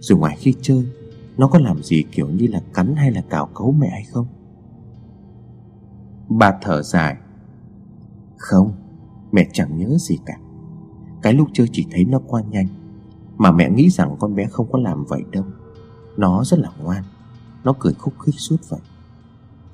Rồi 0.00 0.18
ngoài 0.18 0.36
khi 0.40 0.54
chơi, 0.62 0.86
Nó 1.36 1.48
có 1.48 1.58
làm 1.58 1.82
gì 1.82 2.04
kiểu 2.12 2.28
như 2.28 2.46
là 2.46 2.62
cắn 2.74 2.96
hay 2.96 3.10
là 3.10 3.22
cào 3.30 3.46
cấu 3.54 3.72
mẹ 3.72 3.88
hay 3.90 4.04
không? 4.12 4.26
Bà 6.28 6.58
thở 6.62 6.82
dài, 6.82 7.16
Không, 8.36 8.72
Mẹ 9.32 9.48
chẳng 9.52 9.78
nhớ 9.78 9.96
gì 9.98 10.18
cả. 10.26 10.38
Cái 11.24 11.32
lúc 11.32 11.48
chơi 11.52 11.68
chỉ 11.72 11.86
thấy 11.90 12.04
nó 12.04 12.18
qua 12.26 12.42
nhanh, 12.50 12.66
Mà 13.36 13.52
mẹ 13.52 13.70
nghĩ 13.70 13.90
rằng 13.90 14.16
con 14.18 14.34
bé 14.34 14.46
không 14.46 14.72
có 14.72 14.78
làm 14.78 15.04
vậy 15.04 15.22
đâu. 15.32 15.44
Nó 16.16 16.44
rất 16.44 16.58
là 16.58 16.68
ngoan, 16.82 17.02
Nó 17.64 17.74
cười 17.78 17.94
khúc 17.94 18.14
khích 18.18 18.34
suốt 18.38 18.56
vậy. 18.68 18.80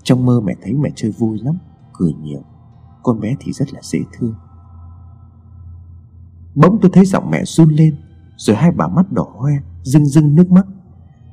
Trong 0.02 0.26
mơ 0.26 0.40
mẹ 0.40 0.54
thấy 0.62 0.72
mẹ 0.74 0.90
chơi 0.94 1.10
vui 1.10 1.38
lắm, 1.42 1.58
Cười 1.92 2.12
nhiều, 2.12 2.42
Con 3.02 3.20
bé 3.20 3.34
thì 3.40 3.52
rất 3.52 3.72
là 3.74 3.80
dễ 3.82 3.98
thương. 4.12 4.34
Bỗng 6.54 6.78
tôi 6.82 6.90
thấy 6.94 7.04
giọng 7.04 7.30
mẹ 7.30 7.44
run 7.44 7.70
lên, 7.70 7.96
Rồi 8.36 8.56
hai 8.56 8.70
bà 8.70 8.88
mắt 8.88 9.12
đỏ 9.12 9.26
hoe, 9.36 9.52
Rưng 9.82 10.06
rưng 10.06 10.34
nước 10.34 10.50
mắt. 10.50 10.66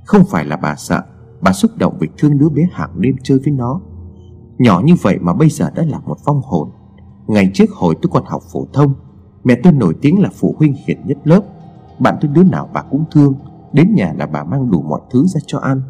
Không 0.05 0.25
phải 0.25 0.45
là 0.45 0.57
bà 0.57 0.75
sợ, 0.75 1.01
Bà 1.41 1.53
xúc 1.53 1.71
động 1.77 1.97
vì 1.99 2.07
thương 2.17 2.37
đứa 2.37 2.49
bé 2.49 2.63
hàng 2.71 3.01
đêm 3.01 3.15
chơi 3.23 3.39
với 3.39 3.53
nó. 3.53 3.81
Nhỏ 4.57 4.81
như 4.85 4.93
vậy 5.01 5.17
mà 5.21 5.33
bây 5.33 5.49
giờ 5.49 5.69
đã 5.75 5.83
là 5.83 5.99
một 5.99 6.17
vong 6.25 6.41
hồn. 6.43 6.69
Ngày 7.27 7.51
trước 7.53 7.71
hồi 7.71 7.95
tôi 8.01 8.09
còn 8.13 8.23
học 8.25 8.41
phổ 8.51 8.67
thông 8.73 8.93
Mẹ 9.43 9.55
tôi 9.63 9.73
nổi 9.73 9.95
tiếng 10.01 10.21
là 10.21 10.29
phụ 10.33 10.55
huynh 10.57 10.75
hiền 10.87 10.97
nhất 11.05 11.17
lớp. 11.23 11.41
Bạn 11.99 12.15
tôi 12.21 12.31
đứa 12.33 12.43
nào 12.43 12.69
bà 12.73 12.81
cũng 12.81 13.03
thương. 13.11 13.33
Đến 13.73 13.95
nhà 13.95 14.13
là 14.17 14.25
bà 14.25 14.43
mang 14.43 14.71
đủ 14.71 14.81
mọi 14.81 15.01
thứ 15.11 15.25
ra 15.27 15.39
cho 15.45 15.59
ăn. 15.59 15.81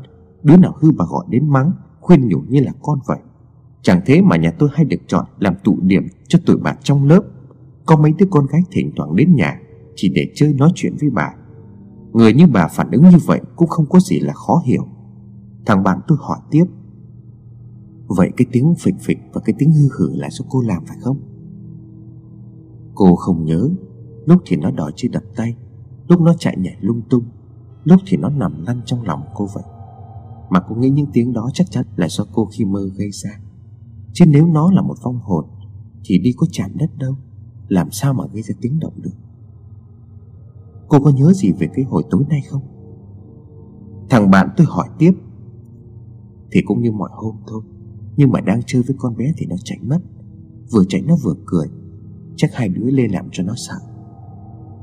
Đứa 0.44 0.58
nào 0.58 0.76
hư 0.80 0.92
bà 0.92 1.06
gọi 1.10 1.26
đến 1.30 1.50
mắng, 1.50 1.72
Khuyên 2.00 2.28
nhủ 2.28 2.40
như 2.48 2.60
là 2.60 2.72
con 2.82 3.00
vậy. 3.08 3.18
Chẳng 3.82 4.02
thế 4.06 4.22
mà 4.22 4.38
nhà 4.38 4.52
tôi 4.52 4.70
hay 4.74 4.86
được 4.86 5.02
chọn 5.08 5.26
làm 5.40 5.54
tụ 5.64 5.78
điểm 5.82 6.08
cho 6.28 6.40
tụi 6.46 6.58
bạn 6.58 6.76
trong 6.84 7.06
lớp. 7.06 7.22
Có 7.86 7.98
mấy 7.98 8.14
đứa 8.18 8.26
con 8.32 8.46
gái 8.46 8.62
thỉnh 8.72 8.92
thoảng 8.96 9.16
đến 9.16 9.36
nhà, 9.36 9.60
Chỉ 9.96 10.10
để 10.10 10.32
chơi 10.36 10.54
nói 10.54 10.72
chuyện 10.76 10.96
với 11.00 11.10
bà. 11.10 11.34
Người 12.14 12.34
như 12.34 12.48
bà 12.48 12.68
phản 12.68 12.92
ứng 12.92 13.10
như 13.10 13.18
vậy 13.26 13.42
cũng 13.56 13.68
không 13.68 13.86
có 13.90 14.00
gì 14.00 14.20
là 14.20 14.34
khó 14.34 14.62
hiểu. 14.66 14.88
Thằng 15.66 15.84
bạn 15.84 16.00
tôi 16.08 16.18
hỏi 16.22 16.38
tiếp. 16.52 16.66
Vậy 18.08 18.32
cái 18.38 18.46
tiếng 18.52 18.76
phịch 18.80 18.96
phịch 19.02 19.18
và 19.34 19.42
cái 19.46 19.56
tiếng 19.58 19.72
hư 19.72 19.90
hử 19.98 20.16
là 20.16 20.30
do 20.30 20.46
cô 20.50 20.62
làm 20.62 20.86
phải 20.86 20.98
không? 21.02 21.18
Cô 22.98 23.16
không 23.16 23.46
nhớ. 23.46 23.70
Lúc 24.26 24.42
thì 24.46 24.58
nó 24.58 24.72
đòi 24.72 24.92
chơi 24.96 25.10
đập 25.10 25.24
tay. 25.36 25.56
Lúc 26.08 26.22
nó 26.22 26.34
chạy 26.40 26.58
nhảy 26.58 26.78
lung 26.82 27.02
tung. 27.10 27.24
Lúc 27.84 28.02
thì 28.08 28.18
nó 28.18 28.30
nằm 28.30 28.66
lăn 28.66 28.82
trong 28.86 29.02
lòng 29.02 29.22
cô 29.36 29.48
vậy. 29.54 29.64
Mà 30.50 30.60
cô 30.70 30.76
nghĩ 30.76 30.90
những 30.90 31.08
tiếng 31.14 31.34
đó 31.34 31.50
chắc 31.54 31.72
chắn 31.72 31.86
là 31.96 32.08
do 32.10 32.26
cô 32.34 32.46
khi 32.46 32.66
mơ 32.66 32.90
gây 32.98 33.12
ra. 33.12 33.30
Chứ 34.14 34.26
nếu 34.28 34.48
nó 34.48 34.72
là 34.72 34.82
một 34.82 34.98
phong 35.04 35.20
hồn, 35.20 35.46
Thì 36.06 36.18
đi 36.18 36.34
có 36.38 36.48
chạm 36.52 36.72
đất 36.76 36.98
đâu. 36.98 37.16
Làm 37.68 37.92
sao 37.92 38.14
mà 38.14 38.24
gây 38.34 38.42
ra 38.44 38.56
tiếng 38.62 38.80
động 38.80 38.94
được? 39.02 39.16
Cô 40.88 41.00
có 41.00 41.12
nhớ 41.12 41.34
gì 41.34 41.52
về 41.52 41.68
cái 41.74 41.86
hồi 41.86 42.04
tối 42.10 42.24
nay 42.30 42.42
không? 42.50 42.62
Thằng 44.10 44.32
bạn 44.32 44.50
tôi 44.58 44.68
hỏi 44.70 44.88
tiếp. 44.98 45.12
Thì 46.52 46.62
cũng 46.66 46.82
như 46.82 46.92
mọi 46.92 47.10
hôm 47.14 47.36
thôi. 47.48 47.62
Nhưng 48.18 48.32
mà 48.32 48.42
đang 48.42 48.62
chơi 48.66 48.82
với 48.82 48.96
con 49.00 49.18
bé 49.18 49.34
thì 49.38 49.46
nó 49.46 49.56
chạy 49.64 49.80
mất. 49.82 50.00
Vừa 50.72 50.84
chạy 50.90 51.02
nó 51.02 51.16
vừa 51.24 51.36
cười. 51.46 51.68
Chắc 52.38 52.54
hai 52.54 52.70
đứa 52.70 52.92
lên 52.92 53.12
làm 53.12 53.30
cho 53.32 53.44
nó 53.44 53.54
sợ. 53.56 53.76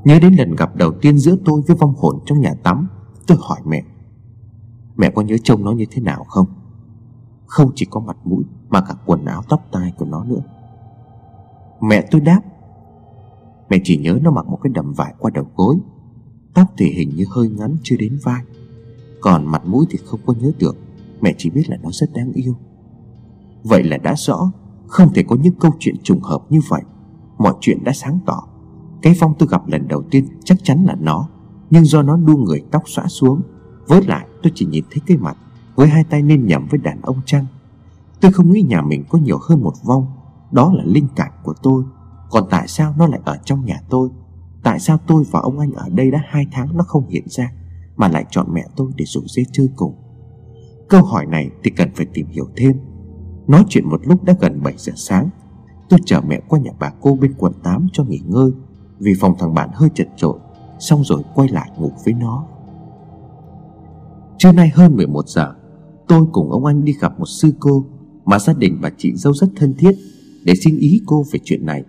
Nhớ 0.03 0.19
đến 0.19 0.33
lần 0.33 0.55
gặp 0.55 0.75
đầu 0.75 0.91
tiên 1.01 1.17
giữa 1.17 1.35
tôi 1.45 1.61
với 1.67 1.77
vong 1.77 1.93
hồn 1.97 2.19
trong 2.25 2.41
nhà 2.41 2.53
tắm, 2.63 2.87
Tôi 3.27 3.37
hỏi 3.41 3.59
mẹ. 3.65 3.83
Mẹ 4.95 5.09
có 5.15 5.21
nhớ 5.21 5.35
trông 5.43 5.65
nó 5.65 5.71
như 5.71 5.85
thế 5.91 6.01
nào 6.01 6.23
không? 6.23 6.47
Không 7.45 7.71
chỉ 7.75 7.85
có 7.89 7.99
mặt 7.99 8.17
mũi, 8.23 8.43
Mà 8.69 8.81
cả 8.81 8.93
quần 9.05 9.25
áo 9.25 9.41
tóc 9.49 9.61
tai 9.71 9.93
của 9.97 10.05
nó 10.05 10.23
nữa. 10.23 10.41
Mẹ 11.81 12.07
tôi 12.11 12.21
đáp. 12.21 12.41
Mẹ 13.69 13.77
chỉ 13.83 13.97
nhớ 13.97 14.19
nó 14.21 14.31
mặc 14.31 14.47
một 14.47 14.59
cái 14.63 14.71
đầm 14.73 14.93
vải 14.93 15.13
qua 15.19 15.31
đầu 15.33 15.45
gối. 15.55 15.75
Tóc 16.53 16.67
thì 16.77 16.85
hình 16.85 17.15
như 17.15 17.25
hơi 17.35 17.49
ngắn 17.49 17.75
chưa 17.83 17.95
đến 17.99 18.19
vai. 18.23 18.41
Còn 19.21 19.45
mặt 19.45 19.61
mũi 19.65 19.85
thì 19.89 19.99
không 20.05 20.19
có 20.25 20.33
nhớ 20.39 20.51
được. 20.59 20.77
Mẹ 21.21 21.33
chỉ 21.37 21.49
biết 21.49 21.69
là 21.69 21.77
nó 21.83 21.89
rất 21.91 22.13
đáng 22.13 22.31
yêu. 22.33 22.55
Vậy 23.63 23.83
là 23.83 23.97
đã 23.97 24.13
rõ, 24.17 24.51
Không 24.87 25.13
thể 25.13 25.23
có 25.23 25.35
những 25.35 25.53
câu 25.59 25.71
chuyện 25.79 25.95
trùng 26.03 26.21
hợp 26.21 26.41
như 26.49 26.59
vậy. 26.69 26.81
Mọi 27.37 27.53
chuyện 27.61 27.83
đã 27.83 27.91
sáng 27.93 28.19
tỏ. 28.25 28.43
Cái 29.01 29.15
phong 29.19 29.33
tôi 29.39 29.49
gặp 29.51 29.67
lần 29.67 29.87
đầu 29.87 30.03
tiên 30.11 30.27
chắc 30.43 30.57
chắn 30.63 30.85
là 30.85 30.95
nó, 30.99 31.29
Nhưng 31.69 31.85
do 31.85 32.01
nó 32.01 32.17
đu 32.17 32.37
người 32.37 32.63
tóc 32.71 32.83
xõa 32.85 33.07
xuống. 33.07 33.41
Với 33.87 34.01
lại, 34.01 34.27
tôi 34.43 34.51
chỉ 34.55 34.65
nhìn 34.65 34.83
thấy 34.91 35.01
cái 35.05 35.17
mặt, 35.17 35.37
Với 35.75 35.87
hai 35.87 36.03
tay 36.03 36.21
nên 36.21 36.45
nhầm 36.45 36.67
với 36.69 36.79
đàn 36.79 37.01
ông 37.01 37.21
trăng 37.25 37.45
Tôi 38.21 38.31
không 38.31 38.51
nghĩ 38.51 38.61
nhà 38.61 38.81
mình 38.81 39.03
có 39.09 39.19
nhiều 39.19 39.37
hơn 39.49 39.63
một 39.63 39.73
vong. 39.83 40.05
Đó 40.51 40.73
là 40.73 40.83
linh 40.85 41.07
cảm 41.15 41.31
của 41.43 41.53
tôi. 41.63 41.83
Còn 42.29 42.43
tại 42.49 42.67
sao 42.67 42.93
nó 42.97 43.07
lại 43.07 43.19
ở 43.25 43.37
trong 43.45 43.65
nhà 43.65 43.79
tôi? 43.89 44.09
Tại 44.63 44.79
sao 44.79 44.97
tôi 45.07 45.23
và 45.31 45.39
ông 45.39 45.59
anh 45.59 45.71
ở 45.71 45.89
đây 45.89 46.11
đã 46.11 46.19
hai 46.27 46.47
tháng 46.51 46.77
nó 46.77 46.83
không 46.83 47.07
hiện 47.09 47.23
ra, 47.27 47.51
Mà 47.95 48.07
lại 48.07 48.25
chọn 48.29 48.47
mẹ 48.53 48.65
tôi 48.75 48.91
để 48.95 49.05
rủ 49.05 49.21
dê 49.27 49.43
chơi 49.51 49.69
cùng? 49.75 49.95
Câu 50.89 51.03
hỏi 51.03 51.25
này 51.25 51.49
thì 51.63 51.71
cần 51.71 51.89
phải 51.95 52.05
tìm 52.13 52.27
hiểu 52.27 52.45
thêm. 52.55 52.79
Nói 53.47 53.65
chuyện 53.69 53.89
một 53.89 54.01
lúc 54.03 54.23
đã 54.23 54.35
gần 54.39 54.63
7 54.63 54.73
giờ 54.77 54.93
sáng 54.95 55.29
Tôi 55.89 55.99
chở 56.05 56.21
mẹ 56.27 56.41
qua 56.47 56.59
nhà 56.59 56.71
bà 56.79 56.91
cô 57.01 57.17
bên 57.21 57.33
quận 57.37 57.53
8 57.63 57.87
cho 57.93 58.03
nghỉ 58.03 58.19
ngơi, 58.25 58.51
Vì 58.99 59.13
phòng 59.19 59.35
thằng 59.39 59.53
bạn 59.53 59.69
hơi 59.73 59.89
chật 59.95 60.07
trội 60.15 60.37
Xong 60.79 61.03
rồi 61.03 61.21
quay 61.35 61.49
lại 61.49 61.71
ngủ 61.77 61.91
với 62.05 62.13
nó. 62.13 62.45
Trưa 64.37 64.51
nay 64.51 64.69
hơn 64.69 64.95
11 64.95 65.27
giờ, 65.27 65.53
Tôi 66.07 66.25
cùng 66.31 66.51
ông 66.51 66.65
anh 66.65 66.85
đi 66.85 66.93
gặp 66.99 67.19
một 67.19 67.25
sư 67.25 67.53
cô 67.59 67.85
Mà 68.25 68.39
gia 68.39 68.53
đình 68.53 68.77
bà 68.81 68.89
chị 68.97 69.15
dâu 69.15 69.33
rất 69.33 69.47
thân 69.55 69.73
thiết 69.77 69.91
Để 70.45 70.53
xin 70.55 70.77
ý 70.77 71.01
cô 71.05 71.23
về 71.31 71.39
chuyện 71.43 71.65
này. 71.65 71.83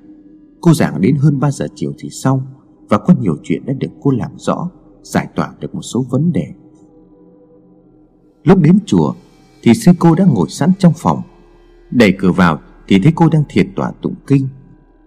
Cô 0.61 0.75
giảng 0.75 1.01
đến 1.01 1.17
hơn 1.17 1.41
3 1.41 1.51
giờ 1.51 1.67
chiều 1.75 1.93
thì 1.99 2.11
xong 2.11 2.41
Và 2.89 2.99
có 2.99 3.15
nhiều 3.21 3.37
chuyện 3.43 3.67
đã 3.67 3.73
được 3.73 3.91
cô 4.03 4.11
làm 4.11 4.31
rõ, 4.37 4.71
Giải 5.03 5.29
tỏa 5.37 5.55
được 5.61 5.75
một 5.75 5.83
số 5.83 6.05
vấn 6.11 6.33
đề. 6.33 6.47
Lúc 8.45 8.59
đến 8.59 8.79
chùa 8.87 9.15
Thì 9.63 9.75
sư 9.75 9.93
cô 9.99 10.15
đã 10.15 10.25
ngồi 10.25 10.49
sẵn 10.49 10.73
trong 10.79 10.93
phòng, 10.97 11.23
Đẩy 11.91 12.13
cửa 12.19 12.33
vào 12.33 12.61
thì 12.89 12.99
thấy 12.99 13.13
cô 13.15 13.29
đang 13.29 13.43
thiền 13.49 13.75
tỏa 13.75 13.93
tụng 14.03 14.15
kinh. 14.27 14.49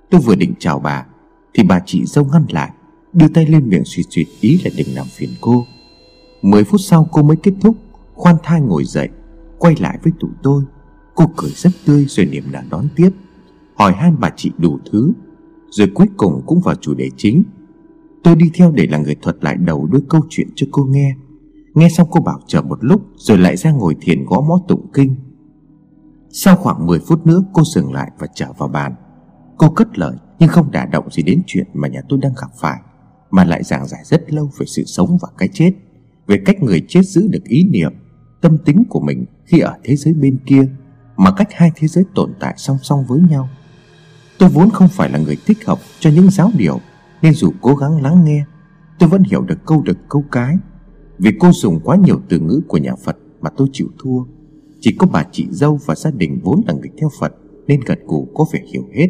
Tôi 0.10 0.22
vừa 0.22 0.36
định 0.36 0.54
chào 0.60 0.80
bà, 0.80 1.06
Thì 1.54 1.64
bà 1.64 1.80
chị 1.86 2.06
dâu 2.06 2.26
ngăn 2.26 2.46
lại, 2.50 2.72
Đưa 3.14 3.28
tay 3.28 3.46
lên 3.46 3.70
miệng 3.70 3.86
suy 3.86 4.04
suy 4.10 4.26
ý 4.42 4.62
là 4.64 4.72
đừng 4.78 4.96
làm 4.96 5.06
phiền 5.18 5.30
cô. 5.42 5.66
Mười 6.42 6.64
phút 6.64 6.82
sau 6.82 7.10
cô 7.12 7.24
mới 7.24 7.38
kết 7.44 7.54
thúc, 7.62 7.76
Khoan 8.14 8.36
thai 8.44 8.62
ngồi 8.62 8.84
dậy, 8.84 9.10
Quay 9.58 9.76
lại 9.80 10.00
với 10.04 10.14
tụi 10.20 10.32
tôi. 10.44 10.64
Cô 11.16 11.26
cười 11.38 11.52
rất 11.52 11.72
tươi 11.86 12.06
rồi 12.06 12.26
niềm 12.26 12.44
nở 12.52 12.62
đón 12.70 12.88
tiếp, 12.96 13.10
Hỏi 13.76 13.94
han 13.94 14.16
bà 14.20 14.30
chị 14.36 14.52
đủ 14.58 14.80
thứ, 14.92 15.12
Rồi 15.70 15.88
cuối 15.94 16.08
cùng 16.18 16.42
cũng 16.46 16.62
vào 16.62 16.76
chủ 16.76 16.94
đề 16.94 17.10
chính. 17.18 17.44
Tôi 18.24 18.36
đi 18.36 18.52
theo 18.54 18.72
để 18.72 18.88
là 18.88 18.98
người 18.98 19.16
thuật 19.16 19.44
lại 19.44 19.56
đầu 19.56 19.88
đuôi 19.92 20.02
câu 20.10 20.22
chuyện 20.30 20.48
cho 20.56 20.68
cô 20.72 20.84
nghe. 20.84 21.16
Nghe 21.74 21.90
xong 21.90 22.08
cô 22.12 22.22
bảo 22.22 22.40
chờ 22.48 22.62
một 22.62 22.78
lúc, 22.82 23.02
Rồi 23.16 23.38
lại 23.38 23.58
ra 23.58 23.72
ngồi 23.72 23.96
thiền 24.02 24.26
gõ 24.26 24.42
mõ 24.42 24.60
tụng 24.68 24.86
kinh 24.94 25.16
sau 26.32 26.56
khoảng 26.56 26.88
10 26.88 27.00
phút 27.00 27.28
nữa, 27.28 27.44
cô 27.54 27.64
dừng 27.64 27.94
lại 27.94 28.12
và 28.20 28.28
trở 28.36 28.52
vào 28.58 28.70
bàn. 28.70 28.96
Cô 29.58 29.70
cất 29.70 29.98
lời, 29.98 30.16
nhưng 30.40 30.50
không 30.50 30.72
đả 30.72 30.86
động 30.86 31.12
gì 31.12 31.24
đến 31.24 31.42
chuyện 31.48 31.68
mà 31.74 31.88
nhà 31.88 32.02
tôi 32.10 32.20
đang 32.22 32.34
gặp 32.42 32.52
phải, 32.60 32.82
Mà 33.32 33.44
lại 33.44 33.64
giảng 33.64 33.88
giải 33.88 34.02
rất 34.06 34.34
lâu 34.34 34.50
về 34.58 34.66
sự 34.66 34.84
sống 34.86 35.18
và 35.22 35.28
cái 35.38 35.50
chết, 35.54 35.72
Về 36.28 36.42
cách 36.46 36.64
người 36.64 36.86
chết 36.88 37.02
giữ 37.06 37.28
được 37.28 37.44
ý 37.44 37.64
niệm, 37.64 37.94
Tâm 38.42 38.58
tính 38.58 38.84
của 38.90 39.00
mình 39.00 39.26
khi 39.46 39.60
ở 39.60 39.74
thế 39.84 39.96
giới 39.96 40.14
bên 40.14 40.40
kia, 40.46 40.68
Mà 41.18 41.32
cách 41.32 41.48
hai 41.52 41.72
thế 41.76 41.88
giới 41.88 42.04
tồn 42.16 42.34
tại 42.40 42.54
song 42.58 42.78
song 42.82 43.06
với 43.08 43.20
nhau. 43.30 43.50
Tôi 44.40 44.50
vốn 44.50 44.70
không 44.70 44.88
phải 44.88 45.10
là 45.10 45.20
người 45.20 45.38
thích 45.46 45.66
hợp 45.66 45.80
cho 46.00 46.10
những 46.10 46.30
giáo 46.30 46.52
điều, 46.58 46.80
Nên 47.22 47.34
dù 47.34 47.52
cố 47.62 47.76
gắng 47.76 48.02
lắng 48.02 48.26
nghe, 48.26 48.46
Tôi 49.00 49.10
vẫn 49.10 49.24
hiểu 49.24 49.42
được 49.42 49.66
câu 49.66 49.82
được 49.82 49.98
câu 50.10 50.24
cái, 50.32 50.58
Vì 51.18 51.32
cô 51.40 51.52
dùng 51.52 51.80
quá 51.84 51.96
nhiều 51.96 52.22
từ 52.30 52.40
ngữ 52.40 52.62
của 52.68 52.78
nhà 52.78 52.96
Phật 53.04 53.18
Mà 53.42 53.50
tôi 53.58 53.68
chịu 53.74 53.88
thua 54.00 54.39
chỉ 54.80 54.96
có 55.00 55.08
bà 55.12 55.24
chị 55.32 55.48
dâu 55.52 55.80
và 55.86 55.96
gia 55.96 56.12
đình 56.12 56.40
vốn 56.44 56.62
là 56.68 56.74
người 56.74 56.90
theo 56.98 57.10
Phật 57.20 57.34
Nên 57.68 57.82
gật 57.86 58.00
gù 58.06 58.28
có 58.34 58.46
vẻ 58.52 58.60
hiểu 58.74 58.84
hết. 58.94 59.08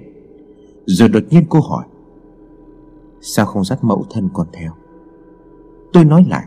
Rồi 0.85 1.09
đột 1.09 1.23
nhiên 1.29 1.45
cô 1.49 1.59
hỏi, 1.59 1.85
Sao 3.21 3.45
không 3.45 3.63
dắt 3.63 3.83
mẫu 3.83 4.05
thân 4.09 4.29
con 4.33 4.47
theo? 4.53 4.71
Tôi 5.93 6.05
nói 6.05 6.25
lại 6.29 6.45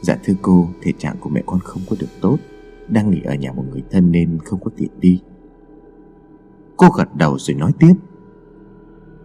Dạ 0.00 0.18
thưa 0.24 0.34
cô, 0.42 0.68
Thể 0.82 0.92
trạng 0.98 1.16
của 1.20 1.30
mẹ 1.30 1.42
con 1.46 1.60
không 1.60 1.82
có 1.90 1.96
được 2.00 2.06
tốt, 2.20 2.36
Đang 2.88 3.10
nghỉ 3.10 3.20
ở 3.24 3.34
nhà 3.34 3.52
một 3.52 3.64
người 3.70 3.82
thân 3.90 4.12
nên 4.12 4.38
không 4.44 4.60
có 4.60 4.70
tiện 4.76 4.90
đi. 5.00 5.20
Cô 6.76 6.88
gật 6.96 7.16
đầu 7.16 7.38
rồi 7.38 7.56
nói 7.56 7.72
tiếp, 7.78 7.94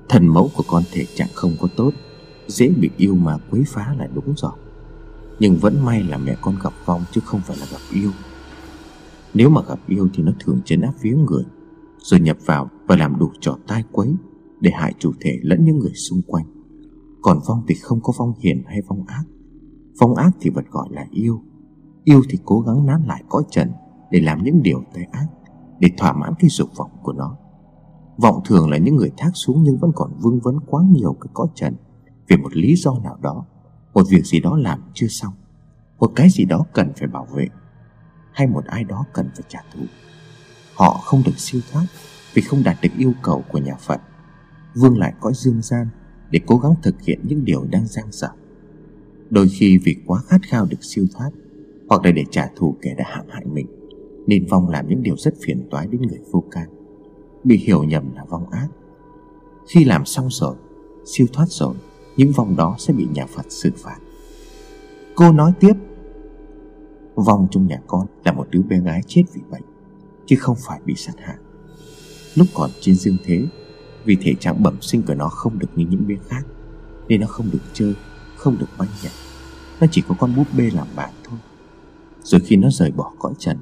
Thần 0.10 0.28
mẫu 0.28 0.50
của 0.56 0.64
con 0.68 0.84
thể 0.92 1.06
trạng 1.16 1.30
không 1.34 1.52
có 1.62 1.68
tốt, 1.76 1.94
Dễ 2.48 2.70
bị 2.70 2.90
yêu 2.98 3.16
mà 3.16 3.38
quấy 3.52 3.64
phá 3.68 3.96
là 4.00 4.08
đúng 4.14 4.34
rồi. 4.38 4.52
Nhưng 5.40 5.58
vẫn 5.58 5.86
may 5.86 6.04
là 6.04 6.18
mẹ 6.18 6.36
con 6.42 6.56
gặp 6.64 6.74
vong 6.86 7.04
chứ 7.12 7.22
không 7.26 7.42
phải 7.46 7.58
là 7.58 7.66
gặp 7.72 7.80
yêu 7.94 8.12
nếu 9.34 9.50
mà 9.50 9.62
gặp 9.68 9.80
yêu 9.88 10.10
thì 10.14 10.24
nó 10.24 10.32
thường 10.40 10.62
chấn 10.66 10.82
áp 10.82 10.94
phía 11.00 11.16
người, 11.16 11.44
Rồi 11.98 12.20
nhập 12.20 12.38
vào 12.46 12.70
và 12.88 12.96
làm 12.96 13.20
đủ 13.20 13.32
trò 13.40 13.58
tai 13.68 13.84
quấy 13.92 14.16
Để 14.60 14.72
hại 14.72 14.94
chủ 15.00 15.12
thể 15.22 15.40
lẫn 15.42 15.66
những 15.66 15.80
người 15.80 15.94
xung 15.94 16.22
quanh. 16.22 16.46
Còn 17.22 17.40
vong 17.48 17.64
thì 17.68 17.76
không 17.76 18.00
có 18.04 18.14
vong 18.18 18.34
hiền 18.40 18.64
hay 18.66 18.82
vong 18.88 19.04
ác. 19.08 19.24
Vong 20.00 20.16
ác 20.16 20.32
thì 20.40 20.50
vật 20.50 20.66
gọi 20.72 20.88
là 20.92 21.06
yêu. 21.12 21.42
Yêu 22.04 22.22
thì 22.30 22.40
cố 22.46 22.62
gắng 22.62 22.86
nán 22.86 23.04
lại 23.08 23.24
cõi 23.30 23.44
trần 23.50 23.72
Để 24.12 24.20
làm 24.20 24.44
những 24.44 24.64
điều 24.64 24.84
tai 24.94 25.04
ác, 25.04 25.28
Để 25.80 25.90
thỏa 25.98 26.14
mãn 26.14 26.34
cái 26.40 26.50
dục 26.50 26.70
vọng 26.76 26.92
của 27.04 27.14
nó. 27.14 27.38
Vọng 28.18 28.42
thường 28.46 28.70
là 28.70 28.78
những 28.78 28.96
người 28.96 29.12
thác 29.18 29.32
xuống 29.34 29.64
Nhưng 29.64 29.78
vẫn 29.78 29.92
còn 29.96 30.12
vương 30.22 30.40
vấn 30.40 30.60
quá 30.68 30.84
nhiều 30.92 31.14
cái 31.22 31.30
cõi 31.34 31.48
trần. 31.56 31.76
Vì 32.28 32.38
một 32.38 32.56
lý 32.56 32.76
do 32.76 33.00
nào 33.04 33.18
đó, 33.22 33.46
Một 33.94 34.04
việc 34.10 34.26
gì 34.26 34.40
đó 34.40 34.58
làm 34.58 34.80
chưa 34.94 35.08
xong, 35.08 35.34
Một 36.00 36.12
cái 36.16 36.30
gì 36.30 36.46
đó 36.46 36.66
cần 36.74 36.92
phải 36.96 37.08
bảo 37.08 37.28
vệ 37.36 37.48
hay 38.42 38.48
một 38.48 38.66
ai 38.66 38.84
đó 38.84 39.06
cần 39.14 39.30
phải 39.34 39.44
trả 39.48 39.60
thù. 39.74 39.80
Họ 40.74 41.02
không 41.04 41.24
được 41.26 41.38
siêu 41.40 41.62
thoát 41.72 41.86
vì 42.34 42.42
không 42.42 42.64
đạt 42.64 42.78
được 42.82 42.90
yêu 42.98 43.14
cầu 43.22 43.44
của 43.52 43.58
nhà 43.58 43.76
phật. 43.76 44.02
Vương 44.76 44.98
lại 44.98 45.14
cõi 45.20 45.32
dương 45.36 45.62
gian 45.62 45.88
Để 46.32 46.40
cố 46.46 46.58
gắng 46.58 46.76
thực 46.84 47.02
hiện 47.02 47.20
những 47.24 47.46
điều 47.46 47.64
đang 47.64 47.88
giang 47.88 48.12
dở. 48.12 48.28
Đôi 49.30 49.48
khi 49.50 49.78
vì 49.78 49.96
quá 50.06 50.22
khát 50.28 50.42
khao 50.44 50.66
được 50.66 50.78
siêu 50.82 51.06
thoát 51.14 51.30
Hoặc 51.90 52.06
là 52.06 52.12
để 52.12 52.24
trả 52.32 52.48
thù 52.56 52.76
kẻ 52.82 52.96
đã 52.98 53.04
hãm 53.08 53.26
hại 53.30 53.46
mình, 53.46 53.68
Nên 54.28 54.46
vong 54.46 54.70
làm 54.70 54.90
những 54.90 55.04
điều 55.04 55.18
rất 55.18 55.34
phiền 55.42 55.68
toái 55.72 55.88
đến 55.88 56.02
người 56.02 56.20
vô 56.32 56.44
can. 56.52 56.70
Bị 57.44 57.58
hiểu 57.58 57.84
nhầm 57.84 58.16
là 58.16 58.24
vong 58.30 58.50
ác. 58.50 58.68
Khi 59.68 59.84
làm 59.84 60.06
xong 60.06 60.28
rồi, 60.32 60.56
Siêu 61.06 61.28
thoát 61.34 61.50
rồi, 61.50 61.76
Những 62.18 62.32
vong 62.32 62.56
đó 62.56 62.76
sẽ 62.80 62.94
bị 62.94 63.08
nhà 63.14 63.26
Phật 63.26 63.46
xử 63.50 63.72
phạt. 63.78 63.98
Cô 65.16 65.32
nói 65.32 65.54
tiếp 65.60 65.74
Vong 67.22 67.48
trong 67.52 67.68
nhà 67.68 67.82
con 67.88 68.08
là 68.26 68.32
một 68.32 68.48
đứa 68.52 68.62
bé 68.62 68.80
gái 68.80 69.02
chết 69.08 69.24
vì 69.34 69.42
bệnh, 69.52 69.64
Chứ 70.26 70.36
không 70.40 70.58
phải 70.60 70.82
bị 70.86 70.96
sát 70.96 71.14
hại. 71.18 71.38
Lúc 72.36 72.48
còn 72.54 72.70
trên 72.80 72.96
dương 72.96 73.18
thế, 73.24 73.48
Vì 74.06 74.18
thể 74.22 74.34
trạng 74.40 74.64
bẩm 74.64 74.78
sinh 74.82 75.04
của 75.08 75.14
nó 75.14 75.30
không 75.30 75.60
được 75.60 75.68
như 75.76 75.86
những 75.90 76.08
bé 76.08 76.16
khác, 76.28 76.46
Nên 77.08 77.22
nó 77.22 77.28
không 77.28 77.50
được 77.52 77.60
chơi, 77.74 77.96
Không 78.38 78.58
được 78.58 78.66
bay 78.78 78.88
nhảy. 79.04 79.12
Nó 79.82 79.88
chỉ 79.92 80.02
có 80.08 80.16
con 80.20 80.36
búp 80.36 80.48
bê 80.58 80.70
làm 80.74 80.88
bạn 80.96 81.14
thôi. 81.24 81.40
Rồi 82.24 82.42
khi 82.42 82.56
nó 82.56 82.70
rời 82.72 82.92
bỏ 82.92 83.12
cõi 83.20 83.34
trần, 83.38 83.58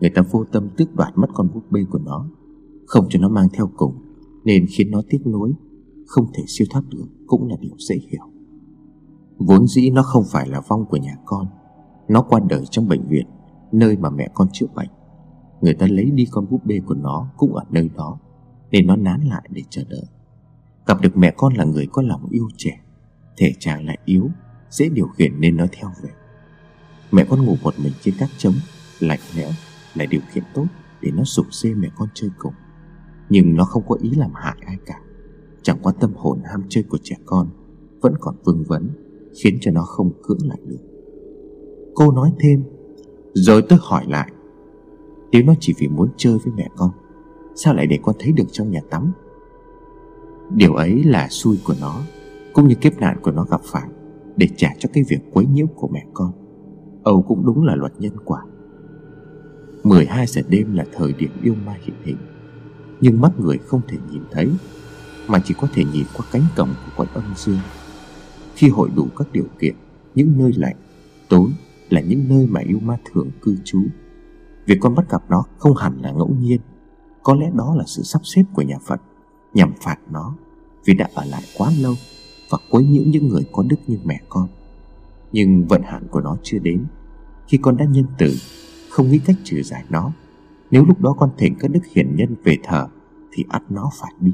Người 0.00 0.10
ta 0.10 0.22
vô 0.30 0.44
tâm 0.44 0.68
tước 0.76 0.94
đoạt 0.94 1.18
mất 1.18 1.28
con 1.34 1.48
búp 1.54 1.64
bê 1.70 1.80
của 1.90 1.98
nó, 1.98 2.26
Không 2.86 3.06
cho 3.10 3.18
nó 3.18 3.28
mang 3.28 3.48
theo 3.52 3.70
cùng, 3.76 3.94
Nên 4.44 4.66
khiến 4.66 4.90
nó 4.90 5.02
tiếc 5.08 5.26
nuối, 5.26 5.52
Không 6.06 6.26
thể 6.34 6.44
siêu 6.46 6.66
thoát 6.70 6.82
được 6.90 7.06
Cũng 7.26 7.48
là 7.48 7.56
điều 7.60 7.74
dễ 7.78 7.96
hiểu. 8.10 8.24
Vốn 9.38 9.66
dĩ 9.66 9.90
nó 9.90 10.02
không 10.02 10.24
phải 10.32 10.48
là 10.48 10.60
vong 10.68 10.86
của 10.86 10.96
nhà 10.96 11.16
con 11.24 11.46
nó 12.08 12.22
qua 12.22 12.40
đời 12.48 12.64
trong 12.70 12.88
bệnh 12.88 13.08
viện, 13.08 13.26
Nơi 13.72 13.96
mà 13.96 14.10
mẹ 14.10 14.28
con 14.34 14.48
chữa 14.52 14.66
bệnh. 14.74 14.88
Người 15.60 15.74
ta 15.74 15.86
lấy 15.90 16.10
đi 16.10 16.26
con 16.30 16.46
búp 16.50 16.60
bê 16.64 16.80
của 16.86 16.94
nó 16.94 17.28
Cũng 17.36 17.54
ở 17.54 17.64
nơi 17.70 17.90
đó 17.96 18.18
Nên 18.70 18.86
nó 18.86 18.96
nán 18.96 19.20
lại 19.20 19.48
để 19.50 19.62
chờ 19.70 19.82
đợi. 19.88 20.04
Gặp 20.86 21.00
được 21.00 21.16
mẹ 21.16 21.34
con 21.36 21.54
là 21.54 21.64
người 21.64 21.88
có 21.92 22.02
lòng 22.02 22.28
yêu 22.30 22.48
trẻ, 22.56 22.80
Thể 23.36 23.52
trạng 23.58 23.86
lại 23.86 23.98
yếu, 24.04 24.30
Dễ 24.70 24.88
điều 24.88 25.06
khiển 25.06 25.40
nên 25.40 25.56
nó 25.56 25.66
theo 25.72 25.90
về. 26.02 26.10
Mẹ 27.12 27.24
con 27.30 27.44
ngủ 27.44 27.56
một 27.62 27.74
mình 27.78 27.92
trên 28.02 28.14
các 28.18 28.30
trống, 28.38 28.54
Lạnh 29.00 29.20
lẽo 29.36 29.50
lại 29.94 30.06
điều 30.06 30.20
khiển 30.30 30.44
tốt 30.54 30.66
Để 31.00 31.10
nó 31.10 31.24
sụp 31.24 31.46
xê 31.50 31.74
mẹ 31.74 31.88
con 31.96 32.08
chơi 32.14 32.30
cùng. 32.38 32.54
Nhưng 33.28 33.56
nó 33.56 33.64
không 33.64 33.82
có 33.88 33.96
ý 34.02 34.10
làm 34.10 34.30
hại 34.34 34.56
ai 34.66 34.76
cả, 34.86 35.00
Chẳng 35.62 35.78
qua 35.82 35.92
tâm 36.00 36.12
hồn 36.16 36.40
ham 36.44 36.62
chơi 36.68 36.84
của 36.84 36.98
trẻ 37.02 37.16
con 37.26 37.48
Vẫn 38.00 38.14
còn 38.20 38.36
vương 38.44 38.64
vấn, 38.64 38.90
Khiến 39.42 39.58
cho 39.60 39.70
nó 39.70 39.82
không 39.82 40.12
cưỡng 40.22 40.48
lại 40.48 40.58
được. 40.66 40.93
Cô 41.94 42.12
nói 42.12 42.32
thêm. 42.40 42.64
Rồi 43.34 43.62
tôi 43.68 43.78
hỏi 43.82 44.04
lại. 44.08 44.32
Nếu 45.32 45.42
nó 45.42 45.54
chỉ 45.60 45.74
vì 45.78 45.88
muốn 45.88 46.08
chơi 46.16 46.38
với 46.44 46.52
mẹ 46.56 46.68
con. 46.76 46.90
Sao 47.54 47.74
lại 47.74 47.86
để 47.86 47.98
con 48.02 48.16
thấy 48.18 48.32
được 48.32 48.44
trong 48.52 48.70
nhà 48.70 48.80
tắm? 48.90 49.12
Điều 50.50 50.74
ấy 50.74 51.04
là 51.04 51.28
xui 51.28 51.58
của 51.64 51.74
nó, 51.80 52.00
Cũng 52.52 52.68
như 52.68 52.74
kiếp 52.74 52.98
nạn 52.98 53.16
của 53.22 53.30
nó 53.30 53.44
gặp 53.44 53.60
phải, 53.64 53.88
Để 54.36 54.48
trả 54.56 54.68
cho 54.78 54.88
cái 54.92 55.04
việc 55.08 55.18
quấy 55.32 55.46
nhiễu 55.46 55.66
của 55.66 55.88
mẹ 55.88 56.06
con. 56.14 56.32
Âu 57.02 57.22
cũng 57.22 57.46
đúng 57.46 57.64
là 57.64 57.74
luật 57.74 57.92
nhân 57.98 58.16
quả. 58.24 58.40
12 59.84 60.26
giờ 60.26 60.42
đêm 60.48 60.74
là 60.74 60.84
thời 60.92 61.12
điểm 61.12 61.30
yêu 61.42 61.54
ma 61.66 61.76
hiện 61.82 61.96
hình. 62.04 62.16
Nhưng 63.00 63.20
mắt 63.20 63.40
người 63.40 63.58
không 63.58 63.80
thể 63.88 63.96
nhìn 64.10 64.22
thấy, 64.30 64.50
Mà 65.28 65.40
chỉ 65.44 65.54
có 65.60 65.68
thể 65.74 65.84
nhìn 65.92 66.04
qua 66.16 66.26
cánh 66.32 66.42
cổng 66.56 66.68
của 66.68 66.92
quận 66.96 67.08
âm 67.14 67.24
dương. 67.36 67.58
Khi 68.54 68.68
hội 68.68 68.90
đủ 68.96 69.08
các 69.16 69.32
điều 69.32 69.46
kiện, 69.58 69.74
Những 70.14 70.38
nơi 70.38 70.52
lạnh, 70.56 70.76
Tối 71.28 71.50
là 71.90 72.00
những 72.00 72.28
nơi 72.28 72.46
mà 72.46 72.60
yêu 72.60 72.78
ma 72.80 72.98
thường 73.04 73.30
cư 73.42 73.56
trú. 73.64 73.82
Việc 74.66 74.78
con 74.80 74.94
bắt 74.94 75.10
gặp 75.10 75.22
nó 75.28 75.44
không 75.58 75.76
hẳn 75.76 76.00
là 76.00 76.12
ngẫu 76.12 76.34
nhiên, 76.40 76.60
Có 77.22 77.34
lẽ 77.34 77.50
đó 77.54 77.74
là 77.74 77.84
sự 77.86 78.02
sắp 78.02 78.20
xếp 78.24 78.42
của 78.54 78.62
nhà 78.62 78.78
Phật, 78.86 79.00
Nhằm 79.54 79.72
phạt 79.82 79.96
nó 80.10 80.36
Vì 80.84 80.94
đã 80.94 81.08
ở 81.14 81.24
lại 81.24 81.42
quá 81.58 81.70
lâu 81.80 81.94
Và 82.50 82.58
quấy 82.70 82.84
nhiễu 82.84 83.02
những 83.06 83.28
người 83.28 83.42
có 83.52 83.62
đức 83.62 83.76
như 83.86 83.98
mẹ 84.04 84.20
con. 84.28 84.48
Nhưng 85.32 85.66
vận 85.66 85.82
hạn 85.82 86.06
của 86.10 86.20
nó 86.20 86.36
chưa 86.42 86.58
đến. 86.58 86.84
Khi 87.46 87.58
con 87.58 87.76
đã 87.76 87.84
nhân 87.84 88.04
từ, 88.18 88.34
Không 88.90 89.08
nghĩ 89.08 89.18
cách 89.18 89.36
trừ 89.44 89.62
giải 89.62 89.84
nó. 89.90 90.12
Nếu 90.70 90.84
lúc 90.84 91.00
đó 91.00 91.14
con 91.18 91.30
thỉnh 91.38 91.54
các 91.58 91.70
đức 91.70 91.86
hiển 91.94 92.16
nhân 92.16 92.34
về 92.44 92.56
thờ, 92.64 92.88
Thì 93.32 93.44
ắt 93.48 93.62
nó 93.70 93.90
phải 94.00 94.12
đi, 94.20 94.32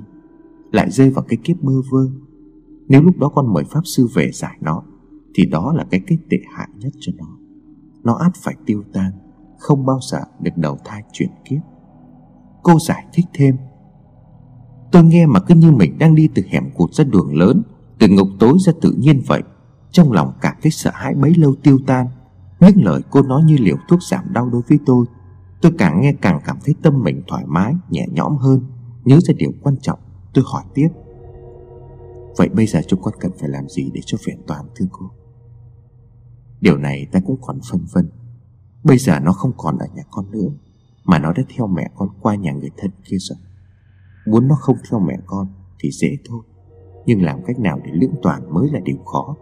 Lại 0.72 0.90
rơi 0.90 1.10
vào 1.10 1.24
cái 1.28 1.38
kiếp 1.44 1.62
bơ 1.62 1.72
vơ. 1.90 2.06
Nếu 2.88 3.02
lúc 3.02 3.18
đó 3.18 3.28
con 3.28 3.52
mời 3.52 3.64
Pháp 3.64 3.80
Sư 3.84 4.08
về 4.14 4.30
giải 4.32 4.56
nó, 4.60 4.82
Thì 5.34 5.46
đó 5.46 5.72
là 5.76 5.86
cái 5.90 6.00
kết 6.06 6.18
tệ 6.30 6.38
hại 6.54 6.68
nhất 6.78 6.92
cho 7.00 7.12
nó. 7.18 7.39
Nó 8.04 8.14
át 8.14 8.32
phải 8.34 8.54
tiêu 8.66 8.82
tan 8.92 9.12
không 9.58 9.86
bao 9.86 9.98
giờ 10.10 10.18
được 10.40 10.56
đầu 10.56 10.78
thai 10.84 11.02
chuyển 11.12 11.30
kiếp. 11.44 11.60
Cô 12.62 12.78
giải 12.78 13.06
thích 13.12 13.26
thêm. 13.34 13.56
Tôi 14.92 15.04
nghe 15.04 15.26
mà 15.26 15.40
cứ 15.40 15.54
như 15.54 15.72
mình 15.72 15.98
đang 15.98 16.14
đi 16.14 16.28
từ 16.34 16.42
hẻm 16.48 16.70
cụt 16.76 16.92
ra 16.92 17.04
đường 17.04 17.36
lớn 17.36 17.62
Từ 17.98 18.08
ngục 18.08 18.28
tối 18.38 18.52
ra 18.66 18.72
tự 18.80 18.92
nhiên 18.98 19.22
vậy. 19.26 19.42
Trong 19.90 20.12
lòng 20.12 20.32
cảm 20.40 20.56
thấy 20.62 20.70
sợ 20.70 20.90
hãi 20.94 21.14
bấy 21.14 21.34
lâu 21.34 21.54
tiêu 21.62 21.78
tan. 21.86 22.06
Những 22.60 22.84
lời 22.84 23.00
cô 23.10 23.22
nói 23.22 23.42
như 23.44 23.56
liều 23.60 23.76
thuốc 23.88 24.02
giảm 24.02 24.32
đau 24.32 24.48
đối 24.48 24.62
với 24.68 24.78
tôi. 24.86 25.06
Tôi 25.62 25.72
càng 25.78 26.00
nghe 26.00 26.12
càng 26.20 26.40
cảm 26.44 26.58
thấy 26.64 26.74
tâm 26.82 27.02
mình 27.02 27.22
thoải 27.28 27.44
mái, 27.46 27.74
nhẹ 27.90 28.06
nhõm 28.12 28.36
hơn. 28.36 28.60
Nhớ 29.04 29.20
ra 29.20 29.34
điều 29.38 29.50
quan 29.62 29.76
trọng 29.76 29.98
Tôi 30.34 30.44
hỏi 30.46 30.64
tiếp. 30.74 30.88
Vậy 32.36 32.48
bây 32.48 32.66
giờ 32.66 32.80
chúng 32.88 33.02
con 33.02 33.14
cần 33.20 33.32
phải 33.40 33.48
làm 33.48 33.68
gì 33.68 33.90
để 33.94 34.00
cho 34.06 34.18
vẹn 34.26 34.38
toàn 34.46 34.64
thưa 34.74 34.86
cô? 34.92 35.10
Điều 36.60 36.76
này 36.76 37.06
ta 37.12 37.20
cũng 37.26 37.36
còn 37.40 37.58
phân 37.70 37.80
vân. 37.92 38.10
Bây 38.84 38.98
giờ 38.98 39.20
nó 39.20 39.32
không 39.32 39.52
còn 39.56 39.78
ở 39.78 39.86
nhà 39.94 40.02
con 40.10 40.30
nữa, 40.30 40.48
Mà 41.04 41.18
nó 41.18 41.32
đã 41.32 41.42
theo 41.56 41.66
mẹ 41.66 41.90
con 41.96 42.08
qua 42.20 42.34
nhà 42.34 42.52
người 42.52 42.70
thân 42.76 42.90
kia 43.04 43.16
rồi. 43.20 43.38
Muốn 44.26 44.48
nó 44.48 44.54
không 44.54 44.76
theo 44.90 45.00
mẹ 45.00 45.18
con 45.26 45.46
Thì 45.78 45.90
dễ 45.90 46.16
thôi, 46.24 46.42
Nhưng 47.06 47.22
làm 47.22 47.42
cách 47.46 47.58
nào 47.58 47.80
để 47.84 47.90
lưỡng 47.94 48.14
toàn 48.22 48.54
mới 48.54 48.68
là 48.72 48.80
điều 48.80 48.98
khó. 48.98 49.36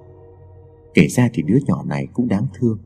Kể 0.95 1.09
ra 1.09 1.29
thì 1.33 1.43
đứa 1.43 1.59
nhỏ 1.67 1.85
này 1.85 2.07
cũng 2.13 2.29
đáng 2.29 2.47
thương, 2.55 2.79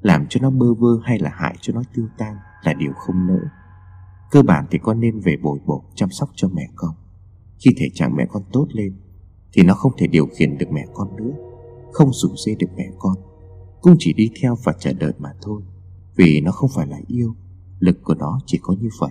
Làm 0.00 0.26
cho 0.28 0.40
nó 0.42 0.50
bơ 0.50 0.74
vơ 0.74 0.88
hay 1.04 1.18
là 1.18 1.30
hại 1.34 1.56
cho 1.60 1.72
nó 1.72 1.82
tiêu 1.94 2.06
tan 2.18 2.36
Là 2.62 2.72
điều 2.74 2.92
không 2.92 3.26
nỡ. 3.26 3.38
Cơ 4.30 4.42
bản 4.42 4.66
thì 4.70 4.78
con 4.82 5.00
nên 5.00 5.20
về 5.20 5.36
bồi 5.36 5.58
bổ, 5.66 5.84
Chăm 5.94 6.10
sóc 6.10 6.30
cho 6.34 6.48
mẹ 6.48 6.68
con. 6.74 6.94
Khi 7.64 7.70
thể 7.76 7.90
trạng 7.94 8.16
mẹ 8.16 8.26
con 8.30 8.42
tốt 8.52 8.66
lên, 8.72 8.96
Thì 9.52 9.62
nó 9.62 9.74
không 9.74 9.92
thể 9.98 10.06
điều 10.06 10.26
khiển 10.26 10.58
được 10.58 10.70
mẹ 10.72 10.86
con 10.94 11.16
nữa, 11.16 11.32
Không 11.92 12.12
rủ 12.12 12.28
dê 12.46 12.54
được 12.54 12.70
mẹ 12.76 12.90
con. 12.98 13.31
Cũng 13.82 13.96
chỉ 13.98 14.12
đi 14.12 14.30
theo 14.42 14.56
và 14.64 14.72
chờ 14.80 14.92
đợi 14.92 15.12
mà 15.18 15.32
thôi, 15.42 15.62
vì 16.16 16.40
nó 16.40 16.52
không 16.52 16.70
phải 16.74 16.86
là 16.86 16.98
yêu, 17.06 17.34
Lực 17.78 18.02
của 18.02 18.14
nó 18.14 18.40
chỉ 18.46 18.58
có 18.62 18.74
như 18.80 18.88
vậy. 19.00 19.10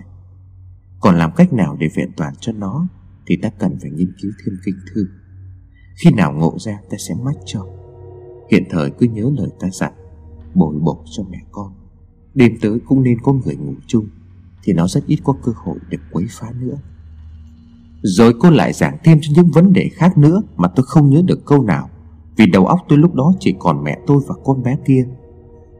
Còn 1.00 1.18
làm 1.18 1.30
cách 1.36 1.52
nào 1.52 1.76
để 1.80 1.88
vẹn 1.96 2.10
toàn 2.16 2.34
cho 2.40 2.52
nó 2.52 2.88
Thì 3.26 3.36
ta 3.42 3.50
cần 3.58 3.78
phải 3.82 3.90
nghiên 3.90 4.12
cứu 4.22 4.32
thêm 4.44 4.54
kinh 4.64 4.74
thư. 4.94 5.06
Khi 5.96 6.10
nào 6.10 6.32
ngộ 6.32 6.58
ra 6.58 6.78
ta 6.90 6.96
sẽ 7.08 7.14
mách 7.22 7.36
cho. 7.46 7.66
Hiện 8.50 8.64
thời 8.70 8.90
cứ 8.90 9.06
nhớ 9.06 9.30
lời 9.36 9.48
ta 9.60 9.68
dặn, 9.72 9.92
Bồi 10.54 10.74
bổ 10.80 11.04
cho 11.16 11.22
mẹ 11.30 11.38
con. 11.52 11.72
Đêm 12.34 12.58
tới 12.60 12.78
cũng 12.86 13.02
nên 13.02 13.20
có 13.20 13.32
người 13.32 13.56
ngủ 13.56 13.74
chung, 13.86 14.06
Thì 14.62 14.72
nó 14.72 14.88
rất 14.88 15.06
ít 15.06 15.18
có 15.24 15.36
cơ 15.42 15.52
hội 15.56 15.78
được 15.88 16.00
quấy 16.12 16.26
phá 16.30 16.52
nữa. 16.60 16.76
Rồi 18.02 18.34
cô 18.40 18.50
lại 18.50 18.72
giảng 18.72 18.98
thêm 19.04 19.18
cho 19.22 19.32
những 19.36 19.50
vấn 19.50 19.72
đề 19.72 19.90
khác 19.92 20.18
nữa 20.18 20.42
Mà 20.56 20.68
tôi 20.68 20.86
không 20.86 21.10
nhớ 21.10 21.22
được 21.26 21.46
câu 21.46 21.62
nào. 21.62 21.90
Vì 22.36 22.46
đầu 22.46 22.66
óc 22.66 22.80
tôi 22.88 22.98
lúc 22.98 23.14
đó 23.14 23.32
chỉ 23.40 23.54
còn 23.58 23.84
mẹ 23.84 23.98
tôi 24.06 24.20
và 24.28 24.34
con 24.44 24.62
bé 24.62 24.76
kia. 24.86 25.06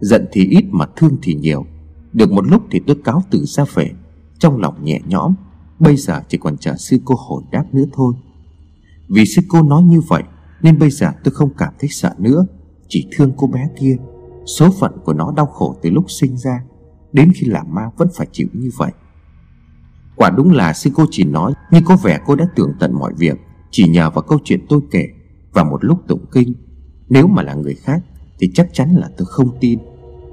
Giận 0.00 0.26
thì 0.32 0.46
ít 0.46 0.64
mà 0.70 0.86
thương 0.96 1.16
thì 1.22 1.34
nhiều. 1.34 1.64
Được 2.12 2.32
một 2.32 2.46
lúc 2.46 2.62
thì 2.70 2.80
tôi 2.86 2.96
cáo 3.04 3.22
từ 3.30 3.44
ra 3.44 3.64
về. 3.74 3.90
Trong 4.38 4.60
lòng 4.60 4.84
nhẹ 4.84 5.00
nhõm, 5.06 5.34
Bây 5.78 5.96
giờ 5.96 6.20
chỉ 6.28 6.38
còn 6.38 6.56
chờ 6.56 6.76
sư 6.76 6.98
cô 7.04 7.14
hồi 7.18 7.42
đáp 7.50 7.64
nữa 7.72 7.84
thôi. 7.92 8.14
Vì 9.08 9.24
sư 9.24 9.42
cô 9.48 9.62
nói 9.62 9.82
như 9.82 10.00
vậy, 10.00 10.22
Nên 10.62 10.78
bây 10.78 10.90
giờ 10.90 11.12
tôi 11.24 11.34
không 11.34 11.50
cảm 11.58 11.74
thấy 11.78 11.88
sợ 11.88 12.14
nữa. 12.18 12.46
Chỉ 12.88 13.08
thương 13.12 13.32
cô 13.36 13.46
bé 13.46 13.68
kia. 13.80 13.96
Số 14.58 14.70
phận 14.80 14.92
của 15.04 15.12
nó 15.12 15.32
đau 15.36 15.46
khổ 15.46 15.76
từ 15.82 15.90
lúc 15.90 16.10
sinh 16.10 16.36
ra, 16.36 16.64
Đến 17.12 17.32
khi 17.34 17.46
làm 17.46 17.74
ma 17.74 17.90
vẫn 17.96 18.08
phải 18.14 18.26
chịu 18.32 18.46
như 18.52 18.70
vậy. 18.76 18.90
Quả 20.16 20.30
đúng 20.30 20.50
là 20.52 20.72
sư 20.72 20.90
cô 20.94 21.04
chỉ 21.10 21.24
nói 21.24 21.52
Nhưng 21.70 21.84
có 21.84 21.96
vẻ 21.96 22.20
cô 22.26 22.36
đã 22.36 22.46
tưởng 22.56 22.72
tận 22.80 22.94
mọi 22.94 23.12
việc, 23.16 23.36
Chỉ 23.70 23.88
nhờ 23.88 24.10
vào 24.10 24.22
câu 24.22 24.38
chuyện 24.44 24.66
tôi 24.68 24.80
kể. 24.90 25.06
Và 25.52 25.64
một 25.64 25.84
lúc 25.84 25.98
tụng 26.08 26.24
kinh, 26.32 26.54
Nếu 27.08 27.26
mà 27.26 27.42
là 27.42 27.54
người 27.54 27.74
khác 27.74 28.02
Thì 28.38 28.50
chắc 28.54 28.68
chắn 28.72 28.94
là 28.94 29.10
tôi 29.16 29.26
không 29.26 29.56
tin. 29.60 29.78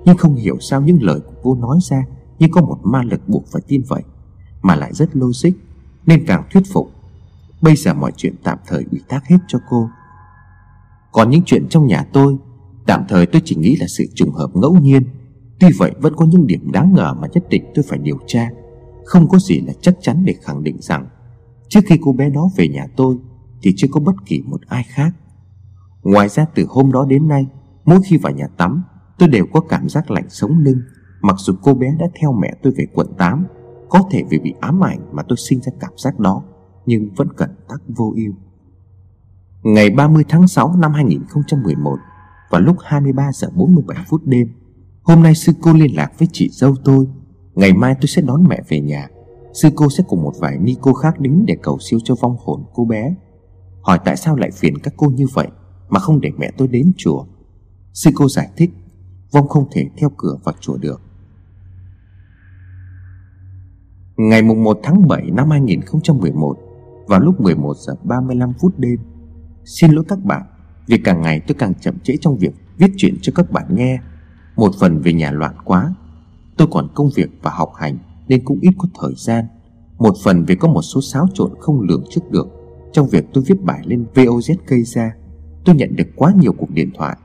Nhưng 0.05 0.17
không 0.17 0.35
hiểu 0.35 0.57
sao 0.59 0.81
những 0.81 0.97
lời 1.01 1.19
của 1.19 1.33
cô 1.43 1.55
nói 1.55 1.77
ra 1.81 2.03
Như 2.39 2.47
có 2.51 2.61
một 2.61 2.77
ma 2.83 3.03
lực 3.03 3.29
buộc 3.29 3.47
phải 3.51 3.61
tin 3.67 3.81
vậy, 3.87 4.03
Mà 4.61 4.75
lại 4.75 4.93
rất 4.93 5.15
logic, 5.15 5.51
Nên 6.05 6.25
càng 6.25 6.43
thuyết 6.51 6.63
phục. 6.73 6.91
Bây 7.61 7.75
giờ 7.75 7.93
mọi 7.93 8.11
chuyện 8.17 8.35
tạm 8.43 8.57
thời 8.67 8.85
ủy 8.91 9.01
thác 9.09 9.25
hết 9.25 9.37
cho 9.47 9.59
cô. 9.69 9.89
Còn 11.11 11.29
những 11.29 11.41
chuyện 11.45 11.67
trong 11.69 11.87
nhà 11.87 12.05
tôi, 12.13 12.37
Tạm 12.87 13.03
thời 13.09 13.25
tôi 13.25 13.41
chỉ 13.45 13.55
nghĩ 13.55 13.75
là 13.75 13.87
sự 13.87 14.05
trùng 14.15 14.31
hợp 14.31 14.49
ngẫu 14.53 14.77
nhiên. 14.77 15.03
Tuy 15.59 15.67
vậy 15.77 15.91
vẫn 15.99 16.15
có 16.15 16.25
những 16.25 16.47
điểm 16.47 16.71
đáng 16.71 16.93
ngờ 16.93 17.13
mà 17.19 17.27
nhất 17.33 17.43
định 17.49 17.63
tôi 17.75 17.85
phải 17.87 17.99
điều 17.99 18.19
tra. 18.27 18.49
Không 19.05 19.29
có 19.29 19.39
gì 19.39 19.59
là 19.59 19.73
chắc 19.81 19.95
chắn 20.01 20.25
để 20.25 20.35
khẳng 20.41 20.63
định 20.63 20.77
rằng, 20.79 21.07
Trước 21.67 21.79
khi 21.85 21.97
cô 22.01 22.13
bé 22.13 22.29
đó 22.29 22.49
về 22.57 22.67
nhà 22.67 22.87
tôi 22.95 23.17
thì 23.61 23.73
chưa 23.77 23.87
có 23.91 23.99
bất 23.99 24.15
kỳ 24.25 24.41
một 24.45 24.61
ai 24.67 24.83
khác. 24.87 25.11
Ngoài 26.03 26.29
ra, 26.29 26.45
từ 26.55 26.65
hôm 26.69 26.91
đó 26.91 27.05
đến 27.09 27.27
nay, 27.27 27.47
Mỗi 27.85 27.99
khi 28.05 28.17
vào 28.17 28.33
nhà 28.33 28.47
tắm, 28.57 28.83
Tôi 29.17 29.29
đều 29.29 29.45
có 29.53 29.59
cảm 29.59 29.89
giác 29.89 30.11
lạnh 30.11 30.29
sống 30.29 30.59
lưng. 30.59 30.81
Mặc 31.21 31.35
dù 31.39 31.53
cô 31.61 31.73
bé 31.73 31.95
đã 31.99 32.05
theo 32.21 32.33
mẹ 32.33 32.53
tôi 32.63 32.73
về 32.77 32.85
quận 32.93 33.07
8 33.17 33.45
Có 33.89 34.03
thể 34.11 34.23
vì 34.29 34.39
bị 34.39 34.53
ám 34.59 34.83
ảnh 34.83 34.99
mà 35.11 35.23
tôi 35.23 35.37
sinh 35.37 35.61
ra 35.61 35.71
cảm 35.79 35.91
giác 35.97 36.19
đó, 36.19 36.43
Nhưng 36.85 37.09
vẫn 37.15 37.33
cẩn 37.33 37.49
tắc 37.69 37.81
vô 37.87 38.13
ưu. 38.15 38.33
Ngày 39.63 39.89
30 39.89 40.23
tháng 40.29 40.47
6 40.47 40.75
năm 40.75 40.93
2011 40.93 41.99
Vào 42.49 42.61
lúc 42.61 42.75
23 42.83 43.31
giờ 43.33 43.47
47 43.55 43.97
phút 44.09 44.21
đêm, 44.25 44.47
Hôm 45.03 45.23
nay 45.23 45.35
sư 45.35 45.53
cô 45.61 45.73
liên 45.73 45.95
lạc 45.95 46.19
với 46.19 46.27
chị 46.31 46.49
dâu 46.51 46.75
tôi. 46.83 47.07
Ngày 47.55 47.73
mai 47.73 47.95
tôi 48.01 48.07
sẽ 48.07 48.21
đón 48.21 48.43
mẹ 48.49 48.61
về 48.69 48.79
nhà. 48.81 49.07
Sư 49.53 49.69
cô 49.75 49.89
sẽ 49.89 50.03
cùng 50.07 50.23
một 50.23 50.33
vài 50.39 50.57
ni 50.57 50.75
cô 50.81 50.93
khác 50.93 51.19
đến 51.19 51.43
để 51.47 51.57
cầu 51.61 51.77
siêu 51.79 51.99
cho 52.03 52.15
vong 52.21 52.37
hồn 52.39 52.63
cô 52.73 52.85
bé. 52.85 53.15
Hỏi 53.81 53.99
tại 54.05 54.17
sao 54.17 54.35
lại 54.35 54.51
phiền 54.51 54.77
các 54.77 54.93
cô 54.97 55.07
như 55.07 55.25
vậy 55.33 55.47
Mà 55.89 55.99
không 55.99 56.21
để 56.21 56.31
mẹ 56.37 56.51
tôi 56.57 56.67
đến 56.67 56.91
chùa? 56.97 57.25
Sư 57.93 58.11
cô 58.15 58.29
giải 58.29 58.49
thích, 58.57 58.69
Vong 59.31 59.47
không 59.47 59.67
thể 59.71 59.85
theo 59.97 60.11
cửa 60.17 60.37
vào 60.43 60.55
chùa 60.59 60.77
được. 60.77 61.01
Ngày 64.17 64.41
mùng 64.41 64.63
1 64.63 64.79
tháng 64.83 65.07
7 65.07 65.31
năm 65.31 65.49
2011 65.49 66.57
Vào 67.07 67.19
lúc 67.19 67.41
11 67.41 67.77
giờ 67.77 67.95
35 68.03 68.53
phút 68.61 68.79
đêm, 68.79 68.99
Xin 69.65 69.91
lỗi 69.91 70.05
các 70.07 70.19
bạn 70.23 70.41
Vì 70.87 70.97
càng 70.97 71.21
ngày 71.21 71.41
tôi 71.47 71.55
càng 71.59 71.73
chậm 71.73 71.99
trễ 72.03 72.13
trong 72.21 72.37
việc 72.37 72.53
viết 72.77 72.91
chuyện 72.97 73.15
cho 73.21 73.31
các 73.35 73.51
bạn 73.51 73.65
nghe. 73.69 73.99
Một 74.55 74.71
phần 74.79 75.01
vì 75.01 75.13
nhà 75.13 75.31
loạn 75.31 75.55
quá, 75.65 75.93
Tôi 76.57 76.67
còn 76.71 76.87
công 76.95 77.09
việc 77.15 77.29
và 77.41 77.51
học 77.51 77.71
hành 77.75 77.97
Nên 78.27 78.45
cũng 78.45 78.59
ít 78.61 78.71
có 78.77 78.87
thời 79.01 79.13
gian. 79.17 79.45
Một 79.97 80.15
phần 80.23 80.45
vì 80.45 80.55
có 80.55 80.67
một 80.67 80.81
số 80.81 81.01
xáo 81.01 81.27
trộn 81.33 81.51
không 81.59 81.81
lường 81.81 82.03
trước 82.09 82.31
được. 82.31 82.58
Trong 82.93 83.07
việc 83.07 83.25
tôi 83.33 83.43
viết 83.47 83.61
bài 83.61 83.81
lên 83.85 84.05
VOZ 84.13 84.55
gây 84.67 84.83
ra, 84.83 85.13
Tôi 85.65 85.75
nhận 85.75 85.95
được 85.95 86.07
quá 86.15 86.33
nhiều 86.39 86.53
cuộc 86.53 86.69
điện 86.69 86.91
thoại, 86.97 87.17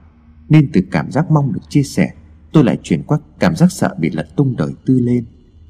Nên 0.49 0.71
từ 0.73 0.81
cảm 0.91 1.11
giác 1.11 1.31
mong 1.31 1.53
được 1.53 1.61
chia 1.69 1.83
sẻ, 1.83 2.11
Tôi 2.53 2.65
lại 2.65 2.79
chuyển 2.83 3.03
qua 3.03 3.19
cảm 3.39 3.57
giác 3.57 3.73
sợ 3.73 3.95
bị 3.99 4.11
lật 4.11 4.27
tung 4.37 4.57
đời 4.57 4.73
tư 4.87 4.99
lên. 5.01 5.27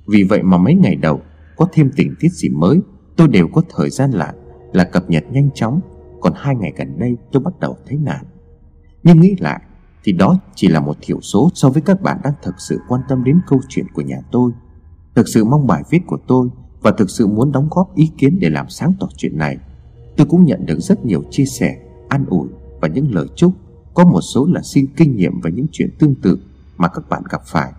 Vì 0.08 0.22
vậy 0.22 0.42
mà 0.42 0.58
mấy 0.58 0.74
ngày 0.74 0.96
đầu, 0.96 1.20
Có 1.56 1.68
thêm 1.72 1.90
tình 1.96 2.14
tiết 2.20 2.32
gì 2.32 2.48
mới, 2.48 2.80
Tôi 3.16 3.28
đều 3.28 3.48
có 3.48 3.62
thời 3.76 3.90
gian 3.90 4.10
lại, 4.10 4.34
Là 4.72 4.84
cập 4.84 5.10
nhật 5.10 5.24
nhanh 5.30 5.50
chóng. 5.54 5.80
Còn 6.20 6.32
hai 6.36 6.56
ngày 6.56 6.72
gần 6.76 6.98
đây, 6.98 7.16
tôi 7.32 7.42
bắt 7.42 7.60
đầu 7.60 7.76
thấy 7.86 7.98
nản. 7.98 8.24
Nhưng 9.02 9.20
nghĩ 9.20 9.34
lại, 9.38 9.60
Thì 10.04 10.12
đó 10.12 10.40
chỉ 10.54 10.68
là 10.68 10.80
một 10.80 10.96
thiểu 11.00 11.20
số 11.20 11.50
So 11.54 11.68
với 11.68 11.82
các 11.82 12.02
bạn 12.02 12.18
đang 12.24 12.34
thực 12.42 12.54
sự 12.58 12.78
quan 12.88 13.00
tâm 13.08 13.24
đến 13.24 13.40
câu 13.46 13.60
chuyện 13.68 13.86
của 13.94 14.02
nhà 14.02 14.18
tôi. 14.32 14.52
Thực 15.14 15.28
sự 15.28 15.44
mong 15.44 15.66
bài 15.66 15.82
viết 15.90 16.00
của 16.06 16.18
tôi 16.28 16.48
Và 16.80 16.90
thực 16.90 17.10
sự 17.10 17.26
muốn 17.26 17.52
đóng 17.52 17.68
góp 17.70 17.94
ý 17.94 18.10
kiến 18.18 18.38
để 18.40 18.50
làm 18.50 18.68
sáng 18.68 18.92
tỏ 19.00 19.08
chuyện 19.16 19.38
này 19.38 19.58
Tôi 20.16 20.26
cũng 20.26 20.44
nhận 20.44 20.66
được 20.66 20.80
rất 20.80 21.04
nhiều 21.04 21.22
chia 21.30 21.44
sẻ, 21.44 21.76
An 22.08 22.24
ủi 22.28 22.48
và 22.80 22.88
những 22.88 23.14
lời 23.14 23.26
chúc. 23.36 23.52
Có 23.94 24.04
một 24.04 24.20
số 24.20 24.46
là 24.46 24.62
xin 24.62 24.86
kinh 24.96 25.16
nghiệm 25.16 25.40
về 25.40 25.50
những 25.54 25.66
chuyện 25.72 25.90
tương 25.98 26.14
tự 26.14 26.38
Mà 26.76 26.88
các 26.88 27.08
bạn 27.08 27.22
gặp 27.30 27.42
phải. 27.46 27.72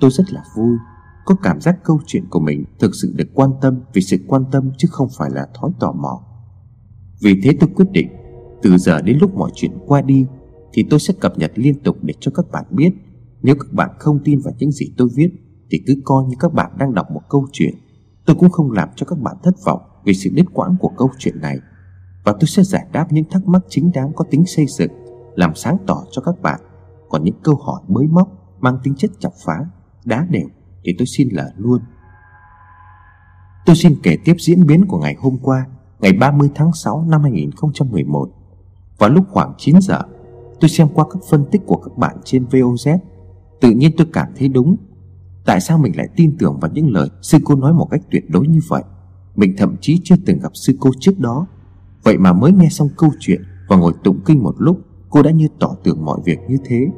Tôi 0.00 0.10
rất 0.10 0.32
là 0.32 0.44
vui. 0.56 0.76
Có 1.24 1.34
cảm 1.42 1.60
giác 1.60 1.84
câu 1.84 2.00
chuyện 2.06 2.24
của 2.30 2.40
mình 2.40 2.64
thực 2.78 2.94
sự 2.94 3.12
được 3.16 3.28
quan 3.34 3.50
tâm 3.60 3.80
Vì 3.92 4.02
sự 4.02 4.16
quan 4.26 4.44
tâm 4.52 4.70
chứ 4.78 4.88
không 4.90 5.08
phải 5.18 5.30
là 5.30 5.46
thói 5.54 5.70
tò 5.80 5.92
mò. 5.92 6.22
Vì 7.22 7.40
thế 7.42 7.56
tôi 7.60 7.70
quyết 7.74 7.90
định, 7.90 8.08
Từ 8.62 8.78
giờ 8.78 9.02
đến 9.02 9.18
lúc 9.20 9.34
mọi 9.34 9.50
chuyện 9.54 9.70
qua 9.86 10.02
đi, 10.02 10.26
Thì 10.72 10.86
tôi 10.90 11.00
sẽ 11.00 11.14
cập 11.20 11.38
nhật 11.38 11.52
liên 11.54 11.82
tục 11.82 11.96
để 12.02 12.14
cho 12.20 12.30
các 12.34 12.46
bạn 12.52 12.64
biết. 12.70 12.90
Nếu 13.42 13.54
các 13.54 13.72
bạn 13.72 13.90
không 13.98 14.18
tin 14.24 14.40
vào 14.40 14.54
những 14.58 14.70
gì 14.70 14.86
tôi 14.96 15.08
viết, 15.14 15.30
Thì 15.70 15.78
cứ 15.86 15.94
coi 16.04 16.24
như 16.24 16.36
các 16.40 16.52
bạn 16.54 16.70
đang 16.78 16.94
đọc 16.94 17.10
một 17.10 17.22
câu 17.28 17.46
chuyện. 17.52 17.74
Tôi 18.26 18.36
cũng 18.36 18.50
không 18.50 18.72
làm 18.72 18.88
cho 18.96 19.06
các 19.06 19.18
bạn 19.18 19.36
thất 19.42 19.54
vọng 19.66 19.80
Vì 20.04 20.14
sự 20.14 20.30
đứt 20.34 20.46
quãng 20.52 20.76
của 20.80 20.90
câu 20.96 21.10
chuyện 21.18 21.40
này 21.40 21.58
và 22.26 22.32
tôi 22.32 22.48
sẽ 22.48 22.62
giải 22.62 22.86
đáp 22.92 23.12
những 23.12 23.24
thắc 23.30 23.48
mắc 23.48 23.62
chính 23.68 23.90
đáng 23.94 24.12
có 24.16 24.24
tính 24.30 24.46
xây 24.46 24.66
dựng, 24.68 24.90
làm 25.34 25.54
sáng 25.54 25.76
tỏ 25.86 26.04
cho 26.10 26.22
các 26.22 26.42
bạn. 26.42 26.60
Còn 27.08 27.24
những 27.24 27.34
câu 27.42 27.56
hỏi 27.56 27.80
mới 27.88 28.06
móc 28.06 28.28
mang 28.60 28.78
tính 28.82 28.94
chất 28.94 29.10
chọc 29.18 29.32
phá, 29.44 29.54
đá 30.04 30.26
đều, 30.30 30.48
thì 30.84 30.94
tôi 30.98 31.06
xin 31.06 31.28
lờ 31.32 31.50
luôn. 31.56 31.80
Tôi 33.66 33.76
xin 33.76 33.96
kể 34.02 34.16
tiếp 34.24 34.36
diễn 34.38 34.66
biến 34.66 34.86
của 34.86 34.98
ngày 34.98 35.16
hôm 35.18 35.38
qua, 35.42 35.66
ngày 36.00 36.12
30 36.12 36.50
tháng 36.54 36.72
6 36.72 37.04
năm 37.08 37.22
2011 37.22 38.28
vào 38.98 39.10
lúc 39.10 39.24
khoảng 39.30 39.54
9 39.58 39.80
giờ, 39.80 40.02
tôi 40.60 40.68
xem 40.68 40.88
qua 40.94 41.04
các 41.10 41.22
phân 41.30 41.44
tích 41.50 41.62
của 41.66 41.76
các 41.76 41.98
bạn 41.98 42.16
trên 42.24 42.44
VOZ 42.44 42.98
tự 43.60 43.70
nhiên 43.70 43.92
tôi 43.96 44.06
cảm 44.12 44.28
thấy 44.36 44.48
đúng. 44.48 44.76
Tại 45.44 45.60
sao 45.60 45.78
mình 45.78 45.96
lại 45.96 46.08
tin 46.16 46.36
tưởng 46.38 46.58
vào 46.60 46.70
những 46.74 46.90
lời 46.90 47.08
sư 47.22 47.38
cô 47.44 47.54
nói 47.54 47.72
một 47.72 47.88
cách 47.90 48.00
tuyệt 48.10 48.24
đối 48.30 48.46
như 48.46 48.60
vậy? 48.68 48.82
Mình 49.36 49.54
thậm 49.58 49.76
chí 49.80 50.00
chưa 50.04 50.16
từng 50.26 50.38
gặp 50.38 50.50
sư 50.54 50.76
cô 50.80 50.90
trước 51.00 51.18
đó. 51.18 51.46
Vậy 52.06 52.18
mà 52.18 52.32
mới 52.32 52.52
nghe 52.52 52.68
xong 52.70 52.88
câu 52.96 53.10
chuyện 53.20 53.42
Và 53.68 53.76
ngồi 53.76 53.92
tụng 54.04 54.20
kinh 54.26 54.42
một 54.42 54.54
lúc 54.58 54.80
Cô 55.10 55.22
đã 55.22 55.30
như 55.30 55.48
tỏ 55.58 55.76
tưởng 55.84 56.04
mọi 56.04 56.20
việc 56.24 56.38
như 56.48 56.56
thế. 56.64 56.88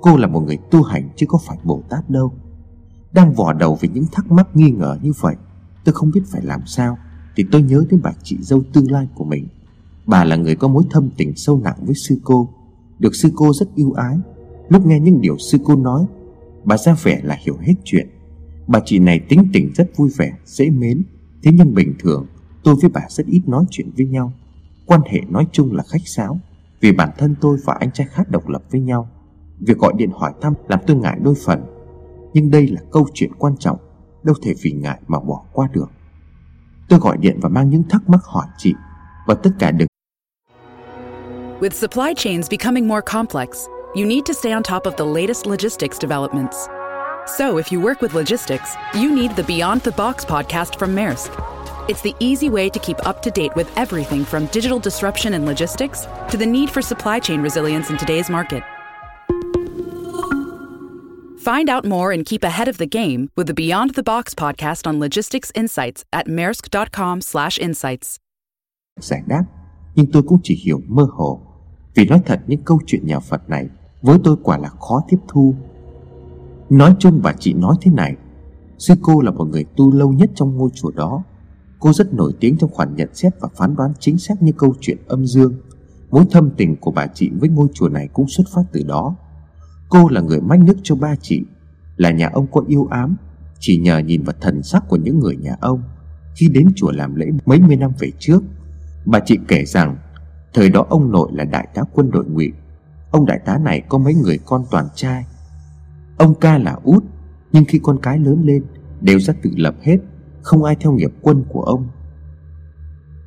Cô 0.00 0.16
là 0.16 0.26
một 0.26 0.40
người 0.40 0.58
tu 0.70 0.82
hành 0.82 1.08
chứ 1.16 1.26
có 1.28 1.38
phải 1.46 1.58
Bồ 1.64 1.82
Tát 1.88 2.10
đâu. 2.10 2.32
Đang 3.12 3.34
vò 3.34 3.52
đầu 3.52 3.78
về 3.80 3.88
những 3.94 4.04
thắc 4.12 4.30
mắc 4.32 4.56
nghi 4.56 4.70
ngờ 4.70 4.98
như 5.02 5.12
vậy 5.20 5.36
Tôi 5.84 5.94
không 5.94 6.10
biết 6.10 6.20
phải 6.26 6.42
làm 6.44 6.60
sao 6.66 6.98
Thì 7.36 7.44
tôi 7.52 7.62
nhớ 7.62 7.84
đến 7.90 8.00
bà 8.02 8.12
chị 8.22 8.36
dâu 8.40 8.62
tương 8.72 8.90
lai 8.90 9.08
của 9.14 9.24
mình. 9.24 9.48
Bà 10.06 10.24
là 10.24 10.36
người 10.36 10.56
có 10.56 10.68
mối 10.68 10.82
thâm 10.90 11.08
tình 11.16 11.36
sâu 11.36 11.60
nặng 11.64 11.78
với 11.82 11.94
sư 11.94 12.20
cô 12.24 12.48
Được 12.98 13.14
sư 13.14 13.28
cô 13.34 13.52
rất 13.52 13.74
yêu 13.74 13.92
ái. 13.92 14.16
Lúc 14.68 14.86
nghe 14.86 15.00
những 15.00 15.20
điều 15.20 15.38
sư 15.38 15.58
cô 15.64 15.76
nói 15.76 16.06
Bà 16.64 16.76
ra 16.76 16.96
vẻ 17.02 17.20
là 17.22 17.36
hiểu 17.40 17.56
hết 17.60 17.74
chuyện. 17.84 18.08
Bà 18.66 18.80
chị 18.84 18.98
này 18.98 19.20
tính 19.28 19.48
tình 19.52 19.72
rất 19.74 19.96
vui 19.96 20.10
vẻ, 20.16 20.32
dễ 20.44 20.70
mến 20.70 21.02
Thế 21.42 21.52
nhưng 21.54 21.74
bình 21.74 21.94
thường 21.98 22.26
Tôi 22.66 22.74
với 22.82 22.90
bà 22.90 23.00
rất 23.08 23.26
ít 23.26 23.42
nói 23.46 23.64
chuyện 23.70 23.90
với 23.96 24.06
nhau. 24.06 24.32
Quan 24.86 25.00
hệ 25.06 25.20
nói 25.28 25.46
chung 25.52 25.76
là 25.76 25.82
khách 25.88 26.08
sáo. 26.08 26.40
Vì 26.80 26.92
bản 26.92 27.10
thân 27.18 27.34
tôi 27.40 27.58
và 27.64 27.76
anh 27.80 27.90
trai 27.92 28.06
khác 28.10 28.30
độc 28.30 28.48
lập 28.48 28.62
với 28.70 28.80
nhau. 28.80 29.08
Việc 29.60 29.78
gọi 29.78 29.92
điện 29.96 30.10
hỏi 30.14 30.32
thăm 30.40 30.54
làm 30.68 30.80
tôi 30.86 30.96
ngại 30.96 31.18
đôi 31.22 31.34
phần. 31.44 31.64
Nhưng 32.34 32.50
đây 32.50 32.68
là 32.68 32.80
câu 32.92 33.06
chuyện 33.14 33.32
quan 33.38 33.56
trọng 33.56 33.78
Đâu 34.22 34.34
thể 34.42 34.54
vì 34.62 34.72
ngại 34.72 35.00
mà 35.06 35.20
bỏ 35.20 35.42
qua 35.52 35.68
được. 35.72 35.86
Tôi 36.88 36.98
gọi 36.98 37.16
điện 37.16 37.38
và 37.42 37.48
mang 37.48 37.70
những 37.70 37.82
thắc 37.88 38.08
mắc 38.08 38.20
hỏi 38.24 38.46
chị 38.58 38.74
Và 39.26 39.34
tất 39.34 39.50
cả 39.58 39.70
được 39.70 39.86
With 41.60 41.70
supply 41.70 42.14
chains 42.16 42.50
becoming 42.50 42.88
more 42.88 43.00
complex, 43.12 43.48
you 43.94 44.04
need 44.04 44.22
to 44.28 44.32
stay 44.32 44.52
on 44.52 44.62
top 44.62 44.82
of 44.82 44.90
the 44.90 45.20
latest 45.20 45.46
logistics 45.46 45.98
developments. 46.02 46.56
So, 47.38 47.44
if 47.44 47.72
you 47.72 47.80
work 47.80 48.00
with 48.00 48.14
logistics, 48.14 48.76
you 48.94 49.10
need 49.14 49.30
the 49.36 49.42
Beyond 49.48 49.82
the 49.82 49.92
Box 49.96 50.26
podcast 50.26 50.78
from 50.78 50.94
Maersk. 50.94 51.56
It's 51.88 52.02
the 52.02 52.14
easy 52.18 52.50
way 52.50 52.68
to 52.68 52.78
keep 52.80 52.98
up 53.06 53.22
to 53.22 53.30
date 53.30 53.54
with 53.54 53.68
everything 53.76 54.24
from 54.24 54.46
digital 54.46 54.80
disruption 54.80 55.34
and 55.34 55.46
logistics 55.46 56.06
to 56.30 56.36
the 56.36 56.46
need 56.46 56.68
for 56.68 56.82
supply 56.82 57.20
chain 57.20 57.42
resilience 57.42 57.90
in 57.90 57.96
today's 57.96 58.28
market. 58.28 58.62
Find 61.38 61.70
out 61.70 61.84
more 61.84 62.10
and 62.10 62.26
keep 62.26 62.42
ahead 62.42 62.66
of 62.66 62.78
the 62.78 62.86
game 62.86 63.28
with 63.36 63.46
the 63.46 63.54
Beyond 63.54 63.94
the 63.94 64.02
Box 64.02 64.34
podcast 64.34 64.84
on 64.88 64.98
logistics 64.98 65.52
insights 65.54 66.04
at 66.12 66.26
maersk.com/insights. 66.26 68.16
giải 69.00 69.22
đáp 69.26 69.44
Nhưng 69.94 70.06
tôi 70.12 70.22
cũng 70.22 70.38
chỉ 70.42 70.62
hiểu 70.64 70.80
mơ 70.88 71.06
hồ 71.12 71.40
Vì 71.94 72.04
nói 72.04 72.20
thật 72.26 72.40
những 72.46 72.62
câu 72.64 72.80
chuyện 72.86 73.06
nhà 73.06 73.20
Phật 73.20 73.48
này 73.50 73.68
Với 74.02 74.18
tôi 74.24 74.36
quả 74.42 74.58
là 74.58 74.68
khó 74.68 75.04
tiếp 75.08 75.18
thu 75.28 75.54
Nói 76.70 76.94
chung 76.98 77.20
bà 77.22 77.32
chị 77.38 77.52
nói 77.54 77.76
thế 77.82 77.90
này 77.90 78.16
Sư 78.78 78.94
cô 79.02 79.20
là 79.20 79.30
một 79.30 79.44
người 79.44 79.64
tu 79.76 79.92
lâu 79.92 80.12
nhất 80.12 80.30
trong 80.34 80.56
ngôi 80.56 80.70
chùa 80.74 80.90
đó 80.90 81.22
Cô 81.86 81.92
rất 81.92 82.14
nổi 82.14 82.32
tiếng 82.40 82.56
trong 82.58 82.70
khoản 82.70 82.96
nhận 82.96 83.08
xét 83.14 83.32
và 83.40 83.48
phán 83.56 83.76
đoán 83.76 83.92
chính 84.00 84.18
xác 84.18 84.42
như 84.42 84.52
câu 84.58 84.74
chuyện 84.80 84.98
âm 85.06 85.26
dương. 85.26 85.54
Mối 86.10 86.24
thâm 86.30 86.50
tình 86.56 86.76
của 86.76 86.90
bà 86.90 87.06
chị 87.06 87.30
với 87.40 87.48
ngôi 87.48 87.68
chùa 87.74 87.88
này 87.88 88.08
cũng 88.12 88.28
xuất 88.28 88.44
phát 88.54 88.62
từ 88.72 88.82
đó. 88.88 89.16
Cô 89.88 90.08
là 90.08 90.20
người 90.20 90.40
mách 90.40 90.60
nước 90.60 90.76
cho 90.82 90.94
ba 90.94 91.16
chị, 91.16 91.42
Là 91.96 92.10
nhà 92.10 92.30
ông 92.32 92.46
có 92.52 92.62
yêu 92.68 92.88
ám, 92.90 93.16
Chỉ 93.58 93.76
nhờ 93.76 93.98
nhìn 93.98 94.22
vào 94.22 94.34
thần 94.40 94.62
sắc 94.62 94.84
của 94.88 94.96
những 94.96 95.18
người 95.18 95.36
nhà 95.36 95.56
ông. 95.60 95.82
Khi 96.34 96.48
đến 96.48 96.68
chùa 96.76 96.92
làm 96.92 97.14
lễ 97.14 97.26
mấy 97.46 97.60
mươi 97.60 97.76
năm 97.76 97.90
về 97.98 98.12
trước, 98.18 98.42
Bà 99.04 99.20
chị 99.20 99.38
kể 99.48 99.64
rằng, 99.64 99.96
Thời 100.54 100.70
đó 100.70 100.86
ông 100.88 101.12
nội 101.12 101.30
là 101.32 101.44
đại 101.44 101.68
tá 101.74 101.82
quân 101.92 102.10
đội 102.10 102.24
ngụy. 102.24 102.52
Ông 103.10 103.26
đại 103.26 103.40
tá 103.44 103.58
này 103.58 103.82
có 103.88 103.98
mấy 103.98 104.14
người 104.14 104.38
con 104.46 104.64
toàn 104.70 104.88
trai. 104.94 105.24
Ông 106.16 106.34
ca 106.34 106.58
là 106.58 106.78
út, 106.84 107.04
Nhưng 107.52 107.64
khi 107.64 107.80
con 107.82 107.98
cái 108.02 108.18
lớn 108.18 108.42
lên, 108.44 108.64
Đều 109.00 109.20
ra 109.20 109.34
tự 109.42 109.50
lập 109.56 109.74
hết 109.82 109.98
không 110.46 110.64
ai 110.64 110.76
theo 110.80 110.92
nghiệp 110.92 111.10
quân 111.20 111.44
của 111.48 111.62
ông. 111.62 111.88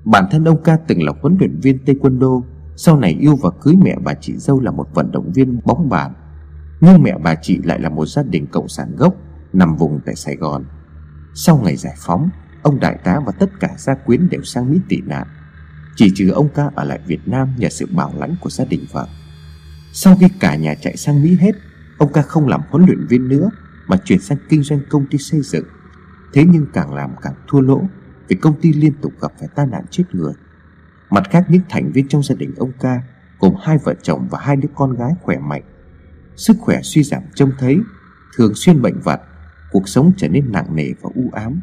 Bản 0.05 0.25
thân 0.31 0.45
ông 0.45 0.63
ca 0.63 0.77
từng 0.87 1.03
là 1.03 1.13
huấn 1.21 1.37
luyện 1.39 1.59
viên 1.59 1.85
tây 1.85 1.95
quyền 2.01 2.19
đô, 2.19 2.43
Sau 2.75 2.99
này 2.99 3.17
yêu 3.19 3.35
và 3.35 3.49
cưới 3.61 3.75
mẹ 3.75 3.95
bà 4.03 4.13
chị 4.13 4.37
dâu 4.37 4.59
là 4.59 4.71
một 4.71 4.87
vận 4.93 5.11
động 5.11 5.31
viên 5.31 5.59
bóng 5.65 5.89
bàn. 5.89 6.13
Nhưng 6.81 7.03
mẹ 7.03 7.17
bà 7.23 7.35
chị 7.35 7.59
lại 7.63 7.79
là 7.79 7.89
một 7.89 8.05
gia 8.05 8.23
đình 8.23 8.47
cộng 8.47 8.67
sản 8.67 8.95
gốc 8.97 9.15
Nằm 9.53 9.75
vùng 9.75 9.99
tại 10.05 10.15
Sài 10.15 10.35
Gòn. 10.35 10.65
Sau 11.33 11.61
ngày 11.63 11.75
giải 11.75 11.93
phóng 11.97 12.29
Ông 12.61 12.79
đại 12.79 12.97
tá 13.03 13.19
và 13.25 13.31
tất 13.31 13.49
cả 13.59 13.69
gia 13.77 13.95
quyến 13.95 14.29
đều 14.29 14.43
sang 14.43 14.71
Mỹ 14.71 14.79
tị 14.89 15.01
nạn. 15.01 15.27
Chỉ 15.95 16.11
trừ 16.15 16.31
ông 16.31 16.49
ca 16.55 16.69
ở 16.75 16.83
lại 16.83 16.99
Việt 17.07 17.27
Nam 17.27 17.55
nhờ 17.57 17.69
sự 17.69 17.85
bảo 17.95 18.13
lãnh 18.17 18.35
của 18.41 18.49
gia 18.49 18.65
đình 18.65 18.85
vợ. 18.91 19.07
Sau 19.93 20.17
khi 20.19 20.27
cả 20.39 20.55
nhà 20.55 20.75
chạy 20.75 20.97
sang 20.97 21.23
Mỹ 21.23 21.37
hết 21.39 21.55
Ông 21.97 22.13
ca 22.13 22.21
không 22.21 22.47
làm 22.47 22.61
huấn 22.69 22.85
luyện 22.85 23.07
viên 23.07 23.27
nữa 23.27 23.49
Mà 23.87 23.97
chuyển 23.97 24.19
sang 24.19 24.37
kinh 24.49 24.63
doanh 24.63 24.79
công 24.89 25.05
ty 25.05 25.17
xây 25.17 25.41
dựng. 25.41 25.65
Thế 26.33 26.45
nhưng 26.51 26.65
càng 26.73 26.93
làm 26.93 27.11
càng 27.21 27.33
thua 27.47 27.61
lỗ 27.61 27.81
Vì 28.27 28.35
công 28.35 28.61
ty 28.61 28.73
liên 28.73 28.93
tục 29.01 29.13
gặp 29.21 29.31
phải 29.39 29.47
tai 29.55 29.67
nạn 29.67 29.85
chết 29.91 30.03
người. 30.11 30.33
Mặt 31.09 31.23
khác, 31.29 31.45
những 31.49 31.61
thành 31.69 31.91
viên 31.91 32.07
trong 32.07 32.23
gia 32.23 32.35
đình 32.35 32.53
ông 32.57 32.71
ca 32.79 33.01
Gồm 33.39 33.53
hai 33.61 33.77
vợ 33.77 33.93
chồng 34.01 34.27
và 34.31 34.39
hai 34.41 34.55
đứa 34.55 34.69
con 34.75 34.93
gái 34.93 35.11
khỏe 35.21 35.37
mạnh. 35.37 35.63
Sức 36.35 36.57
khỏe 36.59 36.81
suy 36.83 37.03
giảm 37.03 37.23
trông 37.35 37.51
thấy, 37.59 37.79
Thường 38.37 38.53
xuyên 38.55 38.81
bệnh 38.81 38.99
vặt, 39.03 39.21
Cuộc 39.71 39.89
sống 39.89 40.11
trở 40.17 40.27
nên 40.27 40.51
nặng 40.51 40.75
nề 40.75 40.87
và 41.01 41.09
u 41.15 41.29
ám. 41.33 41.61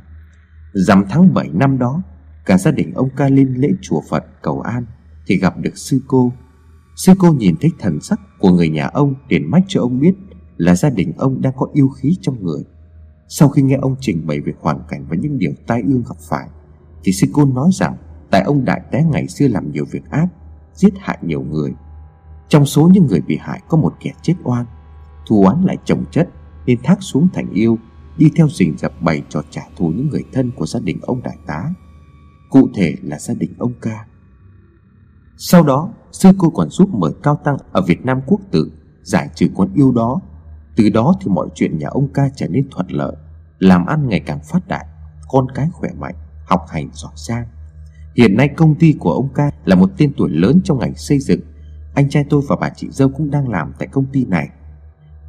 Dằm 0.72 1.04
tháng 1.08 1.34
7 1.34 1.48
năm 1.48 1.78
đó, 1.78 2.02
Cả 2.46 2.58
gia 2.58 2.70
đình 2.70 2.94
ông 2.94 3.08
ca 3.16 3.28
lên 3.28 3.54
lễ 3.54 3.68
chùa 3.82 4.00
Phật 4.10 4.24
cầu 4.42 4.60
an 4.60 4.86
Thì 5.26 5.38
gặp 5.38 5.58
được 5.58 5.76
sư 5.78 6.00
cô. 6.06 6.32
Sư 6.96 7.12
cô 7.18 7.32
nhìn 7.32 7.56
thấy 7.60 7.70
thần 7.78 8.00
sắc 8.00 8.20
của 8.38 8.50
người 8.50 8.68
nhà 8.68 8.86
ông 8.86 9.14
liền 9.28 9.50
mách 9.50 9.64
cho 9.68 9.80
ông 9.80 10.00
biết 10.00 10.14
Là 10.56 10.74
gia 10.74 10.90
đình 10.90 11.12
ông 11.16 11.42
đang 11.42 11.52
có 11.56 11.66
yêu 11.72 11.88
khí 11.88 12.16
trong 12.20 12.44
người. 12.44 12.64
Sau 13.28 13.48
khi 13.48 13.62
nghe 13.62 13.76
ông 13.76 13.96
trình 14.00 14.26
bày 14.26 14.40
về 14.40 14.52
hoàn 14.60 14.80
cảnh 14.88 15.06
và 15.08 15.16
những 15.16 15.38
điều 15.38 15.52
tai 15.66 15.82
ương 15.82 16.02
gặp 16.08 16.16
phải, 16.28 16.48
Thì 17.04 17.12
sư 17.12 17.26
cô 17.32 17.44
nói 17.44 17.70
rằng 17.72 17.96
Tại 18.30 18.42
ông 18.42 18.64
đại 18.64 18.80
té 18.90 19.04
ngày 19.10 19.28
xưa 19.28 19.48
làm 19.48 19.72
nhiều 19.72 19.84
việc 19.90 20.10
ác, 20.10 20.26
Giết 20.74 20.94
hại 20.98 21.18
nhiều 21.22 21.42
người. 21.42 21.74
Trong 22.48 22.66
số 22.66 22.90
những 22.92 23.06
người 23.06 23.20
bị 23.20 23.38
hại 23.40 23.60
có 23.68 23.76
một 23.76 23.94
kẻ 24.00 24.12
chết 24.22 24.34
oan, 24.44 24.66
Thù 25.28 25.44
oán 25.44 25.62
lại 25.62 25.76
chồng 25.84 26.04
chất 26.10 26.28
Nên 26.66 26.78
thác 26.82 27.02
xuống 27.02 27.28
thành 27.34 27.50
yêu, 27.50 27.78
Đi 28.18 28.30
theo 28.36 28.48
rình 28.48 28.78
dập 28.78 28.92
bày 29.02 29.22
trò 29.28 29.42
trả 29.50 29.62
thù 29.76 29.88
những 29.88 30.08
người 30.08 30.24
thân 30.32 30.50
của 30.50 30.66
gia 30.66 30.80
đình 30.80 30.98
ông 31.02 31.22
đại 31.22 31.36
tá, 31.46 31.70
Cụ 32.50 32.68
thể 32.74 32.94
là 33.02 33.18
gia 33.18 33.34
đình 33.34 33.54
ông 33.58 33.72
ca. 33.80 34.06
Sau 35.36 35.62
đó, 35.62 35.90
Sư 36.12 36.30
cô 36.38 36.50
còn 36.50 36.70
giúp 36.70 36.94
mời 36.94 37.12
cao 37.22 37.40
tăng 37.44 37.56
ở 37.72 37.82
Việt 37.82 38.04
Nam 38.04 38.20
quốc 38.26 38.40
tự 38.50 38.72
Giải 39.02 39.30
trừ 39.34 39.46
con 39.56 39.74
yêu 39.74 39.92
đó 39.92 40.20
từ 40.76 40.88
đó 40.88 41.14
thì 41.20 41.30
mọi 41.30 41.48
chuyện 41.54 41.78
nhà 41.78 41.88
ông 41.88 42.08
ca 42.08 42.28
trở 42.36 42.48
nên 42.48 42.68
thuận 42.70 42.86
lợi, 42.88 43.16
Làm 43.58 43.86
ăn 43.86 44.08
ngày 44.08 44.20
càng 44.20 44.40
phát 44.44 44.68
đạt, 44.68 44.86
Con 45.28 45.46
cái 45.54 45.68
khỏe 45.72 45.90
mạnh, 45.98 46.14
Học 46.46 46.66
hành 46.68 46.88
giỏi 46.92 47.12
giang. 47.16 47.46
Hiện 48.16 48.36
nay 48.36 48.48
công 48.48 48.74
ty 48.74 48.94
của 48.98 49.12
ông 49.12 49.28
ca 49.34 49.50
là 49.64 49.76
một 49.76 49.90
tên 49.96 50.12
tuổi 50.16 50.30
lớn 50.30 50.60
trong 50.64 50.78
ngành 50.78 50.94
xây 50.94 51.18
dựng. 51.18 51.40
Anh 51.94 52.08
trai 52.08 52.24
tôi 52.30 52.42
và 52.48 52.56
bà 52.56 52.70
chị 52.76 52.88
dâu 52.90 53.08
cũng 53.08 53.30
đang 53.30 53.48
làm 53.48 53.72
tại 53.78 53.88
công 53.88 54.06
ty 54.12 54.24
này. 54.24 54.48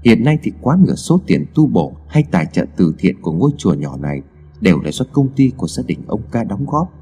Hiện 0.03 0.23
nay 0.23 0.37
thì 0.43 0.51
quá 0.61 0.77
nửa 0.79 0.95
số 0.95 1.19
tiền 1.27 1.45
tu 1.55 1.67
bổ 1.67 1.97
hay 2.07 2.23
tài 2.31 2.45
trợ 2.45 2.65
từ 2.77 2.95
thiện 2.99 3.21
của 3.21 3.31
ngôi 3.31 3.51
chùa 3.57 3.73
nhỏ 3.73 3.97
này 3.97 4.21
Đều 4.61 4.81
là 4.81 4.91
do 4.91 5.05
công 5.11 5.27
ty 5.35 5.51
của 5.57 5.67
gia 5.67 5.83
đình 5.87 5.99
ông 6.07 6.21
ca 6.31 6.43
đóng 6.43 6.65
góp. 6.65 6.93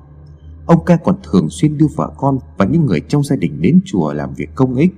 Ông 0.65 0.85
ca 0.85 0.95
còn 0.95 1.15
thường 1.23 1.49
xuyên 1.49 1.77
đưa 1.77 1.87
vợ 1.95 2.13
con 2.17 2.39
và 2.57 2.65
những 2.65 2.85
người 2.85 2.99
trong 2.99 3.23
gia 3.23 3.35
đình 3.35 3.61
đến 3.61 3.81
chùa 3.85 4.13
làm 4.13 4.33
việc 4.33 4.49
công 4.55 4.75
ích. 4.75 4.91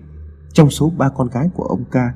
Trong 0.54 0.70
số 0.70 0.92
ba 0.98 1.10
con 1.10 1.28
gái 1.30 1.50
của 1.56 1.64
ông 1.64 1.84
ca 1.92 2.14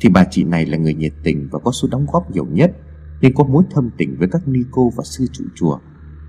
thì 0.00 0.08
bà 0.08 0.24
chị 0.30 0.44
này 0.44 0.66
là 0.66 0.78
người 0.78 0.94
nhiệt 0.94 1.12
tình 1.22 1.48
và 1.52 1.58
có 1.58 1.72
số 1.72 1.88
đóng 1.90 2.06
góp 2.12 2.30
nhiều 2.30 2.46
nhất, 2.46 2.72
Nên 3.20 3.34
có 3.34 3.44
mối 3.44 3.64
thâm 3.70 3.90
tình 3.96 4.16
với 4.18 4.28
các 4.32 4.48
ni 4.48 4.60
cô 4.70 4.92
và 4.96 5.04
sư 5.04 5.26
trụ 5.32 5.44
chùa. 5.54 5.78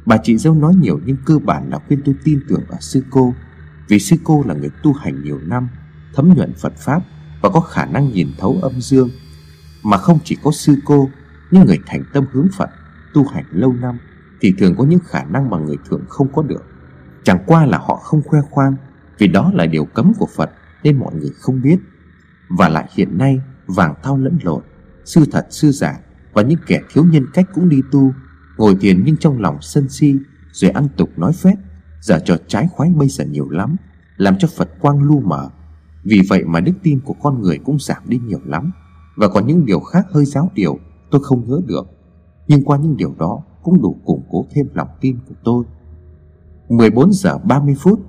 Bà 0.05 0.18
chị 0.24 0.38
dâu 0.38 0.53
nói 0.53 0.76
nhiều 0.76 0.99
nhưng 1.05 1.18
cơ 1.26 1.39
bản 1.39 1.70
là 1.70 1.80
khuyên 1.88 2.01
tôi 2.05 2.16
tin 2.24 2.39
tưởng 2.49 2.63
ở 2.70 2.78
sư 2.80 3.03
cô, 3.09 3.34
Vì 3.88 3.99
sư 3.99 4.16
cô 4.24 4.43
là 4.47 4.53
người 4.53 4.70
tu 4.84 4.93
hành 4.93 5.24
nhiều 5.24 5.39
năm, 5.39 5.70
Thấm 6.13 6.34
nhuận 6.36 6.53
Phật 6.53 6.74
Pháp 6.78 7.01
Và 7.41 7.49
có 7.49 7.59
khả 7.59 7.86
năng 7.86 8.11
nhìn 8.11 8.28
thấu 8.38 8.59
âm 8.61 8.82
dương, 8.82 9.09
Mà 9.84 9.97
không 9.97 10.20
chỉ 10.24 10.38
có 10.43 10.51
sư 10.51 10.76
cô, 10.86 11.09
Những 11.51 11.66
người 11.66 11.80
thành 11.86 12.03
tâm 12.13 12.26
hướng 12.32 12.47
Phật 12.57 12.70
Tu 13.13 13.28
hành 13.28 13.45
lâu 13.51 13.74
năm 13.74 13.97
Thì 14.41 14.53
thường 14.57 14.76
có 14.78 14.86
những 14.86 14.99
khả 15.05 15.24
năng 15.24 15.49
mà 15.49 15.57
người 15.57 15.78
thường 15.89 16.05
không 16.07 16.28
có 16.34 16.41
được. 16.41 16.63
Chẳng 17.24 17.43
qua 17.45 17.66
là 17.66 17.78
họ 17.78 17.95
không 17.95 18.22
khoe 18.22 18.39
khoang, 18.49 18.76
Vì 19.18 19.28
đó 19.28 19.51
là 19.53 19.66
điều 19.66 19.86
cấm 19.86 20.13
của 20.20 20.28
Phật 20.36 20.49
Nên 20.84 20.99
mọi 20.99 21.16
người 21.16 21.32
không 21.39 21.61
biết. 21.61 21.78
Và 22.49 22.70
lại 22.70 22.89
hiện 22.95 23.18
nay 23.18 23.39
vàng 23.68 23.93
thao 24.03 24.18
lẫn 24.18 24.38
lộn, 24.43 24.63
Sư 25.05 25.26
thật 25.32 25.47
sư 25.49 25.72
giả 25.72 25.99
Và 26.34 26.41
những 26.41 26.59
kẻ 26.68 26.82
thiếu 26.93 27.05
nhân 27.05 27.26
cách 27.34 27.49
cũng 27.53 27.70
đi 27.70 27.82
tu, 27.91 28.11
Ngồi 28.57 28.78
thiền 28.82 29.03
nhưng 29.05 29.18
trong 29.18 29.41
lòng 29.41 29.57
sân 29.61 29.89
si, 29.89 30.16
Rồi 30.51 30.72
ăn 30.72 30.88
tục 30.97 31.09
nói 31.18 31.34
phép, 31.34 31.55
Giờ 32.01 32.20
trò 32.26 32.38
trái 32.47 32.68
khoái 32.72 32.89
bây 32.89 33.07
giờ 33.07 33.26
nhiều 33.26 33.49
lắm, 33.49 33.76
Làm 34.18 34.38
cho 34.38 34.47
Phật 34.57 34.70
quang 34.80 35.03
lu 35.03 35.20
mờ. 35.20 35.49
Vì 36.03 36.22
vậy 36.30 36.43
mà 36.43 36.59
đức 36.59 36.74
tin 36.84 36.99
của 36.99 37.13
con 37.13 37.41
người 37.41 37.57
cũng 37.57 37.78
giảm 37.80 38.03
đi 38.05 38.20
nhiều 38.26 38.39
lắm. 38.45 38.72
Và 39.18 39.28
còn 39.28 39.47
những 39.47 39.66
điều 39.66 39.80
khác 39.80 40.05
hơi 40.11 40.26
giáo 40.26 40.51
điều, 40.55 40.80
Tôi 41.11 41.24
không 41.24 41.49
nhớ 41.49 41.61
được. 41.66 41.88
Nhưng 42.47 42.63
qua 42.63 42.78
những 42.78 42.97
điều 42.97 43.16
đó 43.20 43.43
Cũng 43.63 43.82
đủ 43.82 43.99
củng 44.05 44.24
cố 44.30 44.45
thêm 44.51 44.68
lòng 44.74 44.89
tin 45.01 45.18
của 45.30 45.36
tôi. 45.43 45.63
14 46.70 47.13
giờ 47.13 47.38
30 47.38 47.76
phút, 47.80 47.99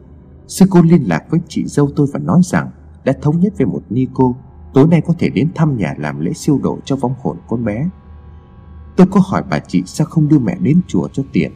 Sư 0.46 0.66
cô 0.70 0.82
liên 0.82 1.02
lạc 1.08 1.24
với 1.30 1.40
chị 1.48 1.64
dâu 1.66 1.90
tôi 1.96 2.06
và 2.12 2.18
nói 2.18 2.40
rằng 2.44 2.70
Đã 3.04 3.12
thống 3.22 3.40
nhất 3.40 3.52
với 3.58 3.66
một 3.66 3.82
ni 3.90 4.06
cô 4.14 4.36
Tối 4.76 4.86
nay 4.86 5.00
có 5.06 5.14
thể 5.18 5.28
đến 5.28 5.50
thăm 5.54 5.76
nhà 5.76 5.94
làm 5.98 6.20
lễ 6.20 6.32
siêu 6.32 6.60
độ 6.62 6.78
cho 6.84 6.96
vong 6.96 7.14
hồn 7.22 7.36
con 7.48 7.64
bé. 7.64 7.88
Tôi 8.96 9.06
có 9.10 9.20
hỏi 9.24 9.42
bà 9.50 9.58
chị 9.58 9.82
sao 9.86 10.06
không 10.06 10.28
đưa 10.28 10.38
mẹ 10.38 10.56
đến 10.60 10.80
chùa 10.88 11.08
cho 11.12 11.22
tiện. 11.32 11.52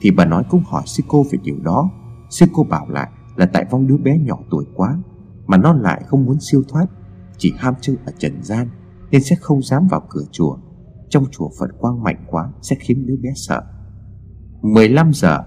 Thì 0.00 0.10
bà 0.10 0.24
nói 0.24 0.44
cũng 0.50 0.62
hỏi 0.66 0.82
sư 0.86 1.02
cô 1.08 1.24
về 1.32 1.38
điều 1.42 1.56
đó. 1.62 1.90
Sư 2.30 2.46
cô 2.52 2.64
bảo 2.64 2.88
lại 2.88 3.10
là 3.36 3.46
tại 3.46 3.66
vong 3.70 3.86
đứa 3.86 3.96
bé 3.96 4.18
nhỏ 4.18 4.38
tuổi 4.50 4.64
quá, 4.74 4.98
Mà 5.46 5.56
nó 5.56 5.72
lại 5.72 6.02
không 6.06 6.24
muốn 6.24 6.40
siêu 6.40 6.62
thoát, 6.68 6.86
Chỉ 7.38 7.52
ham 7.58 7.74
chơi 7.80 7.96
ở 8.06 8.12
trần 8.18 8.42
gian, 8.42 8.68
Nên 9.10 9.22
sẽ 9.22 9.36
không 9.40 9.62
dám 9.62 9.86
vào 9.90 10.02
cửa 10.08 10.24
chùa. 10.30 10.56
Trong 11.08 11.24
chùa 11.30 11.50
Phật 11.58 11.68
quang 11.78 12.02
mạnh 12.02 12.24
quá, 12.26 12.50
Sẽ 12.62 12.76
khiến 12.80 13.06
đứa 13.06 13.16
bé 13.22 13.30
sợ. 13.34 13.62
15 14.62 15.12
giờ, 15.12 15.38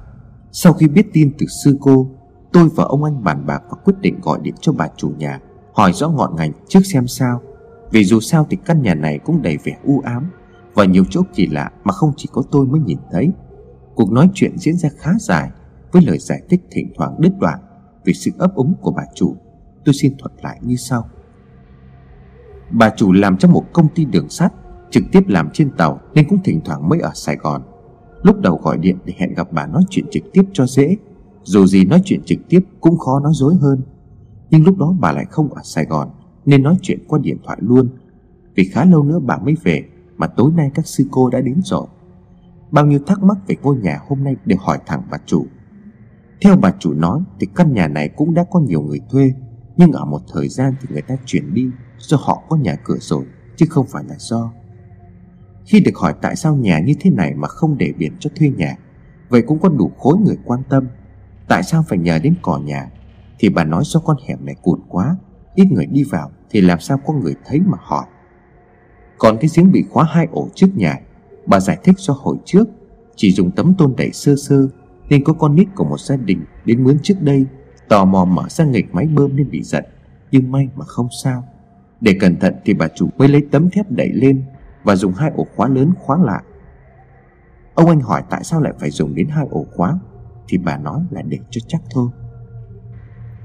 Sau 0.51 0.73
khi 0.73 0.87
biết 0.87 1.07
tin 1.13 1.33
từ 1.37 1.45
sư 1.63 1.77
cô, 1.81 2.09
Tôi 2.53 2.69
và 2.75 2.83
ông 2.83 3.03
anh 3.03 3.23
bàn 3.23 3.45
bạc 3.45 3.61
và 3.69 3.77
quyết 3.83 3.95
định 4.01 4.19
gọi 4.21 4.39
điện 4.41 4.55
cho 4.61 4.73
bà 4.73 4.87
chủ 4.97 5.11
nhà. 5.17 5.39
Hỏi 5.75 5.93
rõ 5.93 6.09
ngọn 6.09 6.35
ngành 6.35 6.51
trước 6.67 6.85
xem 6.85 7.07
sao. 7.07 7.41
Vì 7.91 8.03
dù 8.03 8.19
sao 8.19 8.47
thì 8.49 8.57
căn 8.65 8.81
nhà 8.81 8.95
này 8.95 9.19
cũng 9.19 9.41
đầy 9.41 9.57
vẻ 9.63 9.77
u 9.83 10.01
ám, 10.05 10.31
và 10.73 10.85
nhiều 10.85 11.03
chỗ 11.09 11.21
kỳ 11.33 11.47
lạ 11.47 11.71
mà 11.83 11.93
không 11.93 12.11
chỉ 12.17 12.29
có 12.31 12.43
tôi 12.51 12.65
mới 12.65 12.79
nhìn 12.79 12.97
thấy. 13.11 13.31
Cuộc 13.95 14.11
nói 14.11 14.29
chuyện 14.33 14.57
diễn 14.57 14.77
ra 14.77 14.89
khá 14.97 15.11
dài, 15.19 15.49
Với 15.91 16.01
lời 16.01 16.17
giải 16.17 16.41
thích 16.49 16.61
thỉnh 16.71 16.93
thoảng 16.95 17.15
đứt 17.19 17.31
đoạn 17.39 17.59
Vì 18.05 18.13
sự 18.13 18.31
ấp 18.37 18.55
úng 18.55 18.73
của 18.81 18.91
bà 18.91 19.03
chủ. 19.15 19.35
Tôi 19.85 19.93
xin 19.93 20.17
thuật 20.17 20.31
lại 20.43 20.59
như 20.61 20.75
sau. 20.75 21.09
Bà 22.71 22.89
chủ 22.89 23.11
làm 23.11 23.37
trong 23.37 23.51
một 23.51 23.63
công 23.73 23.87
ty 23.95 24.05
đường 24.05 24.29
sắt, 24.29 24.53
Trực 24.91 25.03
tiếp 25.11 25.23
làm 25.27 25.49
trên 25.53 25.71
tàu 25.71 25.99
Nên 26.13 26.27
cũng 26.29 26.39
thỉnh 26.43 26.61
thoảng 26.65 26.89
mới 26.89 26.99
ở 26.99 27.11
Sài 27.13 27.35
Gòn. 27.35 27.61
Lúc 28.23 28.39
đầu 28.39 28.59
gọi 28.63 28.77
điện 28.77 28.97
để 29.05 29.13
hẹn 29.17 29.33
gặp 29.33 29.47
bà 29.51 29.67
nói 29.67 29.83
chuyện 29.89 30.05
trực 30.11 30.23
tiếp 30.33 30.43
cho 30.53 30.65
dễ, 30.65 30.97
Dù 31.43 31.65
gì 31.65 31.85
nói 31.85 32.01
chuyện 32.05 32.21
trực 32.25 32.39
tiếp 32.49 32.59
cũng 32.81 32.97
khó 32.97 33.19
nói 33.19 33.31
dối 33.35 33.55
hơn. 33.61 33.81
Nhưng 34.49 34.63
lúc 34.63 34.77
đó 34.77 34.95
bà 34.99 35.11
lại 35.11 35.25
không 35.25 35.53
ở 35.53 35.61
Sài 35.63 35.85
Gòn, 35.85 36.09
Nên 36.45 36.63
nói 36.63 36.75
chuyện 36.81 36.99
qua 37.07 37.19
điện 37.23 37.37
thoại 37.43 37.57
luôn. 37.61 37.89
Vì 38.55 38.63
khá 38.63 38.85
lâu 38.85 39.03
nữa 39.03 39.19
bà 39.19 39.37
mới 39.37 39.55
về, 39.63 39.83
mà 40.17 40.27
tối 40.27 40.51
nay 40.55 40.71
các 40.73 40.87
sư 40.87 41.07
cô 41.11 41.29
đã 41.29 41.41
đến 41.41 41.61
rồi. 41.63 41.87
Bao 42.71 42.85
nhiêu 42.85 42.99
thắc 43.07 43.23
mắc 43.23 43.37
về 43.47 43.55
ngôi 43.61 43.77
nhà 43.77 43.99
hôm 44.07 44.23
nay 44.23 44.35
đều 44.45 44.57
hỏi 44.61 44.79
thẳng 44.85 45.03
bà 45.11 45.17
chủ. 45.25 45.45
Theo 46.41 46.57
bà 46.57 46.71
chủ 46.79 46.93
nói 46.93 47.19
thì 47.39 47.47
căn 47.55 47.73
nhà 47.73 47.87
này 47.87 48.09
cũng 48.09 48.33
đã 48.33 48.45
có 48.51 48.59
nhiều 48.59 48.81
người 48.81 48.99
thuê, 49.11 49.33
Nhưng 49.77 49.91
ở 49.91 50.05
một 50.05 50.21
thời 50.33 50.49
gian 50.49 50.73
thì 50.81 50.87
người 50.91 51.01
ta 51.01 51.15
chuyển 51.25 51.53
đi 51.53 51.69
Do 51.97 52.17
họ 52.17 52.43
có 52.49 52.55
nhà 52.55 52.75
cửa 52.83 52.97
rồi, 52.99 53.25
Chứ 53.55 53.65
không 53.69 53.85
phải 53.87 54.03
là 54.07 54.15
do. 54.17 54.53
Khi 55.65 55.79
được 55.79 55.95
hỏi 55.95 56.13
tại 56.21 56.35
sao 56.35 56.55
nhà 56.55 56.79
như 56.79 56.93
thế 56.99 57.09
này 57.09 57.33
mà 57.35 57.47
không 57.47 57.77
để 57.77 57.93
biển 57.97 58.13
cho 58.19 58.29
thuê 58.35 58.49
nhà, 58.49 58.75
Vậy 59.29 59.41
cũng 59.41 59.59
có 59.59 59.69
đủ 59.69 59.91
khối 59.97 60.17
người 60.17 60.37
quan 60.45 60.63
tâm. 60.69 60.87
Tại 61.47 61.63
sao 61.63 61.83
phải 61.87 61.97
nhờ 61.97 62.19
đến 62.19 62.35
cỏ 62.41 62.59
nhà? 62.65 62.89
Thì 63.39 63.49
bà 63.49 63.63
nói 63.63 63.83
do 63.85 63.99
con 63.99 64.17
hẻm 64.27 64.45
này 64.45 64.55
cụt 64.61 64.79
quá, 64.87 65.15
Ít 65.55 65.65
người 65.71 65.85
đi 65.85 66.03
vào 66.03 66.31
Thì 66.49 66.61
làm 66.61 66.79
sao 66.79 66.97
có 67.05 67.13
người 67.13 67.35
thấy 67.45 67.59
mà 67.59 67.77
hỏi. 67.81 68.05
Còn 69.17 69.37
cái 69.41 69.49
giếng 69.55 69.71
bị 69.71 69.83
khóa 69.89 70.03
hai 70.03 70.27
ổ 70.31 70.47
trước 70.55 70.67
nhà, 70.75 70.99
Bà 71.45 71.59
giải 71.59 71.77
thích 71.83 71.95
do 71.97 72.13
hồi 72.13 72.37
trước, 72.45 72.67
Chỉ 73.15 73.31
dùng 73.31 73.51
tấm 73.51 73.73
tôn 73.77 73.93
đẩy 73.97 74.11
sơ 74.11 74.35
sơ, 74.35 74.67
Nên 75.09 75.23
có 75.23 75.33
con 75.33 75.55
nít 75.55 75.67
của 75.75 75.85
một 75.85 75.99
gia 75.99 76.15
đình 76.15 76.45
đến 76.65 76.83
mướn 76.83 76.97
trước 77.03 77.21
đây, 77.21 77.45
Tò 77.89 78.05
mò 78.05 78.25
mở 78.25 78.49
ra 78.49 78.65
nghịch 78.65 78.93
máy 78.93 79.05
bơm 79.05 79.35
nên 79.35 79.49
bị 79.49 79.63
giận 79.63 79.85
Nhưng 80.31 80.51
may 80.51 80.69
mà 80.75 80.85
không 80.85 81.07
sao. 81.23 81.43
Để 82.01 82.17
cẩn 82.19 82.39
thận 82.39 82.55
thì 82.65 82.73
bà 82.73 82.87
chủ 82.87 83.09
mới 83.17 83.27
lấy 83.27 83.41
tấm 83.51 83.69
thép 83.69 83.91
đẩy 83.91 84.09
lên 84.13 84.43
Và 84.83 84.95
dùng 84.95 85.13
hai 85.13 85.31
ổ 85.35 85.47
khóa 85.55 85.67
lớn 85.67 85.91
khóa 85.99 86.17
lại. 86.23 86.43
Ông 87.73 87.89
anh 87.89 87.99
hỏi 87.99 88.23
tại 88.29 88.43
sao 88.43 88.61
lại 88.61 88.73
phải 88.79 88.89
dùng 88.89 89.15
đến 89.15 89.27
hai 89.27 89.45
ổ 89.49 89.65
khóa, 89.75 89.99
Thì 90.47 90.57
bà 90.57 90.77
nói 90.77 91.01
là 91.09 91.21
để 91.21 91.39
cho 91.49 91.61
chắc 91.67 91.81
thôi. 91.91 92.09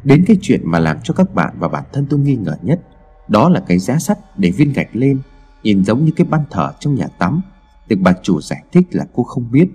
Đến 0.05 0.25
cái 0.27 0.37
chuyện 0.41 0.61
mà 0.65 0.79
làm 0.79 0.97
cho 1.03 1.15
các 1.15 1.35
bạn 1.35 1.55
và 1.59 1.69
bản 1.69 1.85
thân 1.93 2.07
tôi 2.11 2.21
nghi 2.21 2.37
ngờ 2.37 2.57
nhất, 2.63 2.81
Đó 3.29 3.49
là 3.49 3.61
cái 3.61 3.79
giá 3.79 3.99
sắt 3.99 4.19
để 4.39 4.51
viên 4.51 4.73
gạch 4.73 4.97
lên, 4.97 5.19
Nhìn 5.63 5.85
giống 5.85 6.05
như 6.05 6.13
cái 6.17 6.27
ban 6.31 6.45
thờ 6.51 6.73
trong 6.81 6.95
nhà 6.95 7.07
tắm. 7.19 7.41
Được 7.89 7.97
bà 8.01 8.13
chủ 8.23 8.41
giải 8.41 8.65
thích 8.73 8.87
là 8.91 9.07
cô 9.15 9.23
không 9.23 9.51
biết. 9.51 9.69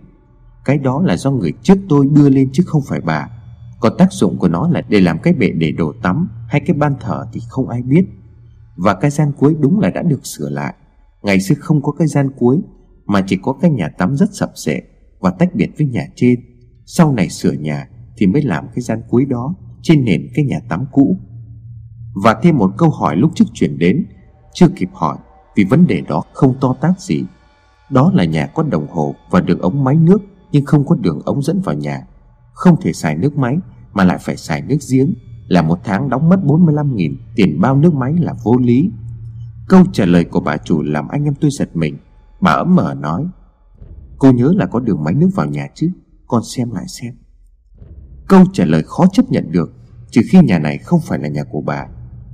Cái 0.65 0.77
đó 0.77 1.01
là 1.05 1.17
do 1.17 1.31
người 1.31 1.53
trước 1.63 1.77
tôi 1.89 2.07
đưa 2.11 2.29
lên 2.29 2.49
chứ 2.53 2.63
không 2.65 2.81
phải 2.87 3.01
bà. 3.01 3.29
Còn 3.79 3.93
tác 3.97 4.11
dụng 4.11 4.37
của 4.37 4.47
nó 4.47 4.69
là 4.69 4.81
để 4.89 5.01
làm 5.01 5.19
cái 5.19 5.33
bệ 5.33 5.49
để 5.49 5.71
đồ 5.71 5.93
tắm 6.01 6.29
Hay 6.47 6.61
cái 6.65 6.75
ban 6.75 6.95
thờ 6.99 7.25
thì 7.33 7.41
không 7.49 7.69
ai 7.69 7.81
biết. 7.81 8.05
Và 8.75 8.93
cái 8.93 9.11
gian 9.11 9.31
cuối 9.37 9.55
đúng 9.59 9.79
là 9.79 9.89
đã 9.89 10.01
được 10.01 10.25
sửa 10.25 10.49
lại. 10.49 10.73
Ngày 11.23 11.39
xưa 11.39 11.55
không 11.59 11.81
có 11.81 11.91
cái 11.91 12.07
gian 12.07 12.29
cuối, 12.37 12.61
Mà 13.05 13.21
chỉ 13.27 13.37
có 13.41 13.53
cái 13.61 13.71
nhà 13.71 13.89
tắm 13.89 14.15
rất 14.15 14.29
sập 14.33 14.51
sệ 14.55 14.81
Và 15.19 15.31
tách 15.31 15.55
biệt 15.55 15.69
với 15.77 15.87
nhà 15.87 16.07
trên. 16.15 16.39
Sau 16.85 17.13
này 17.13 17.29
sửa 17.29 17.51
nhà 17.51 17.87
Thì 18.17 18.27
mới 18.27 18.41
làm 18.41 18.67
cái 18.75 18.81
gian 18.81 19.01
cuối 19.09 19.25
đó. 19.25 19.55
Trên 19.85 20.05
nền 20.05 20.27
cái 20.33 20.45
nhà 20.45 20.59
tắm 20.69 20.85
cũ. 20.91 21.17
Và 22.23 22.39
thêm 22.43 22.57
một 22.57 22.71
câu 22.77 22.89
hỏi 22.89 23.15
lúc 23.15 23.31
trước 23.35 23.45
chuyển 23.53 23.77
đến, 23.77 24.05
Chưa 24.53 24.67
kịp 24.75 24.89
hỏi 24.93 25.17
vì 25.55 25.63
vấn 25.63 25.87
đề 25.87 26.01
đó 26.01 26.23
không 26.33 26.55
to 26.61 26.75
tát 26.81 26.99
gì. 26.99 27.23
Đó 27.89 28.11
là 28.13 28.25
nhà 28.25 28.47
có 28.47 28.63
đồng 28.63 28.87
hồ 28.87 29.15
và 29.29 29.41
đường 29.41 29.61
ống 29.61 29.83
máy 29.83 29.95
nước, 29.95 30.21
Nhưng 30.51 30.65
không 30.65 30.85
có 30.85 30.95
đường 30.95 31.21
ống 31.25 31.41
dẫn 31.41 31.61
vào 31.61 31.75
nhà. 31.75 32.07
Không 32.53 32.81
thể 32.81 32.93
xài 32.93 33.15
nước 33.15 33.37
máy, 33.37 33.57
Mà 33.93 34.03
lại 34.03 34.17
phải 34.21 34.37
xài 34.37 34.61
nước 34.61 34.77
giếng. 34.91 35.13
Là 35.47 35.61
một 35.61 35.79
tháng 35.83 36.09
đóng 36.09 36.29
mất 36.29 36.39
45.000 36.43 37.15
Tiền 37.35 37.61
bao 37.61 37.75
nước 37.75 37.93
máy 37.93 38.13
là 38.19 38.33
vô 38.43 38.57
lý. 38.57 38.91
Câu 39.67 39.83
trả 39.93 40.05
lời 40.05 40.23
của 40.23 40.39
bà 40.39 40.57
chủ 40.57 40.81
làm 40.81 41.07
anh 41.07 41.23
em 41.23 41.33
tôi 41.35 41.51
giật 41.51 41.75
mình. 41.75 41.97
Bà 42.41 42.51
ấm 42.51 42.75
mở 42.75 42.93
nói, 42.93 43.25
Cô 44.17 44.31
nhớ 44.31 44.51
là 44.55 44.65
có 44.65 44.79
đường 44.79 45.03
máy 45.03 45.13
nước 45.13 45.29
vào 45.35 45.45
nhà 45.45 45.67
chứ? 45.73 45.91
Con 46.27 46.43
xem 46.43 46.71
lại 46.71 46.85
xem. 46.87 47.13
Câu 48.27 48.43
trả 48.53 48.65
lời 48.65 48.83
khó 48.85 49.05
chấp 49.13 49.31
nhận 49.31 49.51
được, 49.51 49.75
Trừ 50.15 50.21
khi 50.29 50.39
nhà 50.43 50.59
này 50.59 50.77
không 50.77 50.99
phải 50.99 51.19
là 51.19 51.27
nhà 51.27 51.43
của 51.43 51.61
bà. 51.61 51.85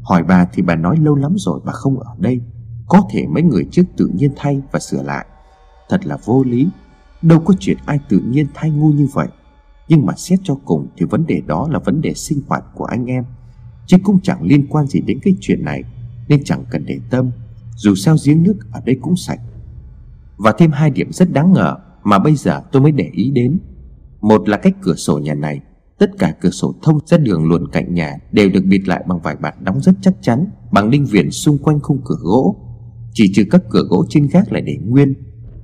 Hỏi 0.01 0.23
bà 0.23 0.45
thì 0.53 0.61
bà 0.61 0.75
nói 0.75 0.97
lâu 0.97 1.15
lắm 1.15 1.33
rồi 1.37 1.59
bà 1.65 1.71
không 1.71 1.99
ở 1.99 2.15
đây. 2.17 2.41
Có 2.87 3.01
thể 3.11 3.27
mấy 3.27 3.43
người 3.43 3.67
trước 3.71 3.83
tự 3.97 4.11
nhiên 4.15 4.31
thay 4.35 4.61
và 4.71 4.79
sửa 4.79 5.03
lại. 5.03 5.25
Thật 5.89 6.05
là 6.05 6.17
vô 6.25 6.43
lý. 6.43 6.67
Đâu 7.21 7.39
có 7.39 7.53
chuyện 7.59 7.77
ai 7.85 7.99
tự 8.09 8.19
nhiên 8.19 8.47
thay 8.53 8.69
ngu 8.69 8.89
như 8.89 9.07
vậy. 9.13 9.27
Nhưng 9.87 10.05
mà 10.05 10.13
xét 10.17 10.39
cho 10.43 10.55
cùng 10.65 10.87
Thì 10.97 11.05
vấn 11.05 11.25
đề 11.27 11.41
đó 11.47 11.67
là 11.71 11.79
vấn 11.79 12.01
đề 12.01 12.13
sinh 12.13 12.41
hoạt 12.47 12.63
của 12.75 12.85
anh 12.85 13.05
em. 13.05 13.25
Chứ 13.85 13.97
cũng 14.03 14.19
chẳng 14.23 14.43
liên 14.43 14.67
quan 14.67 14.87
gì 14.87 15.01
đến 15.01 15.19
cái 15.21 15.33
chuyện 15.41 15.65
này, 15.65 15.83
Nên 16.27 16.43
chẳng 16.43 16.65
cần 16.69 16.85
để 16.85 16.99
tâm. 17.09 17.31
Dù 17.75 17.95
sao 17.95 18.15
giếng 18.25 18.43
nước 18.43 18.55
ở 18.71 18.81
đây 18.85 18.97
cũng 19.01 19.15
sạch. 19.15 19.39
Và 20.37 20.51
thêm 20.57 20.71
hai 20.71 20.89
điểm 20.89 21.11
rất 21.11 21.33
đáng 21.33 21.53
ngờ 21.53 21.75
Mà 22.03 22.19
bây 22.19 22.35
giờ 22.35 22.61
tôi 22.71 22.81
mới 22.81 22.91
để 22.91 23.09
ý 23.13 23.31
đến. 23.31 23.59
Một 24.21 24.49
là 24.49 24.57
cách 24.57 24.75
cửa 24.81 24.95
sổ 24.95 25.17
nhà 25.17 25.33
này. 25.33 25.61
Tất 26.01 26.11
cả 26.19 26.33
cửa 26.41 26.49
sổ 26.49 26.75
thông 26.83 26.99
ra 27.05 27.17
đường 27.17 27.45
luồn 27.45 27.71
cạnh 27.71 27.93
nhà 27.93 28.17
Đều 28.31 28.49
được 28.49 28.61
bịt 28.65 28.81
lại 28.87 29.03
bằng 29.07 29.19
vải 29.19 29.35
bạt 29.35 29.55
đóng 29.61 29.81
rất 29.81 29.91
chắc 30.01 30.13
chắn, 30.21 30.45
Bằng 30.71 30.89
đinh 30.91 31.05
viền 31.05 31.31
xung 31.31 31.57
quanh 31.57 31.79
khung 31.79 32.01
cửa 32.05 32.15
gỗ. 32.21 32.55
Chỉ 33.13 33.31
trừ 33.35 33.43
các 33.51 33.61
cửa 33.69 33.83
gỗ 33.89 34.05
trên 34.09 34.27
gác 34.27 34.51
lại 34.51 34.61
để 34.61 34.77
nguyên. 34.85 35.13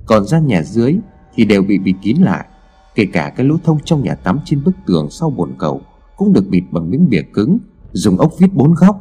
Còn 0.06 0.26
gian 0.26 0.46
nhà 0.46 0.62
dưới 0.62 0.96
Thì 1.34 1.44
đều 1.44 1.62
bị 1.62 1.78
bịt 1.78 1.94
kín 2.02 2.16
lại. 2.16 2.46
Kể 2.94 3.06
cả 3.12 3.32
cái 3.36 3.46
lỗ 3.46 3.56
thông 3.64 3.78
trong 3.84 4.02
nhà 4.02 4.14
tắm 4.14 4.38
trên 4.44 4.64
bức 4.64 4.72
tường 4.86 5.10
sau 5.10 5.30
bồn 5.30 5.54
cầu 5.58 5.80
Cũng 6.16 6.32
được 6.32 6.48
bịt 6.48 6.62
bằng 6.70 6.90
miếng 6.90 7.08
bìa 7.08 7.22
cứng, 7.34 7.58
Dùng 7.92 8.18
ốc 8.18 8.32
vít 8.38 8.50
bốn 8.54 8.74
góc. 8.74 9.00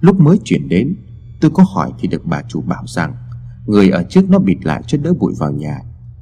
Lúc 0.00 0.20
mới 0.20 0.38
chuyển 0.44 0.68
đến, 0.68 0.96
Tôi 1.40 1.50
có 1.50 1.64
hỏi 1.74 1.92
thì 1.98 2.08
được 2.08 2.22
bà 2.24 2.42
chủ 2.48 2.60
bảo 2.60 2.84
rằng, 2.86 3.14
Người 3.66 3.90
ở 3.90 4.02
trước 4.02 4.30
nó 4.30 4.38
bịt 4.38 4.58
lại 4.62 4.82
cho 4.86 4.98
đỡ 4.98 5.12
bụi 5.18 5.34
vào 5.38 5.52
nhà. 5.52 5.80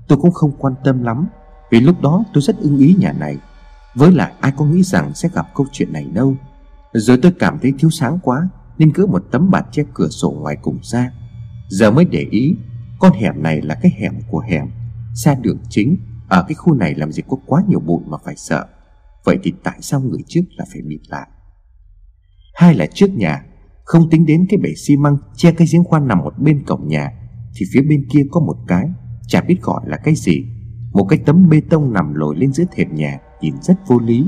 Tôi 0.09 0.19
cũng 0.19 0.33
không 0.33 0.53
quan 0.59 0.75
tâm 0.85 1.03
lắm, 1.03 1.27
Vì 1.71 1.81
lúc 1.81 2.01
đó 2.03 2.25
tôi 2.35 2.43
rất 2.43 2.57
ưng 2.59 2.79
ý 2.79 2.95
nhà 2.99 3.13
này 3.13 3.39
với 3.95 4.13
lại, 4.13 4.33
ai 4.41 4.53
có 4.57 4.65
nghĩ 4.65 4.83
rằng 4.83 5.15
sẽ 5.15 5.29
gặp 5.35 5.47
câu 5.55 5.67
chuyện 5.73 5.93
này 5.93 6.05
đâu? 6.05 6.37
Rồi 6.93 7.19
tôi 7.23 7.33
cảm 7.39 7.59
thấy 7.63 7.73
thiếu 7.79 7.91
sáng 7.91 8.19
quá, 8.23 8.49
Nên 8.79 8.93
cứ 8.93 9.07
một 9.07 9.23
tấm 9.31 9.51
bạt 9.51 9.67
che 9.73 9.83
cửa 9.95 10.09
sổ 10.09 10.31
ngoài 10.31 10.57
cùng 10.63 10.79
ra. 10.83 11.13
Giờ 11.69 11.91
mới 11.91 12.05
để 12.05 12.27
ý, 12.31 12.57
Con 12.99 13.13
hẻm 13.13 13.43
này 13.43 13.63
là 13.63 13.75
cái 13.83 13.93
hẻm 14.01 14.15
của 14.31 14.41
hẻm, 14.41 14.67
Xa 15.15 15.35
đường 15.35 15.59
chính. 15.69 15.97
Ở 16.29 16.45
cái 16.49 16.55
khu 16.55 16.75
này 16.75 16.95
làm 16.95 17.13
gì 17.13 17.23
có 17.29 17.37
quá 17.47 17.63
nhiều 17.69 17.81
bụi 17.81 18.01
mà 18.07 18.17
phải 18.25 18.37
sợ. 18.37 18.67
Vậy 19.25 19.39
thì 19.43 19.53
tại 19.65 19.79
sao 19.81 20.01
người 20.01 20.25
trước 20.29 20.41
là 20.57 20.65
phải 20.73 20.83
bịt 20.83 21.01
lại? 21.09 21.29
Hai 22.55 22.75
là 22.75 22.87
trước 22.87 23.11
nhà, 23.11 23.45
Không 23.85 24.11
tính 24.11 24.27
đến 24.27 24.47
cái 24.49 24.59
bể 24.63 24.71
xi 24.77 24.97
măng 24.97 25.17
Che 25.37 25.53
cái 25.53 25.69
giếng 25.73 25.85
khoan 25.85 26.09
nằm 26.09 26.19
một 26.19 26.39
bên 26.39 26.65
cổng 26.67 26.89
nhà, 26.89 27.13
Thì 27.55 27.67
phía 27.73 27.83
bên 27.83 28.09
kia 28.13 28.23
có 28.31 28.41
một 28.41 28.57
cái, 28.67 28.87
Chả 29.29 29.41
biết 29.41 29.63
gọi 29.63 29.81
là 29.87 29.97
cái 29.97 30.15
gì. 30.15 30.45
Một 30.93 31.05
cái 31.05 31.19
tấm 31.27 31.49
bê 31.49 31.61
tông 31.71 31.93
nằm 31.93 32.15
lồi 32.15 32.37
lên 32.37 32.53
giữa 32.53 32.65
thềm 32.73 32.95
nhà 32.95 33.19
nhìn 33.41 33.55
rất 33.63 33.75
vô 33.87 33.99
lý. 33.99 34.27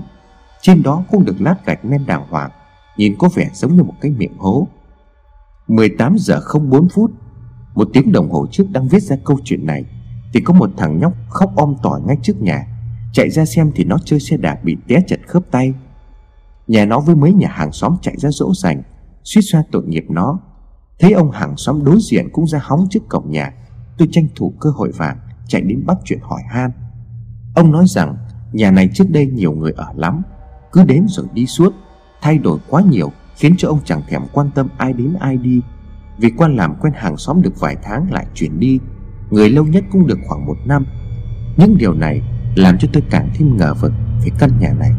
Trên 0.60 0.82
đó 0.82 1.04
cũng 1.10 1.24
được 1.24 1.40
lát 1.40 1.66
gạch 1.66 1.84
men 1.84 2.06
đàng 2.06 2.26
hoàng, 2.30 2.50
Nhìn 2.96 3.14
có 3.18 3.28
vẻ 3.34 3.50
giống 3.52 3.76
như 3.76 3.82
một 3.82 3.94
cái 4.00 4.10
miệng 4.10 4.38
hố. 4.38 4.68
18 5.68 6.16
giờ 6.18 6.40
04 6.70 6.88
phút, 6.88 7.10
Một 7.74 7.88
tiếng 7.92 8.12
đồng 8.12 8.30
hồ 8.30 8.46
trước 8.50 8.64
đang 8.70 8.88
viết 8.88 9.02
ra 9.02 9.16
câu 9.24 9.38
chuyện 9.44 9.66
này, 9.66 9.84
Thì 10.32 10.40
có 10.40 10.54
một 10.54 10.70
thằng 10.76 10.98
nhóc 10.98 11.12
khóc 11.28 11.56
om 11.56 11.74
tỏi 11.82 12.00
ngay 12.06 12.16
trước 12.22 12.42
nhà, 12.42 12.66
Chạy 13.12 13.30
ra 13.30 13.44
xem 13.44 13.72
thì 13.74 13.84
nó 13.84 13.96
chơi 14.04 14.20
xe 14.20 14.36
đạp 14.36 14.58
bị 14.64 14.76
té 14.88 15.02
chật 15.06 15.20
khớp 15.26 15.42
tay. 15.50 15.74
Nhà 16.66 16.84
nó 16.84 17.00
với 17.00 17.14
mấy 17.14 17.32
nhà 17.32 17.48
hàng 17.50 17.72
xóm 17.72 17.96
chạy 18.02 18.16
ra 18.18 18.30
dỗ 18.32 18.54
dành, 18.54 18.82
suýt 19.24 19.42
xoa 19.42 19.62
tội 19.72 19.82
nghiệp 19.86 20.04
nó. 20.08 20.38
Thấy 20.98 21.12
ông 21.12 21.30
hàng 21.30 21.56
xóm 21.56 21.84
đối 21.84 21.98
diện 22.00 22.28
cũng 22.32 22.46
ra 22.46 22.60
hóng 22.62 22.86
trước 22.90 23.08
cổng 23.08 23.30
nhà, 23.30 23.54
Tôi 23.98 24.08
tranh 24.12 24.26
thủ 24.36 24.54
cơ 24.60 24.70
hội 24.70 24.90
vàng, 24.96 25.18
Chạy 25.48 25.60
đến 25.60 25.86
bắt 25.86 25.96
chuyện 26.04 26.18
hỏi 26.22 26.42
han. 26.48 26.70
Ông 27.54 27.72
nói 27.72 27.84
rằng 27.86 28.16
Nhà 28.52 28.70
này 28.70 28.88
trước 28.94 29.10
đây 29.10 29.26
nhiều 29.26 29.52
người 29.52 29.72
ở 29.76 29.86
lắm, 29.96 30.22
Cứ 30.72 30.84
đến 30.84 31.06
rồi 31.08 31.26
đi 31.32 31.46
suốt. 31.46 31.74
Thay 32.22 32.38
đổi 32.38 32.58
quá 32.68 32.82
nhiều, 32.90 33.12
Khiến 33.36 33.54
cho 33.58 33.68
ông 33.68 33.80
chẳng 33.84 34.02
thèm 34.08 34.22
quan 34.32 34.50
tâm 34.54 34.68
ai 34.78 34.92
đến 34.92 35.14
ai 35.20 35.36
đi. 35.36 35.60
Vì 36.18 36.30
quan 36.36 36.56
làm 36.56 36.74
quen 36.80 36.92
hàng 36.96 37.16
xóm 37.16 37.42
được 37.42 37.60
vài 37.60 37.76
tháng 37.82 38.12
lại 38.12 38.26
chuyển 38.34 38.60
đi, 38.60 38.78
Người 39.30 39.50
lâu 39.50 39.64
nhất 39.64 39.84
cũng 39.92 40.06
được 40.06 40.18
khoảng 40.28 40.46
một 40.46 40.56
năm. 40.66 40.86
Những 41.56 41.78
điều 41.78 41.94
này 41.94 42.22
làm 42.56 42.78
cho 42.78 42.88
tôi 42.92 43.02
càng 43.10 43.28
thêm 43.34 43.56
ngờ 43.56 43.74
vực 43.80 43.92
về 44.24 44.30
căn 44.38 44.50
nhà 44.60 44.72
này. 44.72 44.92